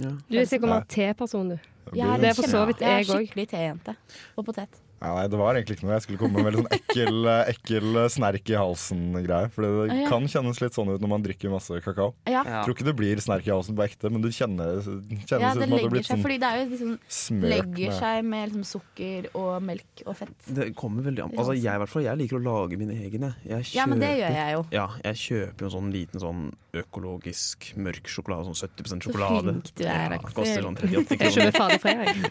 Ja. 0.00 0.12
Du 0.28 0.38
er 0.38 0.46
sikkert 0.48 0.70
mer 0.72 0.86
teperson, 0.88 1.52
du. 1.54 1.58
Jeg 1.92 2.06
er, 2.08 2.20
Det 2.22 2.30
er 2.30 2.38
for 2.38 2.48
så 2.48 2.62
vidt 2.68 2.80
jeg 2.80 2.88
òg. 2.88 2.92
jeg 2.92 3.02
er 3.02 3.26
skikkelig 3.26 3.48
tejente. 3.50 3.96
Og 4.36 4.46
potet. 4.46 4.80
Ja, 5.02 5.12
nei, 5.18 5.24
det 5.32 5.38
var 5.40 5.56
egentlig 5.58 5.76
ikke 5.76 5.86
noe. 5.88 5.96
Jeg 5.98 6.04
skulle 6.06 6.20
komme 6.20 6.38
med 6.38 6.44
en 6.44 6.46
veldig 6.48 6.60
sånn 6.62 6.74
ekkel, 6.78 7.16
eh, 7.26 7.50
ekkel 7.50 7.96
eh, 8.04 8.08
snerk 8.14 8.50
i 8.52 8.54
halsen-greie. 8.54 9.48
For 9.50 9.66
det 9.66 9.70
Ah, 9.90 9.96
ja. 10.04 10.08
kan 10.12 10.28
kjennes 10.30 10.60
litt 10.62 10.76
sånn 10.78 10.92
ut 10.94 11.02
når 11.02 11.10
man 11.10 11.24
drikker 11.24 11.50
masse 11.50 11.80
kakao. 11.82 12.12
Ja. 12.30 12.44
Ja. 12.46 12.60
Tror 12.62 12.76
ikke 12.76 12.86
det 12.86 12.94
blir 12.96 13.18
snerk 13.24 13.46
i 13.48 13.50
halsen 13.50 13.74
på 13.74 13.82
ekte, 13.82 14.10
men 14.14 14.22
du 14.22 14.28
kjenner, 14.30 14.78
kjennes 14.78 15.28
Ja, 15.30 15.50
ut 15.52 15.58
det 15.58 15.66
som 15.66 15.74
at 15.74 15.74
det 15.74 15.82
har 15.82 15.90
blitt 15.90 16.06
seg, 16.06 16.14
sånn 16.14 16.22
fordi 16.22 16.38
det 16.38 16.48
er 16.52 16.60
jo 16.62 16.68
liksom 16.70 16.92
smørt 17.18 17.50
legger 17.52 17.90
med 17.90 17.98
seg 17.98 18.24
med 18.30 18.52
liksom 18.52 18.64
sukker 18.72 19.28
og 19.34 19.50
melk 19.66 20.04
og 20.06 20.16
fett. 20.22 20.48
Det 20.54 20.68
kommer 20.78 21.02
veldig 21.10 21.24
an 21.26 21.34
Altså 21.42 21.56
Jeg, 21.58 21.82
i 21.82 22.04
jeg 22.06 22.18
liker 22.22 22.38
å 22.38 22.44
lage 22.46 22.78
mine 22.78 22.94
egne. 23.02 23.34
Jeg, 23.42 23.64
kjøper, 23.64 23.76
Ja, 23.80 23.86
men 23.90 23.98
det 23.98 24.12
gjør 24.20 24.36
jeg 24.38 24.52
jo. 24.54 24.64
Ja, 24.70 24.86
jeg 25.02 25.14
kjøper 25.26 25.58
jo 25.66 25.66
en 25.72 25.76
sånn 25.78 25.92
liten 25.92 26.20
sånn 26.22 26.42
økologisk 26.72 27.72
mørk 27.76 28.06
sjokolade. 28.08 28.46
Sånn 28.48 28.70
70 28.70 28.86
Så 28.88 29.00
sjokolade. 29.08 29.42
flink 29.58 29.74
du 29.76 29.82
er, 29.84 30.14
ja, 30.14 30.18
Aksel. 30.18 30.36
koster 30.38 30.62
sånn 30.62 30.78
38 30.82 31.18
Jeg 31.18 31.32
kroner. 31.34 32.22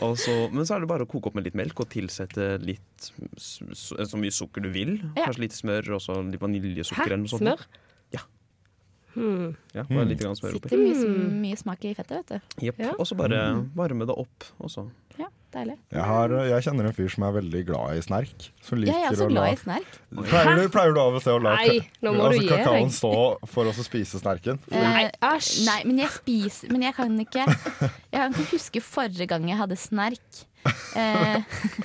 Og 0.04 0.16
så, 0.18 0.34
men 0.52 0.64
så 0.64 0.74
er 0.76 0.80
det 0.80 0.88
bare 0.88 1.04
å 1.04 1.08
koke 1.10 1.28
opp 1.30 1.34
med 1.36 1.44
litt 1.44 1.54
melk 1.54 1.59
og 1.80 1.88
tilsette 1.88 2.46
litt 2.62 3.10
så 3.36 4.16
mye 4.20 4.30
sukker 4.34 4.62
du 4.62 4.70
vil. 4.74 4.96
Ja. 5.16 5.26
Kanskje 5.28 5.40
litt 5.46 5.52
smør 5.56 5.94
og 5.96 6.00
så 6.04 6.16
litt 6.30 6.40
vaniljesukker. 6.40 7.02
Hæ? 7.02 7.06
eller 7.06 7.16
noe 7.24 7.28
sånt. 7.28 7.40
Smør? 7.42 7.66
Ja. 8.12 8.20
Hmm. 9.14 9.56
Ja, 9.74 9.82
bare 9.88 10.06
litt 10.06 10.20
smør 10.22 10.58
oppi. 10.60 10.68
Sitter 10.68 10.78
mye, 10.78 11.08
Mm. 11.08 11.40
mye 11.42 11.56
smak 11.58 11.84
i 11.84 11.94
fettet, 11.94 12.16
vet 12.20 12.26
du. 12.28 12.66
Jepp. 12.66 12.78
Ja. 12.78 12.92
Og 12.98 13.06
så 13.06 13.16
bare 13.16 13.66
varme 13.74 14.06
det 14.06 14.16
opp. 14.16 14.44
Og 14.60 14.70
så. 14.70 14.90
Ja, 15.18 15.26
deilig. 15.54 15.76
jeg, 15.92 16.04
har, 16.10 16.34
jeg 16.50 16.64
kjenner 16.66 16.88
en 16.90 16.96
fyr 16.96 17.08
som 17.14 17.24
er 17.28 17.32
veldig 17.38 17.62
glad 17.68 17.96
i 17.98 18.02
snerk. 18.04 18.46
Som 18.64 18.82
liker 18.82 18.92
Jeg 18.94 19.06
er 19.06 19.14
også 19.14 19.26
å 19.26 19.30
glad 19.32 19.46
la 19.46 19.54
i 19.54 19.60
snerk. 19.60 19.96
Pleier 20.20 20.60
du, 20.60 20.64
pleier 20.74 20.94
du 20.94 21.00
av 21.02 21.16
og 21.18 21.24
til 21.24 21.32
å 21.36 21.40
la 21.42 21.54
Nei, 21.60 21.78
nå 22.04 22.12
må 22.16 22.28
altså, 22.28 22.44
kakaoen 22.50 22.92
stå 22.94 23.14
for 23.54 23.70
å 23.70 23.74
spise 23.76 24.20
snerken? 24.22 24.60
Nei, 24.74 25.08
Æsj. 25.30 25.50
Nei, 25.66 25.80
men 25.88 26.02
jeg 26.02 26.12
spiser 26.16 26.72
Men 26.74 26.86
jeg 26.88 26.96
kan 26.98 27.18
ikke 27.24 27.46
Jeg 28.12 28.14
kan 28.18 28.34
ikke 28.36 28.46
huske 28.52 28.84
forrige 28.84 29.26
gang 29.30 29.48
jeg 29.50 29.58
hadde 29.60 29.78
snerk. 29.80 30.46
Eh, 30.60 31.36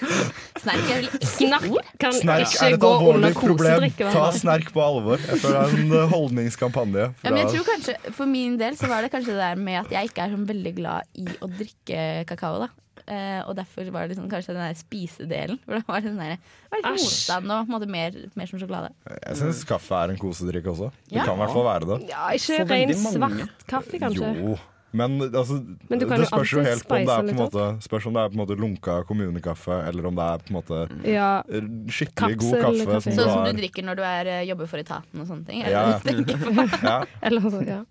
snerk 0.63 0.89
er 0.91 0.97
vel 0.99 1.06
ikke 1.08 1.30
Snakk 1.30 1.67
kan 2.01 2.15
Snerk 2.17 2.49
ikke 2.49 2.65
er 2.65 2.73
et 2.75 2.82
gå 2.82 2.89
under 2.91 3.06
alvorlig 3.06 3.34
problem. 3.38 3.86
kosedrikke. 3.86 4.10
Ta 4.12 4.25
snerk 4.36 4.71
på 4.75 4.84
alvor. 4.84 5.21
Jeg 5.23 5.39
føler 5.43 5.56
det 5.56 5.65
er 5.80 5.84
en 5.86 5.93
eh, 5.99 6.08
holdningskampanje. 6.12 7.06
Ja, 7.23 7.30
men 7.32 7.39
jeg 7.43 7.54
tror 7.54 7.67
kanskje, 7.69 7.95
For 8.17 8.30
min 8.30 8.58
del 8.60 8.75
så 8.80 8.89
var 8.91 9.06
det 9.06 9.13
kanskje 9.13 9.36
det 9.38 9.43
der 9.45 9.62
med 9.69 9.80
at 9.86 9.93
jeg 9.95 10.12
ikke 10.12 10.25
er 10.25 10.34
sånn 10.36 10.49
veldig 10.49 10.73
glad 10.82 11.08
i 11.21 11.28
å 11.39 11.51
drikke 11.51 12.01
kakao. 12.34 12.65
da 12.65 12.71
Eh, 13.08 13.41
og 13.46 13.56
derfor 13.56 13.86
var 13.94 14.08
det 14.08 14.15
liksom 14.15 14.30
kanskje 14.32 14.56
den 14.56 14.63
der 14.65 14.78
spisedelen. 14.80 15.60
For 15.65 15.78
det 15.78 15.84
var 15.88 16.02
den 16.02 16.15
der, 16.18 16.38
var 16.72 16.80
litt 16.82 16.91
motstand 16.98 17.52
og 17.54 17.68
på 17.68 17.76
måte 17.76 17.89
mer, 17.94 18.15
mer 18.36 18.50
som 18.50 18.58
sjokolade. 18.62 18.94
Jeg 19.28 19.38
syns 19.44 19.63
kaffe 19.70 19.94
er 20.04 20.10
en 20.15 20.18
kosedrikk 20.22 20.65
også. 20.74 20.91
Det 21.10 21.20
Ja. 21.20 21.26
kan 21.26 21.36
i 21.38 21.44
hvert 21.44 21.54
fall 21.54 21.68
være 21.70 21.86
det. 21.91 22.10
Ja, 22.10 22.30
ikke 22.34 22.63
ren 22.65 22.94
svart 22.98 23.68
kaffe, 23.68 24.00
kanskje. 24.02 24.32
Jo. 24.41 24.58
Men 24.96 25.20
altså, 25.28 25.58
Men 25.89 26.00
det 26.00 26.08
spørs 26.30 26.52
jo 26.56 26.62
helt 26.63 26.86
på 26.88 26.96
om 26.96 27.02
det 27.04 27.12
er 27.12 27.22
på 27.28 27.30
en 27.34 27.36
måte 27.36 27.63
Spørs 27.84 28.06
om 28.08 28.13
det 28.15 28.22
er 28.24 28.30
på 28.32 28.38
en 28.38 28.39
måte 28.48 28.56
lunka 28.56 28.94
kommunekaffe, 29.06 29.76
eller 29.89 30.06
om 30.08 30.15
det 30.15 30.24
er 30.24 30.38
på 30.46 30.54
en 30.54 30.56
måte 30.56 30.78
Ja. 31.12 31.44
skikkelig 31.91 32.38
god 32.39 32.54
kaffe. 32.54 32.63
Kapselkaffe. 32.63 33.02
Som 33.04 33.12
Sånn 33.20 33.34
som 33.34 33.44
du 33.44 33.60
drikker 33.60 33.84
når 33.84 33.96
du 34.00 34.04
er, 34.08 34.26
eh, 34.26 34.46
jobber 34.48 34.65
for 34.72 34.78
etaten 34.80 35.20
og 35.20 35.28
sånne 35.28 35.46
ting. 35.46 35.62
Ja. 35.68 36.00
Eller, 36.06 36.80
ja. 36.82 37.04
Eller 37.22 37.41
så, 37.41 37.62
ja. 37.68 37.84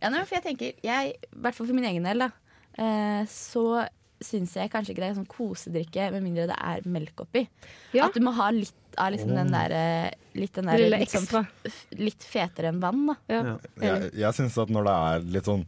Ja, 0.00 0.08
nei, 0.14 0.22
for 0.24 0.36
jeg 0.38 0.44
tenker, 0.46 0.72
jeg, 0.84 1.14
i 1.18 1.40
hvert 1.42 1.54
fall 1.58 1.66
for 1.66 1.74
min 1.74 1.84
egen 1.90 2.04
del, 2.06 2.18
da, 2.22 2.30
så 3.28 3.88
syns 4.20 4.52
jeg 4.58 4.70
kanskje 4.72 4.90
ikke 4.94 5.02
det 5.04 5.08
er 5.12 5.14
sånn 5.20 5.28
kosedrikke 5.30 6.08
med 6.10 6.24
mindre 6.24 6.48
det 6.50 6.56
er 6.58 6.80
melk 6.90 7.20
oppi. 7.22 7.44
Ja. 7.94 8.06
At 8.08 8.14
du 8.18 8.20
må 8.26 8.32
ha 8.34 8.48
litt 8.50 8.74
av 8.98 9.12
liksom 9.14 9.30
den 9.36 9.52
der, 9.54 10.10
Litt, 10.34 10.54
den 10.54 10.66
der, 10.66 10.78
litt, 10.90 11.10
sånn, 11.10 11.46
litt 11.98 12.22
fetere 12.26 12.68
enn 12.72 12.80
vann, 12.82 13.04
da. 13.06 13.14
Ja. 13.30 13.42
Ja. 13.46 13.56
Jeg, 13.82 14.10
jeg 14.18 14.34
syns 14.34 14.58
at 14.58 14.70
når 14.74 14.88
det 14.88 14.94
er 15.08 15.28
litt 15.36 15.46
sånn 15.50 15.62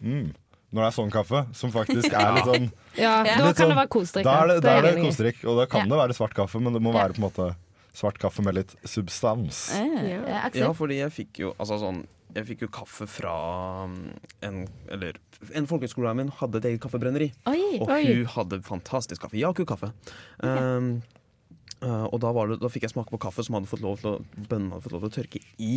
mm, 0.00 0.30
Når 0.72 0.80
det 0.82 0.86
er 0.88 0.94
sånn 0.96 1.10
kaffe, 1.12 1.42
som 1.56 1.72
faktisk 1.74 2.12
er 2.16 2.32
litt 2.38 2.48
sånn 2.48 2.70
ja, 2.96 3.24
Ja. 3.24 3.24
da 3.24 3.24
kan 3.24 3.36
kan 3.40 3.46
det 3.50 3.56
sånn- 3.60 3.76
være 3.76 3.92
kosedrikke. 3.92 4.24
Da 4.30 4.36
er 4.42 4.46
det, 4.48 4.56
da 4.64 4.76
er 4.78 4.82
det 4.88 4.94
kosedrikk. 5.04 5.42
Og 5.50 5.58
da 5.60 5.66
kan 5.66 5.84
Ja. 5.84 5.90
det 5.92 5.98
være 6.00 6.16
svart 6.16 6.34
kaffe, 6.34 6.60
men 6.60 6.72
det 6.72 6.80
må 6.82 6.92
være 6.96 7.12
på 7.16 7.20
en 7.22 7.28
måte 7.28 7.50
svart 7.92 8.18
kaffe 8.22 8.42
med 8.42 8.54
litt 8.54 8.72
substans. 8.84 9.70
Eh, 9.76 10.08
Ja. 10.10 10.22
eh, 10.46 10.50
Ja, 10.64 10.72
fordi 10.72 10.98
jeg 11.04 11.10
fikk 11.12 11.38
jo 11.44 11.52
altså 11.58 11.78
sånn 11.78 12.06
jeg 12.36 12.46
fikk 12.50 12.64
jo 12.66 12.70
kaffe 12.72 13.06
fra 13.10 13.32
um, 13.86 13.96
en 14.46 14.60
Eller 14.92 15.18
en 15.56 15.66
folkehøyskole 15.70 16.12
min 16.18 16.32
hadde 16.40 16.60
et 16.60 16.68
eget 16.72 16.82
kaffebrenneri. 16.84 17.30
Oi! 17.50 17.80
Og 17.80 17.88
Oi. 17.88 18.02
hun 18.06 18.28
hadde 18.34 18.60
fantastisk 18.66 19.24
kaffe. 19.24 19.38
Jaku-kaffe. 19.40 19.92
Um, 20.44 21.00
uh, 21.80 22.06
og 22.10 22.20
da, 22.22 22.34
var 22.36 22.52
det, 22.52 22.60
da 22.62 22.70
fikk 22.72 22.86
jeg 22.86 22.94
smake 22.94 23.12
på 23.14 23.22
kaffe 23.22 23.46
som 23.46 23.56
hadde 23.58 23.70
fått 23.70 23.84
lov 23.84 23.98
til 24.02 24.12
å, 24.12 24.14
bønnene 24.36 24.76
hadde 24.76 24.86
fått 24.86 24.96
lov 24.96 25.06
til 25.06 25.12
å 25.12 25.16
tørke 25.16 25.42
i. 25.58 25.74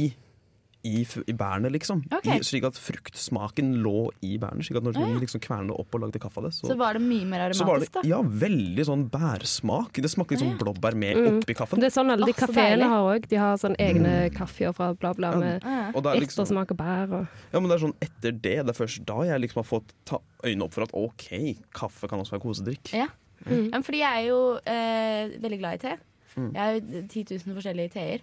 I, 0.84 1.06
i 1.28 1.34
bærene, 1.40 1.70
liksom. 1.72 2.02
Okay. 2.12 2.42
I, 2.42 2.44
slik 2.44 2.66
at 2.68 2.76
fruktsmaken 2.76 3.70
lå 3.84 4.10
i 4.26 4.34
bærene. 4.42 4.64
Slik 4.66 4.82
at 4.82 4.84
når 4.84 4.98
Å, 5.00 5.04
ja. 5.06 5.20
liksom 5.22 5.40
kvernet 5.44 5.72
opp 5.80 5.96
og 5.96 6.02
lagde 6.04 6.20
kaffe 6.20 6.42
av 6.42 6.48
det, 6.50 6.52
så, 6.58 6.68
Så 6.74 6.76
var 6.80 6.98
det 6.98 7.02
mye 7.06 7.24
mer 7.30 7.54
så 7.56 7.64
var 7.68 7.80
det 7.80 7.88
aromatisk, 7.88 7.94
da. 7.96 8.04
ja, 8.12 8.20
veldig 8.44 8.86
sånn 8.90 9.06
bærsmak. 9.14 10.02
Det 10.04 10.12
smakte 10.12 10.36
liksom 10.36 10.50
sånn 10.52 10.58
ja. 10.58 10.62
blåbær 10.66 10.98
med 11.00 11.22
Mm. 11.24 11.38
oppi 11.40 11.56
kaffen. 11.56 11.80
Det 11.80 11.88
er 11.88 11.96
sånn 11.96 12.12
alle 12.12 12.28
de 12.28 12.34
Åh, 12.36 12.40
kafeene 12.42 12.90
har 12.92 13.08
òg. 13.14 13.28
De 13.32 13.40
har 13.40 13.56
sånn 13.62 13.76
egne 13.80 14.14
kaffeer 14.36 14.74
fra 14.76 14.92
bla, 14.94 15.14
bla, 15.14 15.32
med 15.40 15.64
Ah. 15.64 15.92
Og 15.96 16.06
er 16.06 16.20
liksom, 16.20 16.44
ettersmak 16.44 16.72
og 16.72 16.78
bær 16.78 17.14
og 17.22 17.28
ja, 17.54 17.60
men 17.60 17.70
det 17.70 17.76
er 17.78 17.84
sånn 17.88 17.96
etter 18.02 18.32
det, 18.32 18.56
det 18.66 18.70
er 18.74 18.78
først 18.78 19.06
da 19.06 19.22
jeg 19.24 19.40
liksom 19.46 19.62
har 19.64 19.70
fått 19.70 19.94
ta 20.06 20.20
øynene 20.44 20.64
opp 20.68 20.74
for 20.74 20.84
at 20.84 20.94
OK, 20.94 21.30
kaffe 21.72 22.10
kan 22.10 22.20
også 22.20 22.36
være 22.36 22.44
kosedrikk. 22.44 22.92
Ja. 22.94 23.08
Mm. 23.48 23.70
Ja, 23.72 23.80
fordi 23.84 24.00
jeg 24.04 24.24
er 24.24 24.28
jo 24.28 24.42
eh, 24.66 25.40
veldig 25.44 25.60
glad 25.60 25.74
i 25.74 25.82
te. 25.88 25.96
Mm. 26.36 26.52
Jeg 26.56 26.62
har 26.64 26.74
jo 26.74 27.02
10 27.08 27.24
000 27.46 27.56
forskjellige 27.62 27.92
teer. 27.94 28.22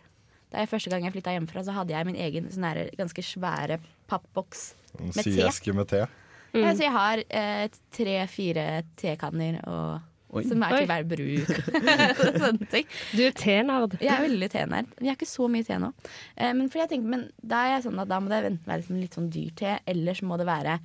Da 0.51 0.63
jeg 0.63 0.71
Første 0.73 0.91
gang 0.93 1.07
jeg 1.07 1.15
flytta 1.15 1.35
hjemmefra, 1.37 1.65
så 1.67 1.75
hadde 1.77 1.95
jeg 1.95 2.09
min 2.09 2.19
egen 2.19 2.51
sånn 2.51 2.67
her 2.67 2.83
ganske 2.99 3.25
svære 3.25 3.81
pappboks. 4.11 4.71
Med 4.99 5.23
te. 5.23 5.33
Sieske 5.37 5.75
med 5.77 5.91
te. 5.91 6.05
Mm. 6.51 6.63
Ja, 6.65 6.71
så 6.75 6.83
jeg 6.83 6.95
har 6.95 7.21
eh, 7.29 7.67
tre-fire 7.95 8.65
tekanner 8.99 9.61
og, 9.71 10.09
Oi. 10.35 10.43
som 10.51 10.65
er 10.67 10.75
til 10.75 10.89
hver 10.91 11.07
bruk. 11.13 11.53
Sånne 12.43 12.71
ting. 12.73 12.89
Du 13.15 13.23
er 13.29 13.37
tenerd. 13.39 13.95
Jeg 14.03 14.11
er 14.17 14.25
veldig 14.27 14.51
tenerd. 14.51 14.91
Jeg 14.99 15.13
har 15.13 15.19
ikke 15.19 15.31
så 15.31 15.47
mye 15.53 15.67
te 15.67 15.79
nå. 15.79 15.93
Eh, 16.35 16.51
men, 16.51 16.67
fordi 16.67 16.83
jeg 16.83 16.93
tenker, 16.97 17.15
men 17.15 17.25
da 17.39 17.63
er 17.67 17.77
jeg 17.77 17.87
sånn 17.87 18.03
at 18.03 18.11
da 18.11 18.19
må 18.23 18.33
det 18.33 18.43
enten 18.43 18.67
være 18.67 18.83
liksom 18.83 19.01
litt 19.05 19.19
sånn 19.19 19.31
dyr 19.31 19.55
te, 19.63 19.79
eller 19.95 20.19
så 20.19 20.27
må 20.27 20.41
det 20.41 20.51
være 20.51 20.81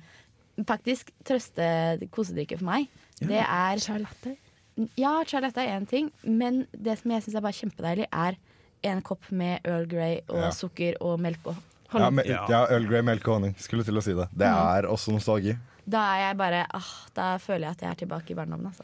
faktisk 0.66 1.10
trøste 1.26 1.66
kosedrikke 2.14 2.58
for 2.60 2.70
meg. 2.70 2.86
Det 3.18 3.42
er 3.42 3.82
Charlotte. 3.82 4.36
Ja, 4.96 5.18
Charlotte 5.28 5.62
er 5.62 5.74
én 5.74 5.86
ting, 5.88 6.12
men 6.22 6.66
det 6.72 6.98
som 7.00 7.12
jeg 7.12 7.24
syns 7.24 7.36
er 7.38 7.44
bare 7.44 7.58
kjempedeilig, 7.58 8.06
er 8.12 8.36
en 8.84 9.00
kopp 9.02 9.30
med 9.30 9.60
Earl 9.64 9.86
Grey 9.86 10.20
og 10.28 10.36
Ja. 10.36 10.50
sukker 10.50 10.94
og 11.00 11.18
melk 11.20 11.38
og 11.46 11.56
Ja, 11.94 12.10
me, 12.10 12.22
Ja. 12.26 12.44
ja, 12.48 12.64
Earl 12.66 12.86
Grey, 12.88 13.00
melk 13.02 13.26
og 13.28 13.34
honning. 13.40 13.54
Skulle 13.58 13.84
til 13.84 13.94
å 13.94 14.02
si 14.02 14.12
det. 14.12 14.28
Det 14.36 14.46
Mm. 14.46 14.76
er 14.76 14.82
også 14.90 15.12
nostalgi. 15.12 15.56
Da 15.88 15.98
er 16.16 16.28
jeg 16.28 16.36
bare 16.36 16.66
ah, 16.74 16.82
Da 17.14 17.36
føler 17.38 17.60
jeg 17.60 17.70
at 17.70 17.80
jeg 17.80 17.90
er 17.90 17.94
tilbake 18.06 18.30
i 18.30 18.34
barndommen, 18.34 18.66
altså. 18.66 18.82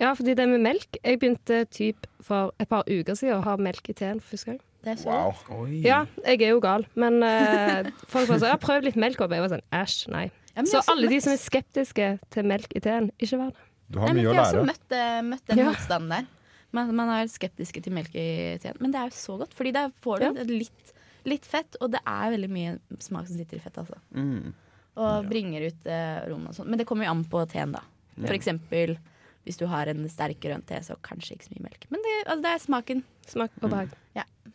Ja, 0.00 0.12
fordi 0.14 0.34
det 0.36 0.48
med 0.48 0.60
melk 0.60 0.96
Jeg 1.04 1.18
begynte 1.20 1.66
typ 1.70 2.06
for 2.22 2.52
et 2.60 2.68
par 2.68 2.82
uker 2.86 3.14
siden 3.14 3.40
å 3.40 3.44
ha 3.44 3.56
melk 3.56 3.88
i 3.88 3.92
teen 3.92 4.20
for 4.20 4.36
første 4.36 4.46
gang. 4.46 4.60
Det 4.84 4.92
er 4.92 5.02
så 5.02 5.06
Wow. 5.06 5.34
Oi. 5.62 5.80
Ja, 5.82 6.04
jeg 6.24 6.42
er 6.42 6.48
jo 6.50 6.60
gal, 6.60 6.84
men 6.94 7.22
uh, 7.22 7.90
folk 8.06 8.28
var 8.28 8.38
sånn 8.38 8.50
har 8.50 8.58
prøvd 8.58 8.84
litt 8.84 8.96
melk 8.96 9.20
og 9.20 9.30
Jeg 9.30 9.40
var 9.40 9.48
sånn 9.48 9.62
æsj, 9.72 10.08
nei. 10.10 10.30
Ja, 10.56 10.62
Så 10.62 10.80
alle 10.88 11.02
møtt... 11.06 11.10
de 11.10 11.20
som 11.20 11.32
er 11.32 11.36
skeptiske 11.38 12.20
til 12.30 12.44
melk 12.44 12.72
i 12.76 12.80
teen, 12.80 13.10
ikke 13.18 13.38
vær 13.38 13.50
det. 13.50 13.56
Du 13.90 13.98
har 13.98 14.08
Nei, 14.12 14.22
mye 14.22 14.30
å 14.30 14.32
lære. 14.32 14.34
Jeg 14.34 14.44
har 14.44 14.54
også 14.54 14.66
møtt, 14.66 15.24
møtt 15.30 15.46
den 15.48 15.58
Ja. 15.58 15.64
motstanden 15.70 16.08
der. 16.08 16.26
Man, 16.74 16.90
man 16.98 17.12
er 17.14 17.30
skeptiske 17.30 17.82
til 17.84 17.94
melk 17.94 18.14
i 18.18 18.26
teen. 18.62 18.76
Men 18.82 18.94
det 18.94 19.00
er 19.00 19.10
jo 19.12 19.16
så 19.20 19.38
godt, 19.40 19.54
Fordi 19.54 19.72
der 19.76 19.92
får 20.04 20.20
du 20.20 20.26
Ja. 20.26 20.44
litt, 20.50 20.92
litt 21.24 21.46
fett, 21.48 21.78
og 21.80 21.92
det 21.94 22.00
er 22.04 22.34
veldig 22.34 22.50
mye 22.50 22.76
smak 22.98 23.28
som 23.30 23.38
sitter 23.38 23.60
i 23.60 23.64
fettet. 23.64 23.84
Altså. 23.84 24.00
Mm. 24.14 24.52
Og 24.96 25.26
bringer 25.30 25.68
ut 25.70 25.86
eh, 25.90 26.20
rom 26.30 26.46
og 26.50 26.54
sånn. 26.56 26.68
Men 26.70 26.78
det 26.78 26.86
kommer 26.86 27.06
jo 27.06 27.14
an 27.14 27.24
på 27.30 27.42
teen, 27.50 27.72
da. 27.74 27.82
For 28.20 28.34
eksempel 28.36 28.96
hvis 29.44 29.58
du 29.60 29.66
har 29.68 29.90
en 29.92 30.06
sterk 30.08 30.38
grønn 30.40 30.62
te, 30.64 30.78
så 30.80 30.96
kanskje 31.04 31.34
ikke 31.36 31.48
så 31.50 31.52
mye 31.52 31.66
melk. 31.66 31.82
Men 31.92 32.00
det, 32.04 32.14
altså, 32.24 32.42
det 32.46 32.52
er 32.54 32.62
smaken. 32.62 33.02
Smak 33.28 33.58
og 33.60 33.70
behag. 33.74 33.92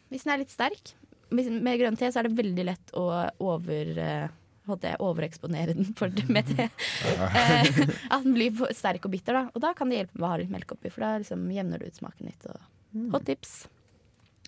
Hvis 0.09 0.23
den 0.25 0.33
er 0.33 0.41
litt 0.41 0.49
sterk 0.53 0.93
med 1.29 1.75
grønn 1.77 1.97
te, 1.99 2.09
så 2.09 2.21
er 2.23 2.25
det 2.29 2.37
veldig 2.39 2.63
lett 2.65 2.93
å 2.97 3.03
over 3.45 3.91
eh, 4.01 4.31
holdt 4.69 4.85
jeg, 4.87 4.99
overeksponere 5.03 5.73
den 5.77 5.89
for, 5.97 6.13
med 6.35 6.47
te. 6.53 6.69
Eh, 6.69 7.81
at 8.09 8.23
den 8.25 8.35
blir 8.37 8.61
sterk 8.77 9.05
og 9.09 9.13
bitter. 9.15 9.37
Da. 9.39 9.43
Og 9.53 9.63
da 9.65 9.73
kan 9.77 9.89
det 9.91 9.99
hjelpe 10.03 10.19
med 10.19 10.27
å 10.27 10.31
ha 10.33 10.39
litt 10.41 10.53
melk 10.53 10.71
oppi, 10.77 10.91
for 10.93 11.05
da 11.05 11.15
liksom 11.21 11.43
jevner 11.53 11.81
du 11.81 11.89
ut 11.89 11.99
smaken 11.99 12.29
litt. 12.31 12.47
Og 12.49 13.11
hot 13.15 13.27
tips. 13.29 13.57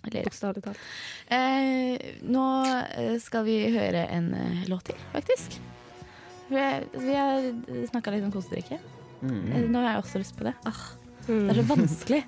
Eller, 0.02 0.24
Bokstavelig 0.26 0.64
talt. 0.64 0.78
eh, 1.30 2.08
nå 2.26 2.46
eh, 2.98 3.12
skal 3.22 3.44
vi 3.46 3.60
høre 3.70 4.00
en 4.10 4.32
eh, 4.34 4.64
låt 4.66 4.88
til, 4.90 4.98
faktisk. 5.12 5.60
Vi, 6.48 6.64
vi 6.98 7.14
har 7.14 7.46
snakka 7.92 8.10
litt 8.16 8.26
om 8.26 8.32
kosedrikke. 8.34 8.80
Mm. 9.22 9.70
Nå 9.70 9.78
har 9.78 9.92
jeg 9.92 10.00
også 10.02 10.18
lyst 10.24 10.34
på 10.36 10.48
det. 10.48 10.56
Ah, 10.66 10.80
Mm. 11.28 11.46
det 11.48 11.52
er 11.52 11.58
så 11.60 11.64
vanskelig. 11.68 12.20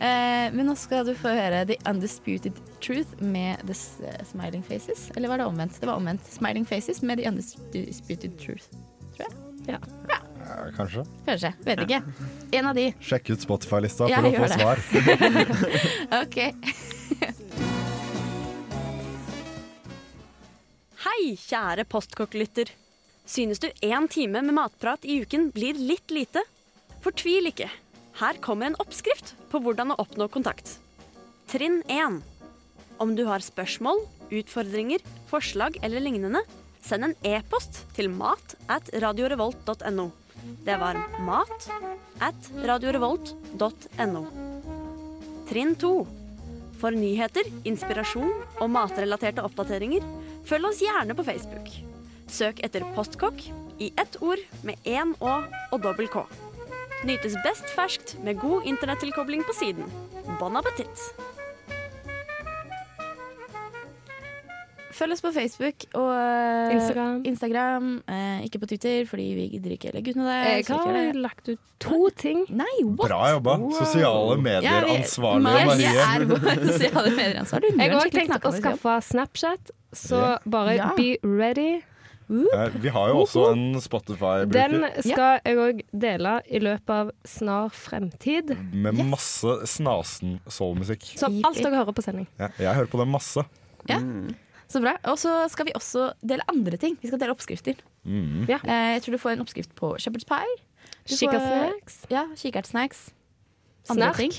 eh, 0.00 0.46
men 0.52 0.66
nå 0.68 0.74
skal 0.76 1.06
du 1.08 1.14
få 1.16 1.32
høre 1.32 1.62
The 1.70 1.76
Undisputed 1.88 2.58
Truth 2.84 3.16
med 3.22 3.62
The 3.68 3.76
eh, 4.10 4.22
Smiling 4.28 4.62
Faces. 4.66 5.06
Eller 5.16 5.28
var 5.32 5.40
det 5.40 5.46
omvendt? 5.48 5.78
Det 5.80 5.88
var 5.88 5.96
omvendt. 6.00 6.26
Smiling 6.32 6.66
Faces 6.68 7.00
med 7.02 7.18
The 7.22 7.28
Undisputed 7.30 8.36
Truth. 8.42 8.68
tror 9.16 9.30
jeg. 9.30 9.32
Ja, 9.66 9.78
kanskje. 10.76 11.02
Kanskje. 11.26 11.50
Vet 11.66 11.80
ikke. 11.86 12.02
En 12.54 12.66
av 12.70 12.76
de. 12.78 12.84
Sjekk 13.02 13.32
ut 13.34 13.42
Spotify-lista 13.42 14.06
Jeg 14.12 14.20
for 14.22 14.28
å 14.28 14.32
få 14.36 14.46
det. 14.46 14.58
svar. 14.60 14.76
OK. 16.22 16.38
Hei, 21.06 21.36
kjære 21.40 21.84
postkokklytter. 21.90 22.70
Synes 23.26 23.58
du 23.62 23.66
én 23.82 24.06
time 24.10 24.42
med 24.42 24.54
matprat 24.54 25.04
i 25.04 25.18
uken 25.24 25.48
blir 25.54 25.74
litt 25.78 26.10
lite? 26.14 26.42
Fortvil 27.02 27.50
ikke. 27.50 27.68
Her 28.16 28.38
kommer 28.40 28.70
en 28.70 28.78
oppskrift 28.80 29.34
på 29.52 29.60
hvordan 29.60 29.92
å 29.92 29.98
oppnå 30.00 30.30
kontakt. 30.32 30.78
Trinn 31.52 31.82
1. 31.92 32.22
Om 33.02 33.12
du 33.12 33.26
har 33.28 33.44
spørsmål, 33.44 34.00
utfordringer, 34.32 35.02
forslag 35.28 35.76
eller 35.84 36.00
lignende, 36.00 36.40
send 36.80 37.04
en 37.04 37.16
e-post 37.28 37.82
til 37.96 38.08
mat 38.08 38.54
at 38.72 38.88
radiorevolt.no. 39.04 40.06
Det 40.64 40.78
var 40.80 40.96
mat 41.26 41.68
at 42.24 42.48
radiorevolt.no. 42.64 44.24
Trinn 45.50 45.76
2. 45.76 45.92
For 46.80 46.96
nyheter, 46.96 47.52
inspirasjon 47.68 48.32
og 48.62 48.72
matrelaterte 48.72 49.44
oppdateringer, 49.44 50.04
følg 50.48 50.70
oss 50.72 50.80
gjerne 50.84 51.16
på 51.16 51.28
Facebook. 51.28 51.68
Søk 52.32 52.64
etter 52.64 52.84
Postkokk 52.96 53.44
i 53.76 53.92
ett 54.00 54.16
ord 54.24 54.40
med 54.64 54.80
én 54.88 55.12
Å 55.20 55.38
og 55.44 55.80
dobbel 55.84 56.08
K. 56.08 56.24
Nytes 57.04 57.34
best 57.44 57.68
ferskt 57.76 58.16
med 58.24 58.38
god 58.40 58.64
internettilkobling 58.66 59.44
på 59.46 59.52
siden. 59.54 59.84
Bon 60.40 60.56
appétit! 60.58 61.02
Følg 64.96 65.12
oss 65.12 65.20
på 65.20 65.28
Facebook 65.34 65.82
og 65.92 66.08
eh, 66.08 66.70
Instagram. 66.72 67.18
Instagram, 67.28 67.88
eh, 68.08 68.46
ikke 68.46 68.62
på 68.62 68.68
Twitter, 68.70 69.02
fordi 69.04 69.26
vi 69.36 69.44
gidder 69.52 69.74
ikke 69.74 69.90
legge 69.92 70.14
ut 70.14 70.20
noe 70.22 70.30
der. 70.30 70.46
Jeg 70.54 70.64
har 70.72 71.18
lagt 71.20 71.50
ut 71.52 71.60
to 71.84 71.98
ting. 72.16 72.46
Nei, 72.48 72.70
what? 72.86 73.10
Bra 73.10 73.18
jobba. 73.34 73.58
Sosiale 73.82 74.38
medier, 74.40 74.86
vi- 74.88 74.94
ansvarlige 75.02 75.44
Marie 75.44 75.66
Marie. 75.68 76.06
er 76.06 76.24
vår 76.30 76.62
sosiale 76.70 77.12
medieransvar. 77.18 77.60
Du 77.60 77.68
Jeg 77.76 77.92
har 77.92 78.14
tenkt 78.16 78.48
å 78.48 78.54
skaffe 78.56 78.96
Snapchat, 79.10 79.74
så 79.92 80.22
bare 80.48 80.78
Ja. 80.78 80.88
be 80.96 81.18
ready. 81.22 81.82
Eh, 82.28 82.68
Vi 82.82 82.88
har 82.90 83.08
jo 83.12 83.20
også 83.22 83.52
en 83.52 83.74
Spotify-bruker 83.80 84.50
Den 84.50 84.86
skal 85.02 85.40
jeg 85.44 85.56
òg 85.62 85.82
dele 85.92 86.40
i 86.50 86.58
løpet 86.58 86.90
av 86.90 87.10
snar 87.24 87.68
fremtid. 87.70 88.50
med 88.74 88.94
Yes. 88.94 89.04
masse 89.06 89.54
snasen 89.66 90.40
soulmusikk. 90.48 91.18
Som 91.18 91.40
alt 91.44 91.56
dere 91.62 91.76
hører 91.84 91.92
på 91.94 92.02
sending. 92.02 92.26
Ja, 92.38 92.48
jeg 92.58 92.74
hører 92.74 92.90
på 92.90 92.98
det 92.98 93.06
masse. 93.08 93.44
Ja. 93.88 94.00
Så 94.68 94.80
bra. 94.82 94.96
Og 95.04 95.16
så 95.18 95.48
skal 95.48 95.66
vi 95.66 95.72
også 95.78 96.12
dele 96.26 96.42
andre 96.48 96.76
ting. 96.76 96.96
Vi 97.00 97.06
skal 97.08 97.18
dele 97.20 97.30
oppskrifter. 97.36 97.76
Mm. 98.04 98.48
Ja. 98.48 98.58
Eh, 98.64 98.94
jeg 98.98 99.02
tror 99.04 99.12
du 99.12 99.18
får 99.18 99.32
en 99.36 99.40
oppskrift 99.46 99.74
på 99.78 99.94
shepherd's 100.02 100.26
pie. 100.26 100.56
Får- 101.06 102.10
Ja, 102.10 102.26
kikertsnacks. 102.34 103.10
Andre 103.88 104.10
Snark. 104.12 104.16
ting. 104.16 104.32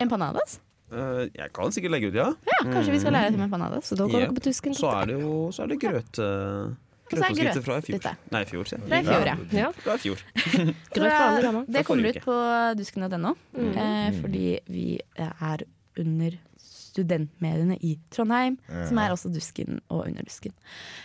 Empanadas. 0.00 0.58
Uh, 0.92 1.28
jeg 1.38 1.52
kan 1.54 1.70
sikkert 1.70 1.92
legge 1.92 2.08
ut, 2.10 2.14
ja. 2.14 2.32
Ja, 2.50 2.58
kanskje 2.72 2.90
vi 2.90 2.98
skal 2.98 3.12
lære 3.12 3.30
til 3.30 3.40
empanadas. 3.40 3.84
Så 3.86 3.96
da 3.96 4.08
går 4.10 4.18
dere 4.26 4.34
på 4.34 4.42
tusken. 4.42 4.74
Så 4.74 4.90
er 4.90 5.06
det 5.06 5.20
jo 5.22 5.50
så 5.54 5.62
er 5.62 5.66
det 5.68 5.78
grøt... 5.78 6.18
Uh, 6.18 6.74
Og 7.10 7.18
så 7.18 7.24
er 7.26 7.34
grøt. 7.40 7.64
fra 7.64 7.78
i 7.80 7.84
fjor. 7.86 7.98
Dette. 7.98 8.12
Nei, 8.34 8.42
i 8.42 8.48
fjor, 8.50 8.68
sier 8.70 8.78
jeg. 8.80 8.90
I 8.90 9.08
fjor, 9.08 9.26
ja. 9.30 9.36
Ja. 9.58 9.70
Fra 9.84 9.96
i 9.98 10.02
fjor. 10.04 10.22
Grøt 10.94 11.16
på 11.16 11.24
alle. 11.26 11.64
Det 11.66 11.82
kommer 11.88 12.10
ut 12.10 12.20
på 12.24 12.36
dusken.no, 12.78 13.34
Mm. 13.56 13.72
eh, 13.84 14.20
fordi 14.20 14.46
vi 14.70 14.86
er 15.18 15.64
under 15.98 16.38
studentmediene 16.60 17.76
i 17.86 17.94
Trondheim, 18.10 18.56
som 18.88 18.98
er 18.98 19.12
også 19.14 19.30
Dusken 19.32 19.80
og 19.88 20.06
Under 20.08 20.26
Dusken. 20.26 20.52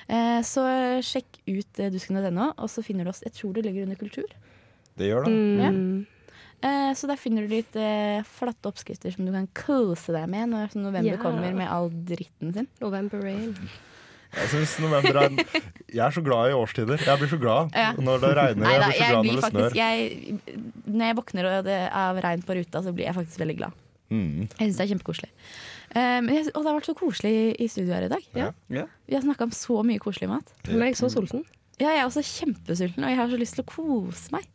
Eh, 0.10 0.42
så 0.46 0.66
sjekk 1.06 1.40
ut 1.48 1.80
eh, 1.80 1.92
dusken.no, 1.94 2.52
og 2.58 2.70
så 2.70 2.84
finner 2.86 3.06
du 3.06 3.12
oss 3.14 3.22
Jeg 3.26 3.34
tror 3.38 3.54
det 3.54 3.66
ligger 3.68 3.84
under 3.86 3.96
kultur. 4.00 4.30
Det 4.98 5.10
gjør 5.10 5.26
det. 5.28 5.34
Mm. 5.76 6.06
Eh, 6.66 6.92
så 6.98 7.08
der 7.10 7.20
finner 7.20 7.46
du 7.46 7.52
litt 7.54 7.76
eh, 7.78 8.24
flatte 8.26 8.70
oppskrifter 8.72 9.14
som 9.14 9.28
du 9.28 9.34
kan 9.36 9.48
kose 9.58 10.16
deg 10.16 10.30
med 10.32 10.50
når 10.54 10.74
november 10.80 11.12
yeah. 11.12 11.22
kommer 11.22 11.54
med 11.54 11.70
all 11.70 11.92
dritten 12.08 12.54
sin. 12.56 12.70
November 12.82 13.22
Rain. 13.22 13.52
Jeg 14.36 14.50
synes 14.52 14.74
november 14.84 15.16
er 15.22 15.30
Jeg 15.96 16.04
er 16.06 16.12
så 16.12 16.22
glad 16.26 16.50
i 16.52 16.56
årstider. 16.58 16.98
Jeg 17.06 17.20
blir 17.22 17.30
så 17.32 17.40
glad 17.40 17.72
Ja. 17.76 17.94
når 17.98 18.20
det 18.24 18.32
regner. 18.38 18.66
Neida, 18.66 18.72
Jeg 18.72 18.82
blir 18.82 18.92
så 18.92 19.00
jeg 19.00 19.12
glad 19.12 19.22
blir 19.24 19.32
når 19.32 19.42
det 19.42 19.52
snør. 19.52 19.62
faktisk 19.62 19.76
jeg, 19.76 20.58
Når 20.86 21.06
jeg 21.06 21.16
våkner 21.16 21.46
og 21.52 21.64
det 21.66 21.78
er 21.88 22.22
regn 22.26 22.42
på 22.44 22.58
ruta, 22.60 22.82
så 22.84 22.94
blir 22.96 23.06
jeg 23.06 23.16
faktisk 23.16 23.40
veldig 23.40 23.58
glad. 23.58 23.72
Mm. 24.12 24.48
Jeg 24.60 24.68
syns 24.68 24.78
det 24.78 24.84
er 24.86 24.92
kjempekoselig. 24.94 25.30
Um, 25.96 26.28
og 26.28 26.60
det 26.60 26.68
har 26.68 26.76
vært 26.76 26.90
så 26.90 26.96
koselig 27.00 27.56
i 27.62 27.68
studio 27.72 27.94
her 27.96 28.04
i 28.06 28.12
dag. 28.12 28.24
Ja. 28.36 28.52
Ja. 28.70 28.86
Vi 29.08 29.16
har 29.16 29.22
snakka 29.24 29.48
om 29.48 29.52
så 29.56 29.80
mye 29.88 30.00
koselig 30.04 30.28
mat. 30.30 30.52
Men 30.68 30.82
jeg 30.84 30.96
er 30.96 31.00
så 31.00 31.10
sulten. 31.14 31.46
Ja, 31.76 31.90
jeg 31.92 32.00
er 32.00 32.06
også 32.08 32.22
kjempesulten, 32.24 33.04
og 33.04 33.10
jeg 33.12 33.18
har 33.20 33.28
så 33.28 33.38
lyst 33.40 33.58
til 33.58 33.66
å 33.66 33.68
kose 33.68 34.32
meg. 34.32 34.46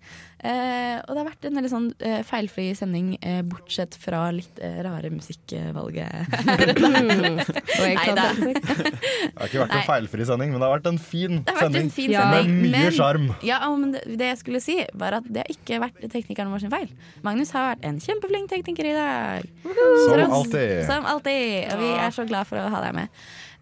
Eh, 0.41 0.97
og 1.05 1.11
det 1.13 1.19
har 1.21 1.27
vært 1.29 1.45
en 1.51 1.59
veldig 1.59 1.69
sånn 1.69 1.89
eh, 2.01 2.23
feilfri 2.25 2.71
sending, 2.79 3.11
eh, 3.21 3.43
bortsett 3.45 3.93
fra 4.01 4.23
litt 4.33 4.57
eh, 4.65 4.79
rare 4.87 5.11
musikkvalget. 5.13 6.31
Nei 6.81 7.97
selvsagt. 8.01 8.71
Det 8.71 9.37
har 9.37 9.51
ikke 9.51 9.61
vært 9.61 9.75
Nei. 9.75 9.81
en 9.83 9.87
feilfri 9.91 10.27
sending, 10.31 10.55
men 10.55 10.63
det 10.63 10.67
har 10.71 10.75
vært 10.79 10.89
en 10.93 11.01
fin 11.03 11.43
Det 11.45 11.53
har 11.53 11.59
vært 11.59 11.67
sending. 11.69 11.91
en 11.91 11.93
fin 11.99 12.15
Ja. 12.15 12.23
sending. 12.33 12.55
Med 12.63 12.73
mye 12.79 12.95
sjarm. 12.97 13.29
Ja, 13.45 13.59
men 13.77 13.93
det, 13.99 14.03
det 14.21 14.31
jeg 14.31 14.41
skulle 14.41 14.63
si, 14.65 14.79
var 14.95 15.19
at 15.21 15.29
det 15.29 15.45
har 15.45 15.53
ikke 15.53 15.83
vært 15.85 16.01
teknikeren 16.17 16.51
vår 16.55 16.65
sin 16.65 16.73
feil. 16.73 16.89
Magnus 17.27 17.53
har 17.57 17.75
vært 17.75 17.85
en 17.91 18.01
kjempeflink 18.01 18.49
tekniker 18.55 18.89
i 18.91 18.97
dag. 18.97 19.45
Som 19.69 20.17
Tross- 20.17 20.35
alltid. 20.41 20.75
Som 20.89 21.05
alltid. 21.05 21.69
Og 21.75 21.85
vi 21.85 21.93
er 22.01 22.17
så 22.17 22.25
glad 22.29 22.49
for 22.49 22.57
å 22.65 22.69
ha 22.73 22.81
deg 22.89 22.97
med. 23.03 23.09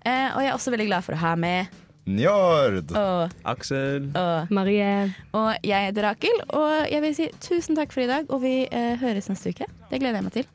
Eh, 0.06 0.30
og 0.30 0.40
jeg 0.44 0.52
er 0.52 0.54
også 0.56 0.70
veldig 0.78 0.86
glad 0.92 1.04
for 1.10 1.18
å 1.18 1.22
ha 1.26 1.34
med 1.34 1.66
Njord. 2.08 2.92
og, 2.96 3.34
Aksel. 3.44 4.10
og, 4.16 4.50
Marie. 4.50 5.14
og 5.32 5.54
jeg 5.64 5.88
heter 5.90 6.08
Rakel, 6.08 6.40
og 6.48 6.88
jeg 6.90 7.02
vil 7.04 7.14
si 7.16 7.28
tusen 7.44 7.76
takk 7.78 7.92
for 7.92 8.04
i 8.04 8.10
dag, 8.10 8.28
og 8.28 8.42
vi 8.42 8.54
eh, 8.66 8.94
høres 9.00 9.28
neste 9.28 9.52
uke. 9.54 9.68
Det 9.90 10.00
gleder 10.00 10.20
jeg 10.22 10.28
meg 10.28 10.32
til. 10.32 10.48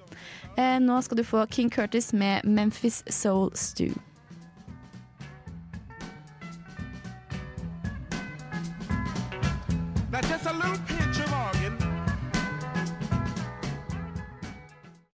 Eh, 0.58 0.80
nå 0.82 1.02
skal 1.02 1.18
du 1.18 1.24
få 1.26 1.46
King 1.46 1.72
Curtis 1.74 2.14
med 2.14 2.44
Memphis 2.46 3.04
Soul 3.10 3.52
Stew. 3.58 3.94